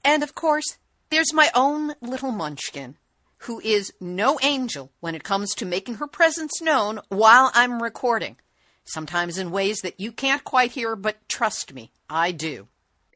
And 0.03 0.23
of 0.23 0.33
course, 0.33 0.77
there's 1.11 1.33
my 1.33 1.51
own 1.53 1.93
little 2.01 2.31
munchkin, 2.31 2.95
who 3.43 3.59
is 3.61 3.93
no 3.99 4.37
angel 4.43 4.91
when 4.99 5.15
it 5.15 5.23
comes 5.23 5.53
to 5.55 5.65
making 5.65 5.95
her 5.95 6.07
presence 6.07 6.61
known 6.61 6.99
while 7.09 7.51
I'm 7.53 7.81
recording. 7.81 8.37
Sometimes 8.85 9.37
in 9.37 9.51
ways 9.51 9.79
that 9.81 9.99
you 9.99 10.11
can't 10.11 10.43
quite 10.43 10.71
hear, 10.71 10.95
but 10.95 11.17
trust 11.29 11.73
me, 11.73 11.91
I 12.09 12.31
do. 12.31 12.67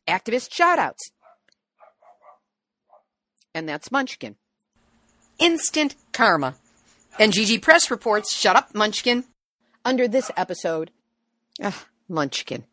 activist 0.07 0.49
shoutouts 0.49 1.11
and 3.53 3.67
that's 3.67 3.91
munchkin 3.91 4.35
Instant 5.39 5.95
karma. 6.11 6.55
And 7.19 7.33
GG 7.33 7.61
Press 7.61 7.89
reports, 7.91 8.35
shut 8.35 8.55
up, 8.55 8.73
munchkin. 8.73 9.25
under 9.83 10.07
this 10.07 10.31
episode 10.37 10.91
ah, 11.61 11.85
munchkin 12.07 12.63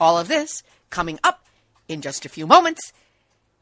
All 0.00 0.18
of 0.18 0.28
this 0.28 0.62
coming 0.90 1.18
up 1.22 1.44
in 1.88 2.00
just 2.00 2.24
a 2.24 2.28
few 2.28 2.46
moments. 2.46 2.92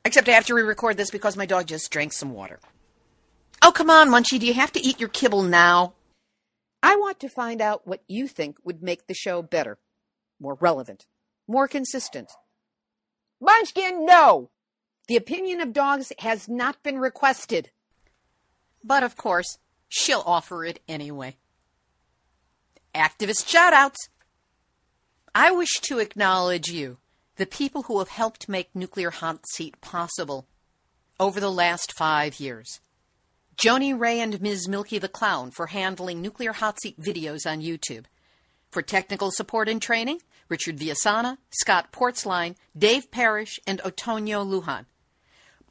Except 0.05 0.29
after 0.29 0.55
we 0.55 0.63
record 0.63 0.97
this 0.97 1.11
because 1.11 1.37
my 1.37 1.47
dog 1.47 1.67
just 1.67 1.91
drank 1.91 2.13
some 2.13 2.33
water. 2.33 2.61
Oh, 3.63 3.73
come 3.73 3.91
on, 3.91 4.09
Munchie, 4.09 4.39
do 4.39 4.47
you 4.47 4.55
have 4.55 4.73
to 4.73 4.81
eat 4.81 5.01
your 5.01 5.09
kibble 5.09 5.43
now? 5.43 5.95
I 6.83 6.97
want 6.97 7.19
to 7.21 7.29
find 7.29 7.61
out 7.61 7.87
what 7.87 8.03
you 8.07 8.29
think 8.29 8.59
would 8.63 8.83
make 8.83 9.07
the 9.07 9.15
show 9.15 9.43
better, 9.43 9.79
more 10.39 10.55
relevant, 10.61 11.07
more 11.49 11.67
consistent. 11.67 12.31
Munchkin, 13.41 14.05
no! 14.07 14.51
The 15.09 15.17
opinion 15.17 15.61
of 15.61 15.73
dogs 15.73 16.13
has 16.19 16.49
not 16.49 16.83
been 16.83 16.99
requested. 16.99 17.71
But 18.83 19.03
of 19.03 19.17
course, 19.17 19.59
she'll 19.89 20.23
offer 20.27 20.65
it 20.65 20.81
anyway. 20.89 21.37
Activist 22.95 23.47
shoutouts. 23.47 23.97
I 25.35 25.51
wish 25.51 25.73
to 25.83 25.99
acknowledge 25.99 26.69
you, 26.69 26.99
the 27.37 27.47
people 27.47 27.83
who 27.83 27.99
have 27.99 28.09
helped 28.09 28.49
make 28.49 28.75
Nuclear 28.75 29.11
Hot 29.11 29.47
Seat 29.49 29.81
possible 29.81 30.47
over 31.21 31.41
the 31.41 31.53
last 31.53 31.93
five 31.93 32.41
years. 32.41 32.81
Joni 33.57 33.99
Ray 33.99 34.21
and 34.21 34.39
Ms. 34.43 34.69
Milky 34.69 34.99
the 34.99 35.09
Clown 35.09 35.51
for 35.51 35.69
handling 35.69 36.21
Nuclear 36.21 36.53
Hot 36.53 36.79
Seat 36.79 37.01
videos 37.01 37.51
on 37.51 37.63
YouTube. 37.63 38.05
For 38.71 38.83
technical 38.83 39.31
support 39.31 39.67
and 39.67 39.81
training, 39.81 40.21
Richard 40.51 40.77
Viasana, 40.77 41.39
Scott 41.49 41.91
Portsline, 41.91 42.57
Dave 42.77 43.11
Parrish, 43.11 43.59
and 43.67 43.81
Otonio 43.81 44.45
Lujan. 44.45 44.85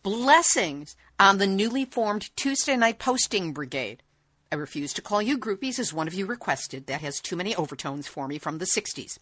Blessings 0.02 0.96
on 1.20 1.38
the 1.38 1.46
newly 1.46 1.86
formed 1.86 2.36
Tuesday 2.36 2.76
Night 2.76 2.98
Posting 2.98 3.54
Brigade. 3.54 4.02
I 4.52 4.56
refuse 4.56 4.92
to 4.94 5.04
call 5.04 5.22
you 5.22 5.38
groupies 5.38 5.78
as 5.78 5.94
one 5.94 6.08
of 6.08 6.16
you 6.16 6.26
requested. 6.26 6.88
That 6.88 7.02
has 7.02 7.20
too 7.20 7.36
many 7.36 7.56
overtones 7.56 8.08
for 8.08 8.28
me 8.28 8.40
from 8.40 8.58
the 8.58 8.66
60s. 8.66 9.20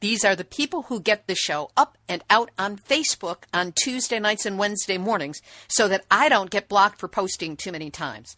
These 0.00 0.24
are 0.24 0.36
the 0.36 0.44
people 0.44 0.82
who 0.82 1.00
get 1.00 1.26
the 1.26 1.34
show 1.34 1.70
up 1.76 1.98
and 2.08 2.22
out 2.30 2.50
on 2.56 2.76
Facebook 2.76 3.38
on 3.52 3.72
Tuesday 3.72 4.20
nights 4.20 4.46
and 4.46 4.56
Wednesday 4.56 4.96
mornings 4.96 5.40
so 5.66 5.88
that 5.88 6.04
I 6.08 6.28
don't 6.28 6.50
get 6.50 6.68
blocked 6.68 7.00
for 7.00 7.08
posting 7.08 7.56
too 7.56 7.72
many 7.72 7.90
times. 7.90 8.36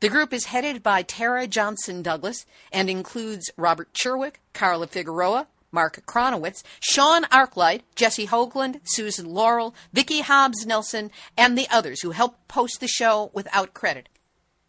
The 0.00 0.08
group 0.08 0.32
is 0.32 0.46
headed 0.46 0.82
by 0.82 1.02
Tara 1.02 1.46
Johnson 1.46 2.02
Douglas 2.02 2.46
and 2.72 2.90
includes 2.90 3.50
Robert 3.56 3.92
Cherwick, 3.92 4.40
Carla 4.52 4.88
Figueroa, 4.88 5.46
Mark 5.70 6.04
Kronowitz, 6.06 6.64
Sean 6.80 7.24
Arklight, 7.24 7.82
Jesse 7.94 8.26
Hoagland, 8.26 8.80
Susan 8.84 9.32
Laurel, 9.32 9.74
Vicki 9.92 10.20
Hobbs 10.22 10.66
Nelson, 10.66 11.12
and 11.36 11.56
the 11.56 11.68
others 11.70 12.00
who 12.02 12.10
help 12.10 12.36
post 12.48 12.80
the 12.80 12.88
show 12.88 13.30
without 13.32 13.74
credit 13.74 14.08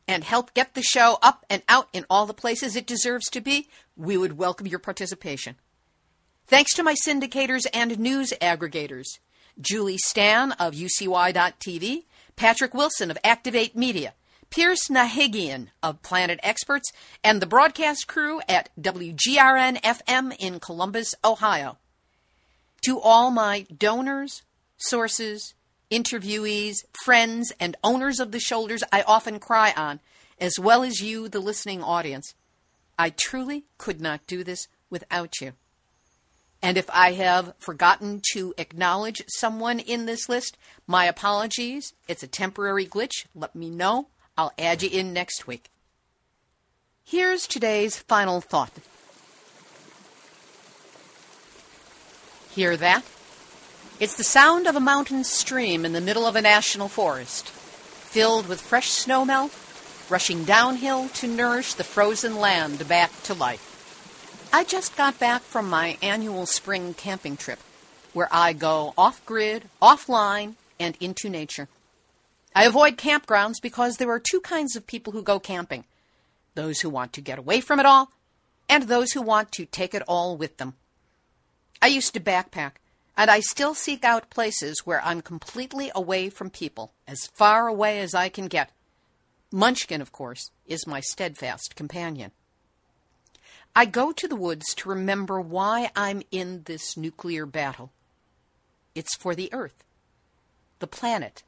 and 0.08 0.24
help 0.24 0.54
get 0.54 0.76
the 0.76 0.84
show 0.84 1.18
up 1.24 1.46
and 1.50 1.64
out 1.70 1.88
in 1.94 2.06
all 2.10 2.26
the 2.26 2.34
places 2.34 2.76
it 2.76 2.86
deserves 2.86 3.30
to 3.30 3.42
be, 3.42 3.68
we 3.96 4.18
would 4.18 4.38
welcome 4.38 4.68
your 4.68 4.80
participation. 4.80 5.56
Thanks 6.50 6.74
to 6.78 6.84
my 6.84 6.96
syndicators 7.06 7.68
and 7.76 8.00
news 8.00 8.34
aggregators 8.42 9.20
Julie 9.62 10.00
Stan 10.00 10.54
of 10.54 10.74
UCY.tv, 10.74 12.06
Patrick 12.36 12.74
Wilson 12.74 13.12
of 13.12 13.20
Activate 13.24 13.76
Media, 13.76 14.16
Pierce 14.50 14.88
Nahigyan 14.88 15.68
of 15.84 16.02
Planet 16.02 16.40
Experts, 16.42 16.92
and 17.24 17.40
the 17.40 17.46
broadcast 17.46 18.08
crew 18.08 18.42
at 18.50 18.72
WGRN 18.82 19.80
FM 19.84 20.36
in 20.40 20.60
Columbus, 20.60 21.14
Ohio. 21.24 21.78
To 22.82 23.00
all 23.00 23.30
my 23.30 23.68
donors, 23.78 24.42
sources, 24.78 25.54
interviewees, 25.92 26.78
friends, 27.06 27.54
and 27.60 27.78
owners 27.84 28.20
of 28.20 28.32
the 28.32 28.40
shoulders 28.40 28.82
I 28.92 29.04
often 29.04 29.38
cry 29.38 29.72
on, 29.78 30.00
as 30.42 30.58
well 30.60 30.82
as 30.82 31.00
you, 31.00 31.30
the 31.30 31.42
listening 31.42 31.84
audience, 31.84 32.34
I 32.98 33.12
truly 33.12 33.66
could 33.78 34.02
not 34.02 34.26
do 34.26 34.44
this 34.44 34.68
without 34.90 35.40
you. 35.42 35.54
And 36.62 36.78
if 36.78 36.90
I 36.92 37.14
have 37.14 37.54
forgotten 37.58 38.22
to 38.34 38.54
acknowledge 38.58 39.22
someone 39.28 39.80
in 39.80 40.06
this 40.06 40.28
list, 40.28 40.58
my 40.86 41.06
apologies. 41.06 41.94
It's 42.08 42.24
a 42.24 42.28
temporary 42.28 42.86
glitch. 42.86 43.26
Let 43.34 43.56
me 43.56 43.70
know. 43.70 44.08
I'll 44.38 44.54
add 44.58 44.84
you 44.84 44.90
in 44.90 45.14
next 45.14 45.48
week. 45.48 45.70
Here's 47.04 47.48
today's 47.48 47.98
final 47.98 48.42
thought. 48.42 48.72
Hear 52.52 52.76
that? 52.78 53.04
It's 54.00 54.16
the 54.16 54.24
sound 54.24 54.68
of 54.68 54.76
a 54.76 54.80
mountain 54.80 55.24
stream 55.24 55.86
in 55.86 55.94
the 55.94 56.02
middle 56.02 56.26
of 56.26 56.36
a 56.36 56.42
national 56.42 56.88
forest, 56.88 57.50
filled 57.50 58.48
with 58.48 58.62
fresh 58.62 58.90
snowmelt, 58.90 59.52
rushing 60.10 60.44
downhill 60.44 61.10
to 61.10 61.28
nourish 61.28 61.74
the 61.74 61.84
frozen 61.84 62.38
land 62.38 62.88
back 62.88 63.12
to 63.24 63.34
life. 63.34 63.69
I 64.52 64.64
just 64.64 64.98
got 64.98 65.20
back 65.20 65.44
from 65.44 65.70
my 65.70 65.98
annual 66.02 66.48
spring 66.48 66.96
camping 66.96 67.38
trip, 67.38 67.60
where 68.14 68.28
I 68.32 68.54
go 68.54 68.96
off 68.98 69.24
grid, 69.26 69.70
offline, 69.80 70.56
and 70.80 70.98
into 71.00 71.30
nature. 71.30 71.68
I 72.56 72.66
avoid 72.66 72.98
campgrounds 72.98 73.62
because 73.62 73.98
there 73.98 74.10
are 74.10 74.20
two 74.20 74.40
kinds 74.40 74.76
of 74.76 74.88
people 74.88 75.14
who 75.14 75.22
go 75.22 75.40
camping 75.40 75.86
those 76.56 76.82
who 76.82 76.90
want 76.90 77.14
to 77.14 77.22
get 77.22 77.38
away 77.38 77.62
from 77.62 77.80
it 77.80 77.86
all, 77.86 78.12
and 78.68 78.84
those 78.84 79.12
who 79.12 79.22
want 79.22 79.52
to 79.52 79.66
take 79.66 79.94
it 79.94 80.04
all 80.08 80.36
with 80.36 80.58
them. 80.58 80.74
I 81.80 81.88
used 81.88 82.14
to 82.16 82.20
backpack, 82.20 82.72
and 83.16 83.30
I 83.30 83.40
still 83.40 83.76
seek 83.76 84.04
out 84.04 84.32
places 84.32 84.82
where 84.84 85.02
I'm 85.06 85.22
completely 85.22 85.92
away 85.94 86.30
from 86.30 86.50
people, 86.50 86.92
as 87.08 87.30
far 87.36 87.68
away 87.68 88.00
as 88.00 88.16
I 88.16 88.30
can 88.30 88.48
get. 88.48 88.72
Munchkin, 89.52 90.02
of 90.02 90.12
course, 90.12 90.50
is 90.66 90.88
my 90.88 91.00
steadfast 91.00 91.76
companion. 91.76 92.32
I 93.76 93.86
go 93.86 94.12
to 94.12 94.28
the 94.28 94.36
woods 94.36 94.74
to 94.76 94.90
remember 94.90 95.40
why 95.40 95.92
I'm 95.96 96.22
in 96.32 96.64
this 96.64 96.98
nuclear 96.98 97.46
battle. 97.46 97.92
It's 98.96 99.16
for 99.16 99.36
the 99.36 99.52
Earth, 99.54 99.84
the 100.80 100.88
planet, 100.88 101.44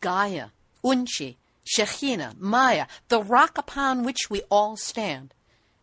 Gaia, 0.00 0.48
Unchi, 0.84 1.36
Shekhinah, 1.64 2.38
Maya, 2.38 2.86
the 3.08 3.22
rock 3.22 3.56
upon 3.56 4.04
which 4.04 4.28
we 4.28 4.42
all 4.50 4.76
stand, 4.76 5.34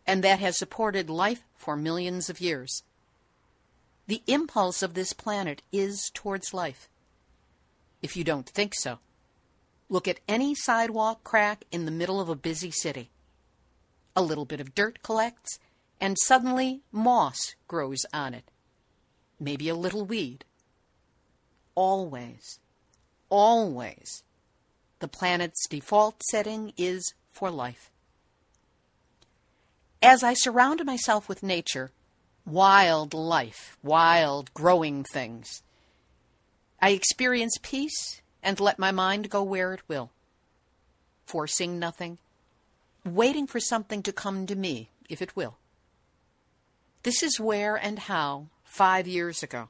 and 0.06 0.22
that 0.22 0.38
has 0.38 0.56
supported 0.56 1.10
life 1.10 1.42
for 1.56 1.76
millions 1.76 2.30
of 2.30 2.40
years. 2.40 2.82
The 4.06 4.22
impulse 4.26 4.82
of 4.82 4.94
this 4.94 5.12
planet 5.12 5.62
is 5.72 6.10
towards 6.14 6.54
life. 6.54 6.88
If 8.00 8.16
you 8.16 8.24
don't 8.24 8.48
think 8.48 8.74
so, 8.74 8.98
look 9.88 10.08
at 10.08 10.20
any 10.28 10.54
sidewalk 10.54 11.22
crack 11.24 11.64
in 11.70 11.84
the 11.84 11.90
middle 11.90 12.20
of 12.20 12.28
a 12.28 12.34
busy 12.34 12.70
city. 12.70 13.10
A 14.14 14.22
little 14.22 14.44
bit 14.44 14.60
of 14.60 14.74
dirt 14.74 15.02
collects, 15.02 15.58
and 16.00 16.16
suddenly 16.24 16.82
moss 16.90 17.54
grows 17.68 18.04
on 18.12 18.34
it. 18.34 18.44
Maybe 19.40 19.68
a 19.68 19.74
little 19.74 20.04
weed. 20.04 20.44
Always, 21.74 22.58
always, 23.30 24.22
the 24.98 25.08
planet's 25.08 25.66
default 25.68 26.22
setting 26.30 26.72
is 26.76 27.14
for 27.30 27.50
life. 27.50 27.90
As 30.02 30.22
I 30.22 30.34
surround 30.34 30.84
myself 30.84 31.28
with 31.28 31.42
nature, 31.42 31.92
wild 32.44 33.14
life, 33.14 33.78
wild 33.82 34.52
growing 34.52 35.04
things, 35.04 35.62
I 36.80 36.90
experience 36.90 37.56
peace 37.62 38.20
and 38.42 38.58
let 38.58 38.78
my 38.78 38.90
mind 38.90 39.30
go 39.30 39.42
where 39.42 39.72
it 39.72 39.82
will, 39.88 40.10
forcing 41.24 41.78
nothing, 41.78 42.18
waiting 43.04 43.46
for 43.46 43.60
something 43.60 44.02
to 44.02 44.12
come 44.12 44.46
to 44.46 44.54
me, 44.54 44.90
if 45.08 45.20
it 45.20 45.36
will. 45.36 45.58
This 47.02 47.22
is 47.22 47.40
where 47.40 47.76
and 47.76 47.98
how, 47.98 48.48
five 48.64 49.06
years 49.06 49.42
ago, 49.42 49.68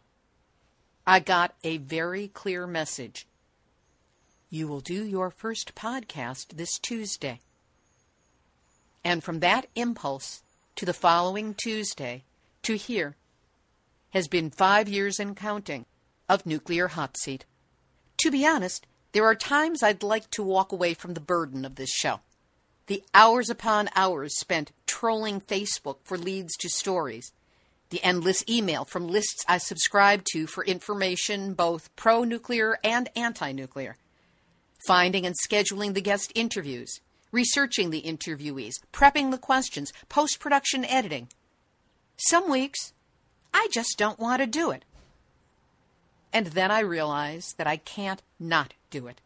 I 1.07 1.20
got 1.20 1.55
a 1.64 1.78
very 1.78 2.28
clear 2.28 2.66
message. 2.66 3.26
You 4.51 4.68
will 4.68 4.80
do 4.80 5.05
your 5.05 5.30
first 5.30 5.74
podcast 5.74 6.57
this 6.57 6.78
Tuesday. 6.78 7.41
And 9.03 9.24
from 9.24 9.41
that 9.41 9.66
impulse 9.74 10.43
to 10.76 10.85
the 10.85 10.93
following 10.93 11.55
Tuesday 11.55 12.24
to 12.62 12.76
here 12.76 13.16
has 14.11 14.28
been 14.28 14.51
five 14.51 14.89
years 14.89 15.18
and 15.18 15.37
counting 15.37 15.87
of 16.28 16.47
Nuclear 16.47 16.89
Hot 16.89 17.16
Seat. 17.16 17.47
To 18.18 18.30
be 18.30 18.47
honest, 18.47 18.87
there 19.12 19.24
are 19.24 19.35
times 19.35 19.83
I'd 19.83 20.03
like 20.03 20.30
to 20.33 20.43
walk 20.43 20.70
away 20.70 20.95
from 20.95 21.14
the 21.14 21.20
burden 21.20 21.64
of 21.64 21.76
this 21.76 21.91
show. 21.91 22.20
The 22.93 23.03
hours 23.14 23.49
upon 23.49 23.88
hours 23.97 24.38
spent 24.38 24.70
trolling 24.84 25.40
Facebook 25.40 25.97
for 26.05 26.18
leads 26.18 26.55
to 26.59 26.68
stories, 26.68 27.32
the 27.88 28.05
endless 28.05 28.45
email 28.47 28.84
from 28.84 29.09
lists 29.09 29.47
I 29.49 29.57
subscribe 29.57 30.24
to 30.32 30.47
for 30.47 30.62
information 30.62 31.55
both 31.55 31.88
pro 31.97 32.24
nuclear 32.24 32.76
and 32.84 33.09
anti 33.16 33.51
nuclear, 33.53 33.97
finding 34.86 35.24
and 35.24 35.34
scheduling 35.34 35.95
the 35.95 36.03
guest 36.03 36.32
interviews, 36.34 37.01
researching 37.30 37.88
the 37.88 38.03
interviewees, 38.03 38.74
prepping 38.93 39.30
the 39.30 39.38
questions, 39.38 39.90
post 40.11 40.38
production 40.38 40.84
editing. 40.84 41.28
Some 42.18 42.51
weeks, 42.51 42.93
I 43.55 43.68
just 43.72 43.97
don't 43.97 44.18
want 44.18 44.43
to 44.43 44.47
do 44.47 44.70
it. 44.70 44.84
And 46.30 46.49
then 46.49 46.70
I 46.70 46.80
realize 46.80 47.55
that 47.57 47.66
I 47.66 47.78
can't 47.78 48.20
not 48.38 48.74
do 48.90 49.07
it. 49.07 49.22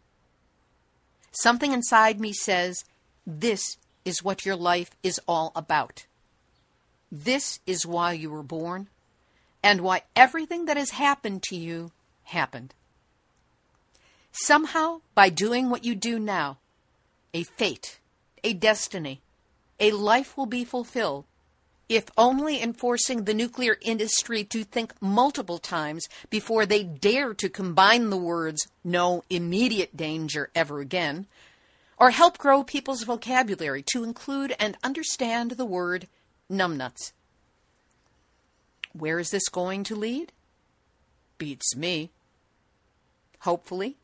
Something 1.33 1.73
inside 1.73 2.21
me 2.21 2.33
says, 2.33 2.85
This 3.27 3.77
is 4.05 4.23
what 4.23 4.47
your 4.47 4.57
life 4.57 4.93
is 5.03 5.21
all 5.27 5.53
about. 5.57 6.07
This 7.11 7.61
is 7.67 7.85
why 7.85 8.13
you 8.13 8.31
were 8.31 8.43
born 8.43 8.89
and 9.63 9.81
why 9.81 10.03
everything 10.15 10.67
that 10.67 10.77
has 10.77 10.91
happened 10.91 11.43
to 11.45 11.57
you 11.57 11.91
happened. 12.25 12.73
Somehow, 14.31 15.01
by 15.15 15.29
doing 15.29 15.71
what 15.71 15.85
you 15.85 15.95
do 15.95 16.19
now, 16.19 16.59
a 17.35 17.43
fate, 17.43 17.99
a 18.45 18.53
destiny, 18.53 19.23
a 19.81 19.91
life 19.91 20.37
will 20.37 20.47
be 20.47 20.65
fulfilled, 20.65 21.25
if 21.89 22.05
only 22.17 22.63
enforcing 22.63 23.25
the 23.25 23.35
nuclear 23.35 23.77
industry 23.81 24.45
to 24.45 24.63
think 24.63 24.93
multiple 25.01 25.59
times 25.59 26.07
before 26.31 26.67
they 26.67 26.83
dare 26.83 27.35
to 27.35 27.49
combine 27.49 28.11
the 28.11 28.17
words 28.17 28.69
no 28.85 29.25
immediate 29.31 29.97
danger 29.97 30.51
ever 30.55 30.81
again, 30.81 31.27
or 31.99 32.11
help 32.11 32.39
grow 32.39 32.63
people's 32.63 33.05
vocabulary 33.05 33.83
to 33.83 34.05
include 34.05 34.55
and 34.59 34.77
understand 34.83 35.53
the 35.53 35.65
word 35.65 36.09
numbnuts. 36.51 37.13
Where 38.93 39.19
is 39.19 39.31
this 39.31 39.49
going 39.49 39.85
to 39.85 39.97
lead? 39.97 40.33
Beats 41.39 41.77
me. 41.77 42.11
Hopefully, 43.41 43.97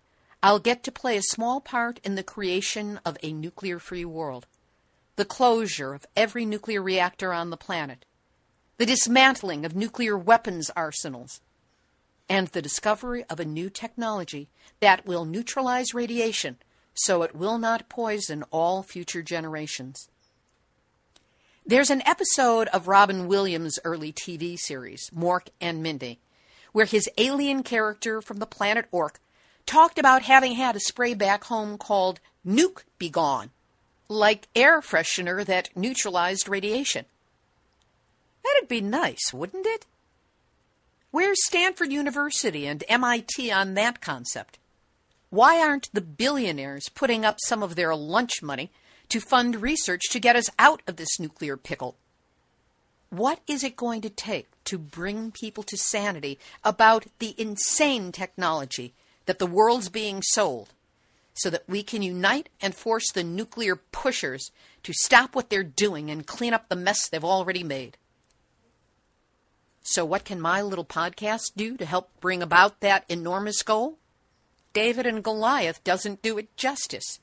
I'll 0.43 0.59
get 0.59 0.82
to 0.84 0.93
play 0.93 1.16
a 1.16 1.22
small 1.22 1.61
part 1.61 2.01
in 2.05 2.14
the 2.14 2.22
creation 2.22 3.01
of 3.05 3.16
a 3.22 3.32
nuclear 3.32 3.78
free 3.78 4.05
world, 4.05 4.47
the 5.16 5.24
closure 5.24 5.95
of 5.95 6.07
every 6.16 6.45
nuclear 6.45 6.82
reactor 6.82 7.32
on 7.32 7.51
the 7.51 7.57
planet, 7.57 8.05
the 8.76 8.86
dismantling 8.86 9.64
of 9.64 9.76
nuclear 9.76 10.18
weapons 10.18 10.70
arsenals, 10.74 11.40
and 12.28 12.49
the 12.49 12.62
discovery 12.62 13.24
of 13.30 13.38
a 13.40 13.45
new 13.45 13.70
technology 13.70 14.49
that 14.80 15.07
will 15.07 15.24
neutralize 15.24 15.95
radiation 15.95 16.57
so 16.95 17.22
it 17.22 17.34
will 17.34 17.59
not 17.59 17.88
poison 17.88 18.45
all 18.51 18.82
future 18.82 19.22
generations. 19.22 20.09
There's 21.64 21.90
an 21.90 22.03
episode 22.07 22.68
of 22.68 22.88
Robin 22.88 23.28
Williams' 23.28 23.78
early 23.84 24.12
TV 24.12 24.59
series, 24.59 25.11
Mork 25.11 25.49
and 25.61 25.82
Mindy, 25.82 26.18
where 26.72 26.86
his 26.86 27.09
alien 27.16 27.62
character 27.62 28.20
from 28.20 28.38
the 28.38 28.47
planet 28.47 28.86
Ork 28.90 29.20
talked 29.64 29.99
about 29.99 30.22
having 30.22 30.55
had 30.55 30.74
a 30.74 30.80
spray 30.80 31.14
back 31.14 31.45
home 31.45 31.78
called 31.78 32.18
Nuke 32.47 32.82
Be 32.99 33.09
Gone, 33.09 33.51
like 34.09 34.49
air 34.57 34.80
freshener 34.80 35.45
that 35.45 35.70
neutralized 35.76 36.49
radiation. 36.49 37.05
That'd 38.45 38.68
be 38.68 38.80
nice, 38.80 39.32
wouldn't 39.32 39.66
it? 39.66 39.86
Where's 41.12 41.45
Stanford 41.45 41.93
University 41.93 42.66
and 42.66 42.82
MIT 42.88 43.53
on 43.53 43.74
that 43.74 44.01
concept? 44.01 44.59
Why 45.33 45.59
aren't 45.61 45.89
the 45.93 46.03
billionaires 46.03 46.91
putting 46.95 47.24
up 47.24 47.39
some 47.41 47.62
of 47.62 47.74
their 47.74 47.97
lunch 47.97 48.43
money 48.43 48.70
to 49.12 49.20
fund 49.20 49.61
research 49.61 50.01
to 50.11 50.18
get 50.18 50.37
us 50.37 50.49
out 50.59 50.80
of 50.87 50.97
this 50.97 51.20
nuclear 51.20 51.55
pickle. 51.59 51.97
What 53.11 53.41
is 53.47 53.62
it 53.62 53.76
going 53.76 54.01
to 54.01 54.09
take 54.09 54.49
to 54.64 54.78
bring 54.78 55.30
people 55.30 55.62
to 55.64 55.76
sanity 55.76 56.39
about 56.64 57.05
the 57.18 57.35
insane 57.37 58.11
technology 58.11 58.95
that 59.26 59.39
the 59.39 59.47
world's 59.47 59.91
being 59.91 60.22
sold 60.22 60.70
so 61.35 61.51
that 61.51 61.68
we 61.68 61.83
can 61.83 62.01
unite 62.01 62.49
and 62.62 62.74
force 62.74 63.05
the 63.12 63.22
nuclear 63.22 63.76
pushers 63.76 64.51
to 64.83 64.95
stop 64.95 65.35
what 65.35 65.51
they're 65.51 65.62
doing 65.62 66.11
and 66.11 66.26
clean 66.26 66.55
up 66.55 66.70
the 66.70 66.76
mess 66.76 67.07
they've 67.07 67.22
already 67.22 67.62
made? 67.62 67.99
So, 69.83 70.07
what 70.07 70.24
can 70.24 70.41
my 70.41 70.62
little 70.62 70.87
podcast 70.87 71.53
do 71.55 71.76
to 71.76 71.85
help 71.85 72.09
bring 72.18 72.43
about 72.43 72.80
that 72.80 73.05
enormous 73.11 73.62
goal? 73.62 73.99
David 74.73 75.07
and 75.07 75.23
Goliath 75.23 75.83
doesn't 75.85 76.23
do 76.23 76.39
it 76.39 76.57
justice. 76.57 77.20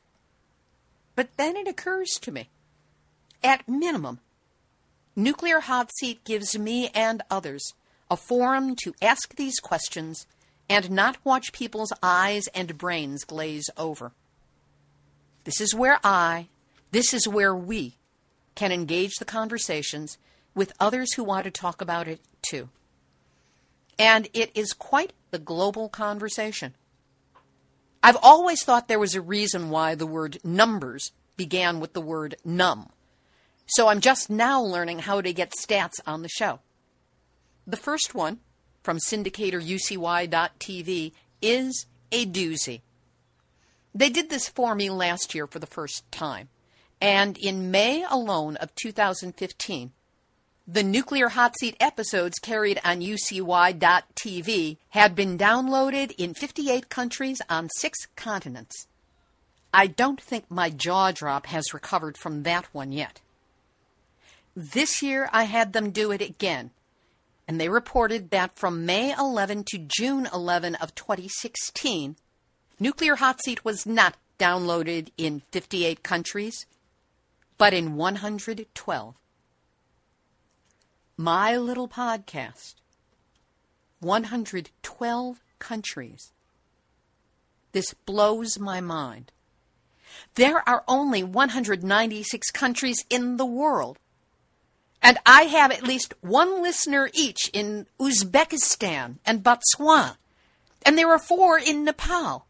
But 1.16 1.30
then 1.38 1.58
it 1.58 1.68
occurs 1.68 2.10
to 2.22 2.32
me 2.32 2.50
at 3.44 3.68
minimum, 3.68 4.20
Nuclear 5.16 5.60
Hot 5.62 5.90
Seat 5.98 6.24
gives 6.24 6.58
me 6.58 6.90
and 6.90 7.22
others 7.30 7.74
a 8.10 8.18
forum 8.18 8.76
to 8.84 8.94
ask 9.02 9.36
these 9.36 9.60
questions 9.60 10.26
and 10.70 10.92
not 10.92 11.18
watch 11.24 11.54
people's 11.54 11.94
eyes 12.04 12.48
and 12.48 12.78
brains 12.78 13.24
glaze 13.24 13.70
over. 13.78 14.12
This 15.44 15.62
is 15.62 15.74
where 15.74 16.00
I, 16.04 16.48
this 16.92 17.14
is 17.14 17.28
where 17.28 17.56
we 17.56 17.96
can 18.56 18.72
engage 18.72 19.16
the 19.16 19.26
conversations 19.26 20.18
with 20.54 20.74
others 20.80 21.14
who 21.14 21.24
want 21.24 21.46
to 21.46 21.52
talk 21.52 21.82
about 21.82 22.08
it 22.08 22.20
too. 22.42 22.70
And 23.98 24.28
it 24.34 24.52
is 24.56 24.74
quite 24.74 25.14
the 25.32 25.40
global 25.40 25.90
conversation. 25.90 26.76
I've 28.02 28.18
always 28.22 28.64
thought 28.64 28.88
there 28.88 29.00
was 29.00 29.16
a 29.16 29.22
reason 29.22 29.70
why 29.70 29.96
the 29.96 30.08
word 30.08 30.40
numbers 30.44 31.12
began 31.36 31.80
with 31.80 31.94
the 31.94 32.02
word 32.02 32.36
num. 32.46 32.90
So 33.68 33.88
I'm 33.88 34.00
just 34.02 34.30
now 34.30 34.62
learning 34.62 35.00
how 35.00 35.22
to 35.22 35.34
get 35.34 35.54
stats 35.54 36.00
on 36.08 36.22
the 36.22 36.30
show. 36.30 36.60
The 37.68 37.78
first 37.78 38.16
one 38.16 38.40
from 38.82 38.98
syndicator 38.98 39.62
UCY.tv 39.62 41.12
is 41.42 41.86
a 42.12 42.26
doozy. 42.26 42.82
They 43.94 44.10
did 44.10 44.30
this 44.30 44.50
for 44.50 44.76
me 44.76 44.90
last 44.90 45.36
year 45.36 45.46
for 45.46 45.60
the 45.60 45.68
first 45.68 46.10
time. 46.12 46.50
And 47.02 47.38
in 47.38 47.72
May 47.72 48.04
alone 48.10 48.56
of 48.58 48.74
2015, 48.76 49.92
the 50.72 50.84
Nuclear 50.84 51.30
Hot 51.30 51.58
Seat 51.58 51.76
episodes 51.80 52.38
carried 52.38 52.80
on 52.86 53.02
UCY.tv 53.02 54.78
had 54.90 55.16
been 55.16 55.36
downloaded 55.36 56.12
in 56.12 56.36
58 56.36 56.90
countries 56.90 57.42
on 57.50 57.70
six 57.78 57.98
continents. 58.16 58.86
I 59.74 59.88
don't 59.88 60.22
think 60.22 60.46
my 60.48 60.70
jaw 60.70 61.12
drop 61.12 61.48
has 61.48 61.74
recovered 61.74 62.20
from 62.20 62.44
that 62.44 62.68
one 62.72 62.92
yet. 62.92 63.20
This 64.56 65.02
year 65.02 65.28
I 65.34 65.46
had 65.46 65.74
them 65.74 65.90
do 65.90 66.12
it 66.12 66.22
again, 66.22 66.70
and 67.48 67.60
they 67.60 67.70
reported 67.70 68.30
that 68.30 68.56
from 68.56 68.86
May 68.86 69.12
11 69.18 69.64
to 69.70 69.80
June 69.80 70.28
11 70.32 70.76
of 70.76 70.94
2016, 70.94 72.16
Nuclear 72.80 73.16
Hot 73.16 73.42
Seat 73.44 73.66
was 73.66 73.88
not 73.88 74.18
downloaded 74.38 75.10
in 75.18 75.42
58 75.52 76.04
countries, 76.04 76.68
but 77.58 77.74
in 77.74 77.96
112. 77.96 79.16
My 81.22 81.58
little 81.58 81.90
podcast, 81.90 82.76
112 84.00 85.44
countries. 85.60 86.32
This 87.74 87.94
blows 88.06 88.58
my 88.58 88.80
mind. 88.80 89.34
There 90.36 90.64
are 90.66 90.86
only 90.88 91.22
196 91.22 92.52
countries 92.52 93.04
in 93.10 93.36
the 93.36 93.46
world. 93.46 94.00
And 95.02 95.18
I 95.26 95.42
have 95.42 95.74
at 95.74 95.84
least 95.84 96.14
one 96.22 96.64
listener 96.64 97.10
each 97.14 97.50
in 97.52 97.88
Uzbekistan 98.00 99.18
and 99.26 99.44
Botswana. 99.44 100.16
And 100.86 100.98
there 100.98 101.10
are 101.10 101.20
four 101.20 101.60
in 101.60 101.84
Nepal. 101.84 102.48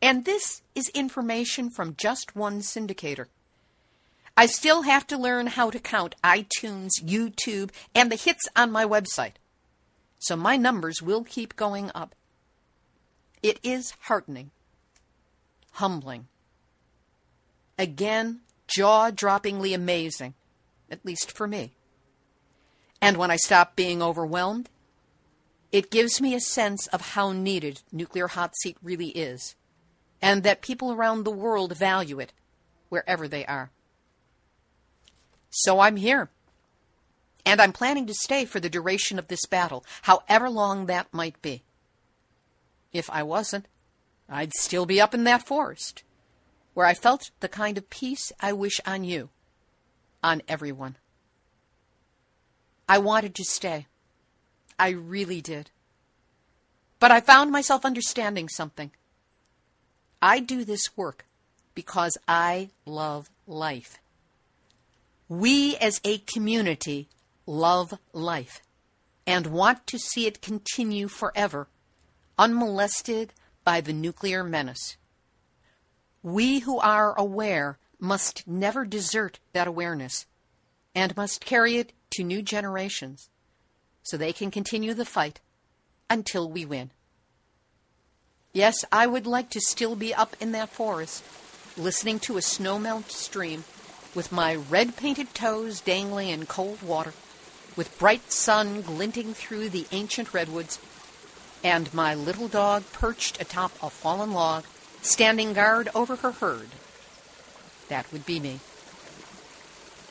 And 0.00 0.24
this 0.24 0.62
is 0.76 0.90
information 0.90 1.70
from 1.70 1.96
just 1.98 2.36
one 2.36 2.60
syndicator. 2.60 3.26
I 4.38 4.46
still 4.46 4.82
have 4.82 5.04
to 5.08 5.18
learn 5.18 5.48
how 5.48 5.68
to 5.68 5.80
count 5.80 6.14
iTunes, 6.22 6.90
YouTube, 7.02 7.72
and 7.92 8.08
the 8.08 8.14
hits 8.14 8.48
on 8.54 8.70
my 8.70 8.84
website. 8.84 9.32
So 10.20 10.36
my 10.36 10.56
numbers 10.56 11.02
will 11.02 11.24
keep 11.24 11.56
going 11.56 11.90
up. 11.92 12.14
It 13.42 13.58
is 13.64 13.94
heartening, 14.02 14.52
humbling, 15.72 16.28
again, 17.76 18.42
jaw 18.68 19.10
droppingly 19.10 19.74
amazing, 19.74 20.34
at 20.88 21.04
least 21.04 21.32
for 21.32 21.48
me. 21.48 21.72
And 23.02 23.16
when 23.16 23.32
I 23.32 23.36
stop 23.36 23.74
being 23.74 24.00
overwhelmed, 24.00 24.70
it 25.72 25.90
gives 25.90 26.20
me 26.20 26.36
a 26.36 26.40
sense 26.40 26.86
of 26.92 27.00
how 27.00 27.32
needed 27.32 27.82
Nuclear 27.90 28.28
Hot 28.28 28.52
Seat 28.62 28.76
really 28.84 29.08
is, 29.08 29.56
and 30.22 30.44
that 30.44 30.62
people 30.62 30.92
around 30.92 31.24
the 31.24 31.32
world 31.32 31.76
value 31.76 32.20
it, 32.20 32.32
wherever 32.88 33.26
they 33.26 33.44
are. 33.44 33.72
So 35.50 35.80
I'm 35.80 35.96
here. 35.96 36.30
And 37.44 37.60
I'm 37.60 37.72
planning 37.72 38.06
to 38.06 38.14
stay 38.14 38.44
for 38.44 38.60
the 38.60 38.68
duration 38.68 39.18
of 39.18 39.28
this 39.28 39.46
battle, 39.46 39.84
however 40.02 40.50
long 40.50 40.86
that 40.86 41.12
might 41.12 41.40
be. 41.40 41.62
If 42.92 43.08
I 43.10 43.22
wasn't, 43.22 43.66
I'd 44.28 44.52
still 44.54 44.84
be 44.84 45.00
up 45.00 45.14
in 45.14 45.24
that 45.24 45.46
forest, 45.46 46.02
where 46.74 46.86
I 46.86 46.94
felt 46.94 47.30
the 47.40 47.48
kind 47.48 47.78
of 47.78 47.88
peace 47.88 48.32
I 48.40 48.52
wish 48.52 48.80
on 48.86 49.04
you, 49.04 49.30
on 50.22 50.42
everyone. 50.46 50.96
I 52.88 52.98
wanted 52.98 53.34
to 53.36 53.44
stay. 53.44 53.86
I 54.78 54.90
really 54.90 55.40
did. 55.40 55.70
But 57.00 57.10
I 57.10 57.20
found 57.20 57.50
myself 57.50 57.84
understanding 57.84 58.48
something. 58.48 58.90
I 60.20 60.40
do 60.40 60.64
this 60.64 60.96
work 60.96 61.26
because 61.74 62.18
I 62.26 62.70
love 62.84 63.30
life. 63.46 63.98
We 65.28 65.76
as 65.76 66.00
a 66.04 66.18
community 66.18 67.08
love 67.46 67.98
life 68.12 68.62
and 69.26 69.46
want 69.46 69.86
to 69.88 69.98
see 69.98 70.26
it 70.26 70.40
continue 70.40 71.06
forever, 71.06 71.68
unmolested 72.38 73.34
by 73.62 73.82
the 73.82 73.92
nuclear 73.92 74.42
menace. 74.42 74.96
We 76.22 76.60
who 76.60 76.78
are 76.78 77.18
aware 77.18 77.78
must 78.00 78.46
never 78.46 78.86
desert 78.86 79.38
that 79.52 79.68
awareness 79.68 80.24
and 80.94 81.16
must 81.16 81.44
carry 81.44 81.76
it 81.76 81.92
to 82.12 82.24
new 82.24 82.40
generations 82.40 83.28
so 84.02 84.16
they 84.16 84.32
can 84.32 84.50
continue 84.50 84.94
the 84.94 85.04
fight 85.04 85.40
until 86.08 86.50
we 86.50 86.64
win. 86.64 86.90
Yes, 88.54 88.84
I 88.90 89.06
would 89.06 89.26
like 89.26 89.50
to 89.50 89.60
still 89.60 89.94
be 89.94 90.14
up 90.14 90.34
in 90.40 90.52
that 90.52 90.70
forest, 90.70 91.22
listening 91.76 92.18
to 92.20 92.38
a 92.38 92.40
snowmelt 92.40 93.10
stream, 93.10 93.64
with 94.14 94.32
my 94.32 94.54
red 94.54 94.96
painted 94.96 95.34
toes 95.34 95.80
dangling 95.80 96.28
in 96.28 96.46
cold 96.46 96.82
water, 96.82 97.12
with 97.76 97.98
bright 97.98 98.32
sun 98.32 98.82
glinting 98.82 99.34
through 99.34 99.68
the 99.68 99.86
ancient 99.92 100.34
redwoods, 100.34 100.78
and 101.62 101.92
my 101.92 102.14
little 102.14 102.48
dog 102.48 102.84
perched 102.92 103.40
atop 103.40 103.72
a 103.82 103.90
fallen 103.90 104.32
log, 104.32 104.64
standing 105.02 105.52
guard 105.52 105.88
over 105.94 106.16
her 106.16 106.32
herd. 106.32 106.68
That 107.88 108.10
would 108.12 108.26
be 108.26 108.40
me. 108.40 108.60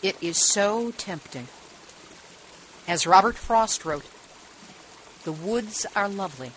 It 0.01 0.15
is 0.21 0.37
so 0.37 0.91
tempting. 0.91 1.47
As 2.87 3.07
Robert 3.07 3.35
Frost 3.35 3.83
wrote, 3.83 4.05
the 5.23 5.31
woods 5.31 5.85
are 5.95 6.07
lovely, 6.07 6.51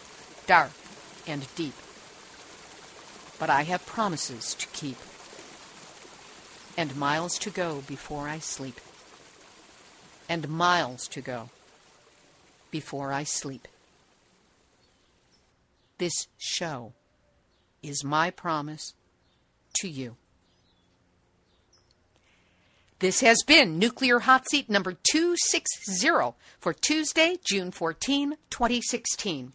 dark, 0.46 0.70
and 1.26 1.52
deep. 1.56 1.74
But 3.38 3.50
I 3.50 3.62
have 3.62 3.84
promises 3.86 4.54
to 4.54 4.66
keep, 4.68 4.98
and 6.76 6.96
miles 6.96 7.38
to 7.38 7.50
go 7.50 7.82
before 7.86 8.28
I 8.28 8.38
sleep, 8.38 8.80
and 10.28 10.48
miles 10.48 11.08
to 11.08 11.20
go 11.20 11.50
before 12.70 13.12
I 13.12 13.24
sleep. 13.24 13.68
This 15.98 16.28
show 16.38 16.92
is 17.82 18.04
my 18.04 18.30
promise 18.30 18.94
to 19.80 19.88
you. 19.88 20.16
This 23.00 23.20
has 23.20 23.42
been 23.46 23.78
Nuclear 23.78 24.20
Hot 24.20 24.48
Seat 24.48 24.68
number 24.68 24.92
260 24.92 26.34
for 26.58 26.74
Tuesday, 26.74 27.38
June 27.42 27.70
14, 27.70 28.36
2016. 28.50 29.52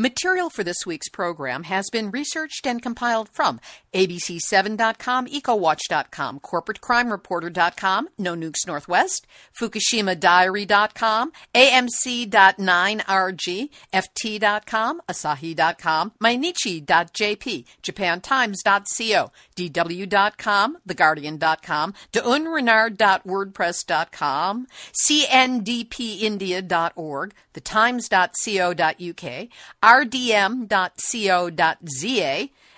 Material 0.00 0.48
for 0.48 0.64
this 0.64 0.86
week's 0.86 1.10
program 1.10 1.64
has 1.64 1.90
been 1.90 2.10
researched 2.10 2.66
and 2.66 2.80
compiled 2.80 3.28
from 3.28 3.60
ABC7.com, 3.92 5.26
EcoWatch.com, 5.26 6.40
CorporateCrimeReporter.com, 6.40 8.08
No 8.16 8.34
Nukes 8.34 8.66
Northwest, 8.66 9.26
FukushimaDiary.com, 9.60 11.32
AMC.9RG, 11.54 13.68
FT.com, 13.92 15.02
Asahi.com, 15.06 16.12
Mainichi.jp, 16.18 17.66
JapanTimes.co, 17.82 19.32
DW.com, 19.54 20.78
TheGuardian.com, 20.88 21.94
DeUnrenard.wordpress.com, 22.12 24.66
CNDPindia.org, 25.10 27.34
TheTimes.co.uk, 27.52 29.48
rdm.co.za, 29.90 31.50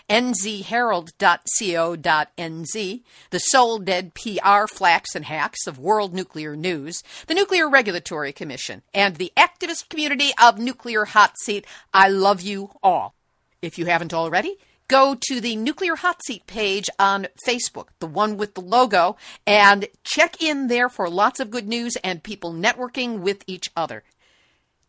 nzherald.co.nz, 0.08 3.02
the 3.30 3.38
soul 3.38 3.78
dead 3.78 4.14
PR 4.14 4.66
flacks 4.66 5.14
and 5.14 5.26
hacks 5.26 5.66
of 5.66 5.78
World 5.78 6.14
Nuclear 6.14 6.56
News, 6.56 7.02
the 7.26 7.34
Nuclear 7.34 7.68
Regulatory 7.68 8.32
Commission, 8.32 8.80
and 8.94 9.16
the 9.16 9.30
activist 9.36 9.90
community 9.90 10.30
of 10.42 10.58
Nuclear 10.58 11.04
Hot 11.04 11.38
Seat. 11.38 11.66
I 11.92 12.08
love 12.08 12.40
you 12.40 12.70
all. 12.82 13.14
If 13.60 13.78
you 13.78 13.84
haven't 13.86 14.14
already, 14.14 14.56
go 14.88 15.14
to 15.28 15.40
the 15.40 15.56
Nuclear 15.56 15.96
Hot 15.96 16.24
Seat 16.24 16.46
page 16.46 16.88
on 16.98 17.26
Facebook, 17.46 17.88
the 17.98 18.06
one 18.06 18.38
with 18.38 18.54
the 18.54 18.62
logo, 18.62 19.18
and 19.46 19.86
check 20.02 20.42
in 20.42 20.68
there 20.68 20.88
for 20.88 21.10
lots 21.10 21.40
of 21.40 21.50
good 21.50 21.68
news 21.68 21.96
and 21.96 22.22
people 22.22 22.54
networking 22.54 23.18
with 23.18 23.44
each 23.46 23.68
other. 23.76 24.02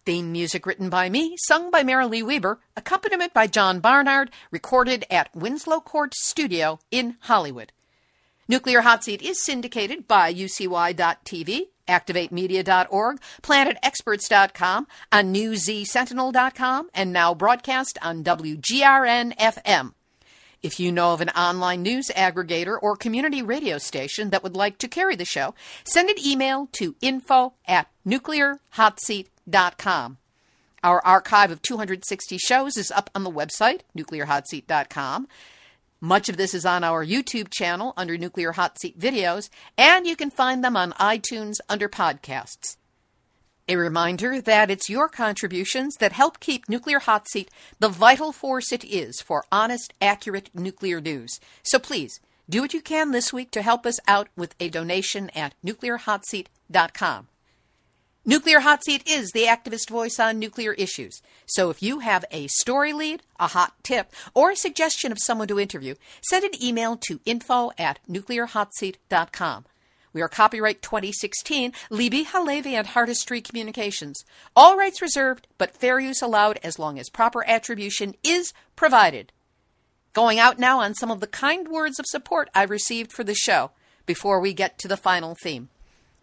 Theme 0.06 0.32
music 0.32 0.66
written 0.66 0.90
by 0.90 1.10
me, 1.10 1.36
sung 1.38 1.72
by 1.72 1.84
Mary 1.84 2.06
Lee 2.06 2.24
Weber, 2.24 2.60
accompaniment 2.76 3.34
by 3.34 3.48
John 3.48 3.80
Barnard, 3.80 4.32
recorded 4.52 5.06
at 5.10 5.34
Winslow 5.34 5.80
Court 5.80 6.14
Studio 6.14 6.80
in 6.92 7.16
Hollywood. 7.22 7.72
Nuclear 8.48 8.82
Hot 8.82 9.04
Seat 9.04 9.22
is 9.22 9.42
syndicated 9.42 10.08
by 10.08 10.34
UCY.tv, 10.34 11.68
ActivateMedia.org, 11.88 13.22
PlanetExperts.com, 13.42 14.88
on 15.12 15.34
NewZSentinel.com, 15.34 16.90
and 16.94 17.14
now 17.14 17.34
broadcast 17.34 17.98
on 18.02 18.24
WGRN 18.24 19.38
FM. 19.38 19.94
If 20.62 20.80
you 20.80 20.92
know 20.92 21.14
of 21.14 21.22
an 21.22 21.30
online 21.30 21.82
news 21.82 22.10
aggregator 22.16 22.78
or 22.82 22.96
community 22.96 23.42
radio 23.42 23.78
station 23.78 24.30
that 24.30 24.44
would 24.44 24.56
like 24.56 24.78
to 24.80 24.88
carry 24.88 25.16
the 25.16 25.26
show, 25.26 25.56
send 25.86 26.10
an 26.10 26.16
email 26.26 26.68
to 26.74 26.96
info 27.02 27.54
at 27.68 27.88
nuclearhotseat.com. 28.06 29.33
Our 30.84 31.06
archive 31.06 31.52
of 31.52 31.62
260 31.62 32.38
shows 32.38 32.76
is 32.76 32.92
up 32.92 33.10
on 33.16 33.24
the 33.24 33.32
website, 33.32 33.82
nuclearhotseat.com. 33.98 35.28
Much 36.02 36.28
of 36.28 36.36
this 36.36 36.54
is 36.54 36.66
on 36.66 36.84
our 36.84 37.06
YouTube 37.06 37.50
channel 37.50 37.94
under 37.96 38.18
Nuclear 38.18 38.52
Hot 38.52 38.78
Seat 38.78 39.00
videos, 39.00 39.50
and 39.78 40.06
you 40.06 40.18
can 40.18 40.30
find 40.30 40.62
them 40.62 40.76
on 40.76 40.92
iTunes 40.94 41.56
under 41.70 41.88
podcasts. 41.88 42.76
A 43.70 43.78
reminder 43.78 44.42
that 44.42 44.70
it's 44.70 44.90
your 44.90 45.08
contributions 45.08 45.96
that 46.02 46.12
help 46.12 46.42
keep 46.42 46.68
Nuclear 46.68 47.00
Hot 47.00 47.30
Seat 47.30 47.50
the 47.80 47.88
vital 47.88 48.34
force 48.34 48.74
it 48.74 48.84
is 48.84 49.22
for 49.22 49.46
honest, 49.50 49.94
accurate 50.02 50.50
nuclear 50.54 51.00
news. 51.00 51.40
So 51.64 51.80
please, 51.80 52.20
do 52.50 52.60
what 52.60 52.74
you 52.74 52.82
can 52.82 53.12
this 53.12 53.32
week 53.32 53.52
to 53.52 53.62
help 53.62 53.86
us 53.86 54.00
out 54.06 54.28
with 54.36 54.56
a 54.60 54.68
donation 54.68 55.30
at 55.30 55.54
nuclearhotseat.com. 55.66 57.28
Nuclear 58.26 58.62
Hot 58.62 58.82
Seat 58.86 59.04
is 59.06 59.32
the 59.32 59.44
activist 59.44 59.90
voice 59.90 60.18
on 60.18 60.40
nuclear 60.40 60.72
issues. 60.74 61.22
So 61.46 61.70
if 61.70 61.84
you 61.84 62.00
have 62.00 62.24
a 62.32 62.48
story 62.48 62.94
lead, 62.94 63.22
a 63.38 63.48
hot 63.48 63.74
tip, 63.84 64.14
or 64.34 64.52
a 64.52 64.56
suggestion 64.56 65.12
of 65.12 65.18
someone 65.20 65.50
to 65.50 65.60
interview, 65.60 65.96
send 66.22 66.46
an 66.46 66.64
email 66.64 66.96
to 67.06 67.20
info 67.26 67.72
at 67.78 68.00
nuclearhotseat.com. 68.10 69.66
We 70.14 70.22
are 70.22 70.30
copyright 70.30 70.82
2016, 70.82 71.74
Libbe 71.92 72.26
HaLevy 72.28 72.68
and 72.68 72.88
Heartistry 72.88 73.44
Communications. 73.44 74.24
All 74.56 74.78
rights 74.78 75.02
reserved, 75.02 75.48
but 75.58 75.76
fair 75.76 76.00
use 76.00 76.22
allowed 76.22 76.62
as 76.64 76.80
long 76.80 76.98
as 76.98 77.10
proper 77.10 77.46
attribution 77.46 78.16
is 78.24 78.54
provided. 78.78 79.34
Going 80.14 80.40
out 80.40 80.58
now 80.58 80.80
on 80.80 80.94
some 80.94 81.12
of 81.12 81.20
the 81.20 81.28
kind 81.28 81.68
words 81.68 82.00
of 82.00 82.06
support 82.08 82.50
I've 82.56 82.70
received 82.70 83.12
for 83.12 83.26
the 83.26 83.36
show 83.36 83.72
before 84.06 84.40
we 84.40 84.54
get 84.54 84.78
to 84.80 84.88
the 84.88 84.96
final 84.96 85.36
theme. 85.36 85.68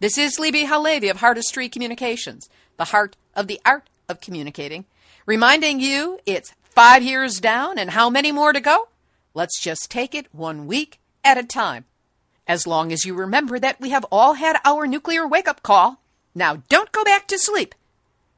This 0.01 0.17
is 0.17 0.39
Libbe 0.39 0.65
HaLevy 0.65 1.11
of 1.11 1.17
Heartistry 1.17 1.71
Communications, 1.71 2.49
the 2.75 2.85
heart 2.85 3.15
of 3.35 3.45
the 3.45 3.61
art 3.63 3.87
of 4.09 4.19
communicating, 4.19 4.85
reminding 5.27 5.79
you 5.79 6.19
it's 6.25 6.55
five 6.63 7.03
years 7.03 7.39
down 7.39 7.77
and 7.77 7.91
how 7.91 8.09
many 8.09 8.31
more 8.31 8.51
to 8.51 8.59
go? 8.59 8.87
Let's 9.35 9.61
just 9.61 9.91
take 9.91 10.15
it 10.15 10.25
one 10.31 10.65
week 10.65 10.99
at 11.23 11.37
a 11.37 11.43
time. 11.43 11.85
As 12.47 12.65
long 12.65 12.91
as 12.91 13.05
you 13.05 13.13
remember 13.13 13.59
that 13.59 13.79
we 13.79 13.91
have 13.91 14.03
all 14.11 14.33
had 14.33 14.57
our 14.65 14.87
nuclear 14.87 15.27
wake 15.27 15.47
up 15.47 15.61
call, 15.61 16.01
now 16.33 16.63
don't 16.67 16.91
go 16.91 17.03
back 17.03 17.27
to 17.27 17.37
sleep 17.37 17.75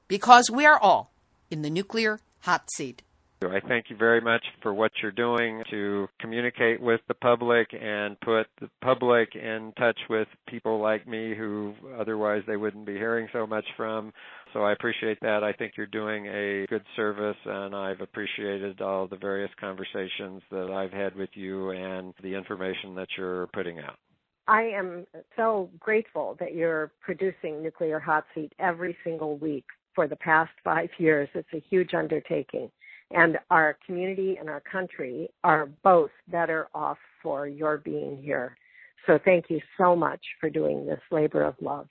because 0.10 0.52
we 0.52 0.66
are 0.66 0.78
all 0.78 1.14
in 1.50 1.62
the 1.62 1.70
nuclear 1.70 2.20
hot 2.42 2.70
seat. 2.76 3.04
I 3.50 3.60
thank 3.68 3.90
you 3.90 3.98
very 3.98 4.22
much 4.22 4.44
for 4.62 4.74
what 4.74 4.92
you're 5.02 5.12
doing 5.12 5.64
to 5.70 6.08
communicate 6.20 6.82
with 6.82 7.02
the 7.08 7.14
public 7.14 7.68
and 7.74 8.20
put 8.22 8.48
the 8.62 8.70
public 8.82 9.36
in 9.36 9.74
touch 9.78 9.98
with 10.10 10.28
people 10.48 10.80
like 10.80 11.08
me 11.08 11.36
who 11.36 11.74
otherwise 12.00 12.44
they 12.48 12.58
wouldn't 12.58 12.86
be 12.86 12.94
hearing 12.94 13.28
so 13.34 13.48
much 13.48 13.66
from. 13.76 14.12
So 14.54 14.64
I 14.64 14.74
appreciate 14.74 15.20
that. 15.22 15.44
I 15.44 15.54
think 15.54 15.74
you're 15.76 15.88
doing 15.88 16.28
a 16.28 16.66
good 16.68 16.84
service 16.96 17.38
and 17.46 17.76
I've 17.76 18.02
appreciated 18.02 18.82
all 18.82 19.08
the 19.08 19.18
various 19.18 19.52
conversations 19.60 20.42
that 20.52 20.70
I've 20.72 20.94
had 20.94 21.16
with 21.16 21.32
you 21.34 21.72
and 21.72 22.14
the 22.22 22.36
information 22.36 22.96
that 22.96 23.08
you're 23.18 23.48
putting 23.48 23.80
out. 23.80 23.98
I 24.48 24.64
am 24.64 25.08
so 25.36 25.70
grateful 25.80 26.36
that 26.40 26.54
you're 26.54 26.92
producing 27.02 27.64
Nuclear 27.64 28.00
Hot 28.00 28.26
Seat 28.36 28.54
every 28.60 28.96
single 29.04 29.38
week 29.38 29.66
for 29.96 30.08
the 30.08 30.18
past 30.18 30.52
five 30.64 30.90
years. 30.98 31.30
It's 31.34 31.48
a 31.54 31.64
huge 31.70 31.94
undertaking 31.94 32.70
and 33.14 33.38
our 33.50 33.78
community 33.86 34.38
and 34.40 34.50
our 34.50 34.62
country 34.62 35.30
are 35.44 35.68
both 35.84 36.12
better 36.28 36.68
off 36.74 36.98
for 37.22 37.48
your 37.48 37.78
being 37.78 38.22
here. 38.22 38.58
So 39.06 39.20
thank 39.24 39.50
you 39.50 39.62
so 39.78 39.96
much 39.96 40.22
for 40.40 40.50
doing 40.50 40.86
this 40.86 41.02
labor 41.12 41.44
of 41.44 41.56
love. 41.62 41.88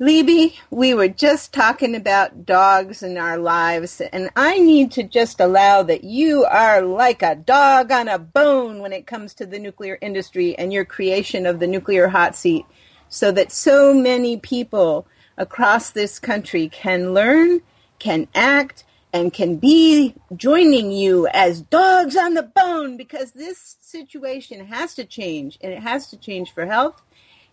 Libbe, 0.00 0.54
we 0.70 0.92
were 0.92 1.08
just 1.08 1.52
talking 1.52 1.94
about 1.94 2.44
dogs 2.44 3.02
in 3.02 3.16
our 3.16 3.38
lives, 3.38 4.00
and 4.00 4.28
I 4.34 4.58
need 4.58 4.90
to 4.92 5.04
just 5.04 5.38
allow 5.38 5.84
that 5.84 6.02
you 6.02 6.44
are 6.44 6.82
like 6.82 7.22
a 7.22 7.36
dog 7.36 7.92
on 7.92 8.08
a 8.08 8.18
bone 8.18 8.80
when 8.80 8.92
it 8.92 9.06
comes 9.06 9.34
to 9.34 9.46
the 9.46 9.60
nuclear 9.60 9.96
industry 10.00 10.58
and 10.58 10.72
your 10.72 10.84
creation 10.84 11.46
of 11.46 11.60
the 11.60 11.68
nuclear 11.68 12.08
hot 12.08 12.34
seat, 12.34 12.66
so 13.08 13.30
that 13.32 13.52
so 13.52 13.94
many 13.94 14.36
people 14.36 15.06
across 15.36 15.90
this 15.90 16.18
country 16.18 16.68
can 16.68 17.14
learn, 17.14 17.60
can 18.00 18.26
act, 18.34 18.83
and 19.14 19.32
can 19.32 19.56
be 19.56 20.12
joining 20.36 20.90
you 20.90 21.28
as 21.28 21.60
dogs 21.60 22.16
on 22.16 22.34
the 22.34 22.42
bone 22.42 22.96
because 22.96 23.30
this 23.30 23.76
situation 23.80 24.66
has 24.66 24.92
to 24.96 25.04
change 25.04 25.56
and 25.60 25.72
it 25.72 25.80
has 25.80 26.08
to 26.08 26.16
change 26.16 26.52
for 26.52 26.66
health 26.66 27.00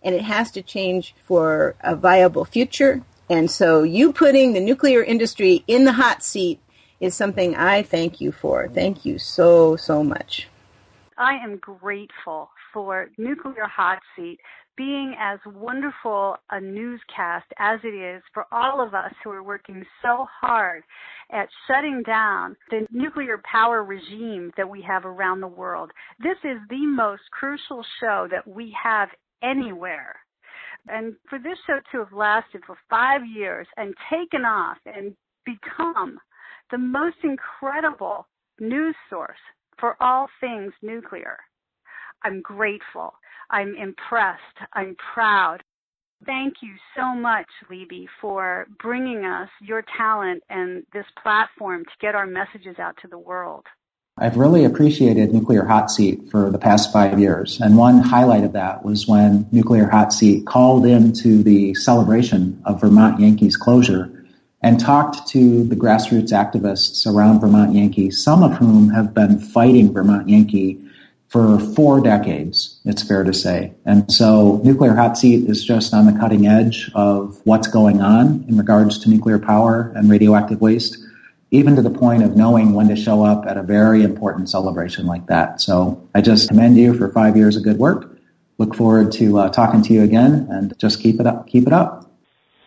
and 0.02 0.12
it 0.12 0.22
has 0.22 0.50
to 0.50 0.60
change 0.60 1.14
for 1.24 1.76
a 1.80 1.94
viable 1.94 2.44
future. 2.44 3.02
And 3.30 3.48
so 3.48 3.84
you 3.84 4.12
putting 4.12 4.54
the 4.54 4.60
nuclear 4.60 5.04
industry 5.04 5.62
in 5.68 5.84
the 5.84 5.92
hot 5.92 6.24
seat 6.24 6.58
is 6.98 7.14
something 7.14 7.54
I 7.54 7.84
thank 7.84 8.20
you 8.20 8.32
for. 8.32 8.66
Thank 8.66 9.06
you 9.06 9.20
so, 9.20 9.76
so 9.76 10.02
much. 10.02 10.48
I 11.16 11.34
am 11.34 11.58
grateful 11.58 12.50
for 12.72 13.10
Nuclear 13.16 13.66
Hot 13.66 14.00
Seat 14.16 14.40
being 14.76 15.14
as 15.20 15.38
wonderful 15.46 16.36
a 16.50 16.60
newscast 16.60 17.46
as 17.58 17.78
it 17.84 17.94
is 17.94 18.22
for 18.32 18.46
all 18.52 18.80
of 18.80 18.94
us 18.94 19.12
who 19.22 19.30
are 19.30 19.42
working 19.42 19.84
so 20.00 20.26
hard 20.40 20.82
at 21.30 21.48
shutting 21.66 22.02
down 22.06 22.56
the 22.70 22.86
nuclear 22.90 23.40
power 23.50 23.84
regime 23.84 24.50
that 24.56 24.68
we 24.68 24.82
have 24.82 25.04
around 25.04 25.40
the 25.40 25.46
world. 25.46 25.90
This 26.20 26.38
is 26.44 26.58
the 26.70 26.86
most 26.86 27.22
crucial 27.30 27.84
show 28.00 28.28
that 28.30 28.46
we 28.46 28.74
have 28.82 29.08
anywhere. 29.42 30.16
And 30.88 31.14
for 31.28 31.38
this 31.38 31.58
show 31.66 31.78
to 31.92 31.98
have 31.98 32.12
lasted 32.12 32.62
for 32.66 32.76
five 32.90 33.20
years 33.26 33.66
and 33.76 33.94
taken 34.10 34.44
off 34.44 34.78
and 34.86 35.14
become 35.44 36.18
the 36.70 36.78
most 36.78 37.16
incredible 37.22 38.26
news 38.58 38.96
source 39.08 39.38
for 39.78 39.96
all 40.02 40.28
things 40.40 40.72
nuclear, 40.82 41.38
I'm 42.24 42.40
grateful. 42.40 43.14
I'm 43.52 43.76
impressed. 43.76 44.58
I'm 44.72 44.96
proud. 45.14 45.62
Thank 46.24 46.54
you 46.62 46.74
so 46.96 47.14
much, 47.14 47.46
Libbe, 47.70 48.06
for 48.20 48.66
bringing 48.80 49.24
us 49.24 49.48
your 49.60 49.84
talent 49.96 50.42
and 50.48 50.84
this 50.92 51.06
platform 51.22 51.84
to 51.84 51.90
get 52.00 52.14
our 52.14 52.26
messages 52.26 52.78
out 52.78 52.96
to 53.02 53.08
the 53.08 53.18
world. 53.18 53.66
I've 54.18 54.36
really 54.36 54.64
appreciated 54.64 55.32
Nuclear 55.32 55.64
Hot 55.64 55.90
Seat 55.90 56.30
for 56.30 56.50
the 56.50 56.58
past 56.58 56.92
five 56.92 57.18
years. 57.18 57.60
And 57.60 57.76
one 57.76 57.98
highlight 57.98 58.44
of 58.44 58.52
that 58.52 58.84
was 58.84 59.06
when 59.08 59.48
Nuclear 59.52 59.88
Hot 59.88 60.12
Seat 60.12 60.46
called 60.46 60.86
into 60.86 61.42
the 61.42 61.74
celebration 61.74 62.62
of 62.64 62.80
Vermont 62.80 63.20
Yankees 63.20 63.56
closure 63.56 64.26
and 64.62 64.78
talked 64.78 65.26
to 65.28 65.64
the 65.64 65.74
grassroots 65.74 66.30
activists 66.30 67.06
around 67.12 67.40
Vermont 67.40 67.74
Yankee, 67.74 68.10
some 68.10 68.42
of 68.42 68.52
whom 68.52 68.90
have 68.90 69.12
been 69.12 69.40
fighting 69.40 69.92
Vermont 69.92 70.28
Yankee 70.28 70.78
for 71.32 71.58
four 71.58 72.02
decades, 72.02 72.78
it's 72.84 73.02
fair 73.02 73.24
to 73.24 73.32
say. 73.32 73.72
And 73.86 74.12
so 74.12 74.60
nuclear 74.62 74.94
hot 74.94 75.16
seat 75.16 75.48
is 75.48 75.64
just 75.64 75.94
on 75.94 76.04
the 76.04 76.12
cutting 76.12 76.46
edge 76.46 76.90
of 76.94 77.40
what's 77.44 77.68
going 77.68 78.02
on 78.02 78.44
in 78.48 78.58
regards 78.58 78.98
to 78.98 79.08
nuclear 79.08 79.38
power 79.38 79.90
and 79.96 80.10
radioactive 80.10 80.60
waste, 80.60 80.98
even 81.50 81.74
to 81.76 81.80
the 81.80 81.90
point 81.90 82.22
of 82.22 82.36
knowing 82.36 82.74
when 82.74 82.86
to 82.88 82.96
show 82.96 83.24
up 83.24 83.46
at 83.46 83.56
a 83.56 83.62
very 83.62 84.02
important 84.02 84.50
celebration 84.50 85.06
like 85.06 85.26
that. 85.28 85.62
So 85.62 86.06
I 86.14 86.20
just 86.20 86.50
commend 86.50 86.76
you 86.76 86.92
for 86.98 87.08
five 87.08 87.34
years 87.34 87.56
of 87.56 87.62
good 87.62 87.78
work. 87.78 88.14
Look 88.58 88.76
forward 88.76 89.10
to 89.12 89.38
uh, 89.38 89.48
talking 89.48 89.80
to 89.84 89.92
you 89.94 90.02
again 90.02 90.46
and 90.50 90.78
just 90.78 91.00
keep 91.00 91.18
it 91.18 91.26
up. 91.26 91.48
Keep 91.48 91.66
it 91.66 91.72
up. 91.72 92.10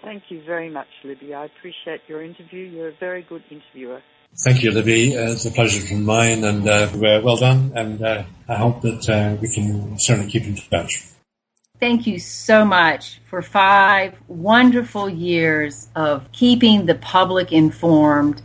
Thank 0.03 0.24
you 0.30 0.41
very 0.43 0.72
much, 0.72 0.88
Libbe. 1.03 1.36
I 1.36 1.45
appreciate 1.45 2.01
your 2.07 2.24
interview. 2.24 2.66
You're 2.66 2.89
a 2.89 2.95
very 2.99 3.22
good 3.22 3.43
interviewer. 3.51 4.01
Thank 4.43 4.63
you, 4.63 4.71
Libbe. 4.71 5.15
Uh, 5.15 5.31
it's 5.31 5.45
a 5.45 5.51
pleasure 5.51 5.79
from 5.79 6.03
mine, 6.03 6.43
and 6.43 6.67
uh, 6.67 6.89
well 6.93 7.38
done. 7.38 7.71
And 7.75 8.01
uh, 8.03 8.23
I 8.49 8.55
hope 8.55 8.81
that 8.81 9.09
uh, 9.09 9.38
we 9.41 9.47
can 9.47 9.97
certainly 9.97 10.29
keep 10.29 10.43
in 10.43 10.55
touch. 10.55 11.03
Thank 11.79 12.07
you 12.07 12.19
so 12.19 12.65
much 12.65 13.21
for 13.29 13.41
five 13.41 14.15
wonderful 14.27 15.09
years 15.09 15.88
of 15.95 16.31
keeping 16.31 16.86
the 16.86 16.95
public 16.95 17.51
informed 17.51 18.41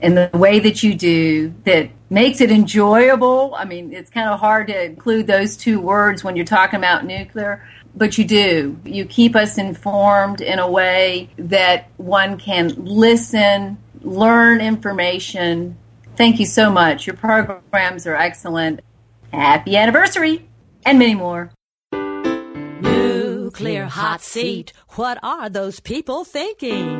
in 0.00 0.14
the 0.14 0.30
way 0.34 0.60
that 0.60 0.82
you 0.82 0.94
do 0.94 1.54
that 1.64 1.90
makes 2.10 2.40
it 2.40 2.50
enjoyable. 2.50 3.54
I 3.56 3.64
mean, 3.64 3.92
it's 3.92 4.10
kind 4.10 4.28
of 4.28 4.38
hard 4.38 4.68
to 4.68 4.84
include 4.84 5.26
those 5.26 5.56
two 5.56 5.80
words 5.80 6.22
when 6.22 6.36
you're 6.36 6.44
talking 6.44 6.78
about 6.78 7.04
nuclear, 7.04 7.66
but 7.94 8.18
you 8.18 8.24
do. 8.24 8.78
You 8.84 9.04
keep 9.04 9.34
us 9.34 9.56
informed 9.56 10.40
in 10.40 10.58
a 10.58 10.70
way 10.70 11.30
that 11.38 11.88
one 11.96 12.38
can 12.38 12.68
listen 12.84 13.78
learn 14.04 14.60
information. 14.60 15.76
Thank 16.16 16.38
you 16.38 16.46
so 16.46 16.70
much. 16.70 17.06
Your 17.06 17.16
programs 17.16 18.06
are 18.06 18.14
excellent. 18.14 18.80
Happy 19.32 19.76
anniversary 19.76 20.48
and 20.84 20.98
many 20.98 21.14
more. 21.14 21.50
Nuclear 22.80 23.86
hot 23.86 24.20
seat. 24.20 24.72
What 24.90 25.18
are 25.22 25.48
those 25.48 25.80
people 25.80 26.24
thinking? 26.24 26.98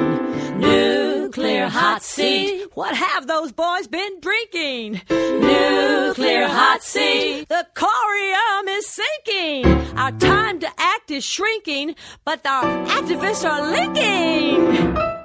Nuclear 0.58 1.68
hot 1.68 2.02
seat. 2.02 2.68
What 2.74 2.96
have 2.96 3.26
those 3.26 3.52
boys 3.52 3.88
been 3.88 4.20
drinking? 4.20 5.02
Nuclear 5.10 6.46
hot 6.48 6.82
seat. 6.82 7.48
The 7.48 7.66
corium 7.74 8.68
is 8.68 8.86
sinking. 8.88 9.66
Our 9.96 10.12
time 10.12 10.60
to 10.60 10.68
act 10.78 11.10
is 11.10 11.24
shrinking, 11.24 11.96
but 12.24 12.46
our 12.46 12.86
activists 12.86 13.48
are 13.48 13.70
linking. 13.70 15.23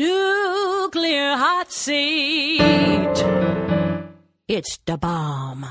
Nuclear 0.00 1.36
hot 1.36 1.70
seat. 1.70 3.16
It's 4.48 4.78
the 4.86 4.96
bomb. 4.96 5.66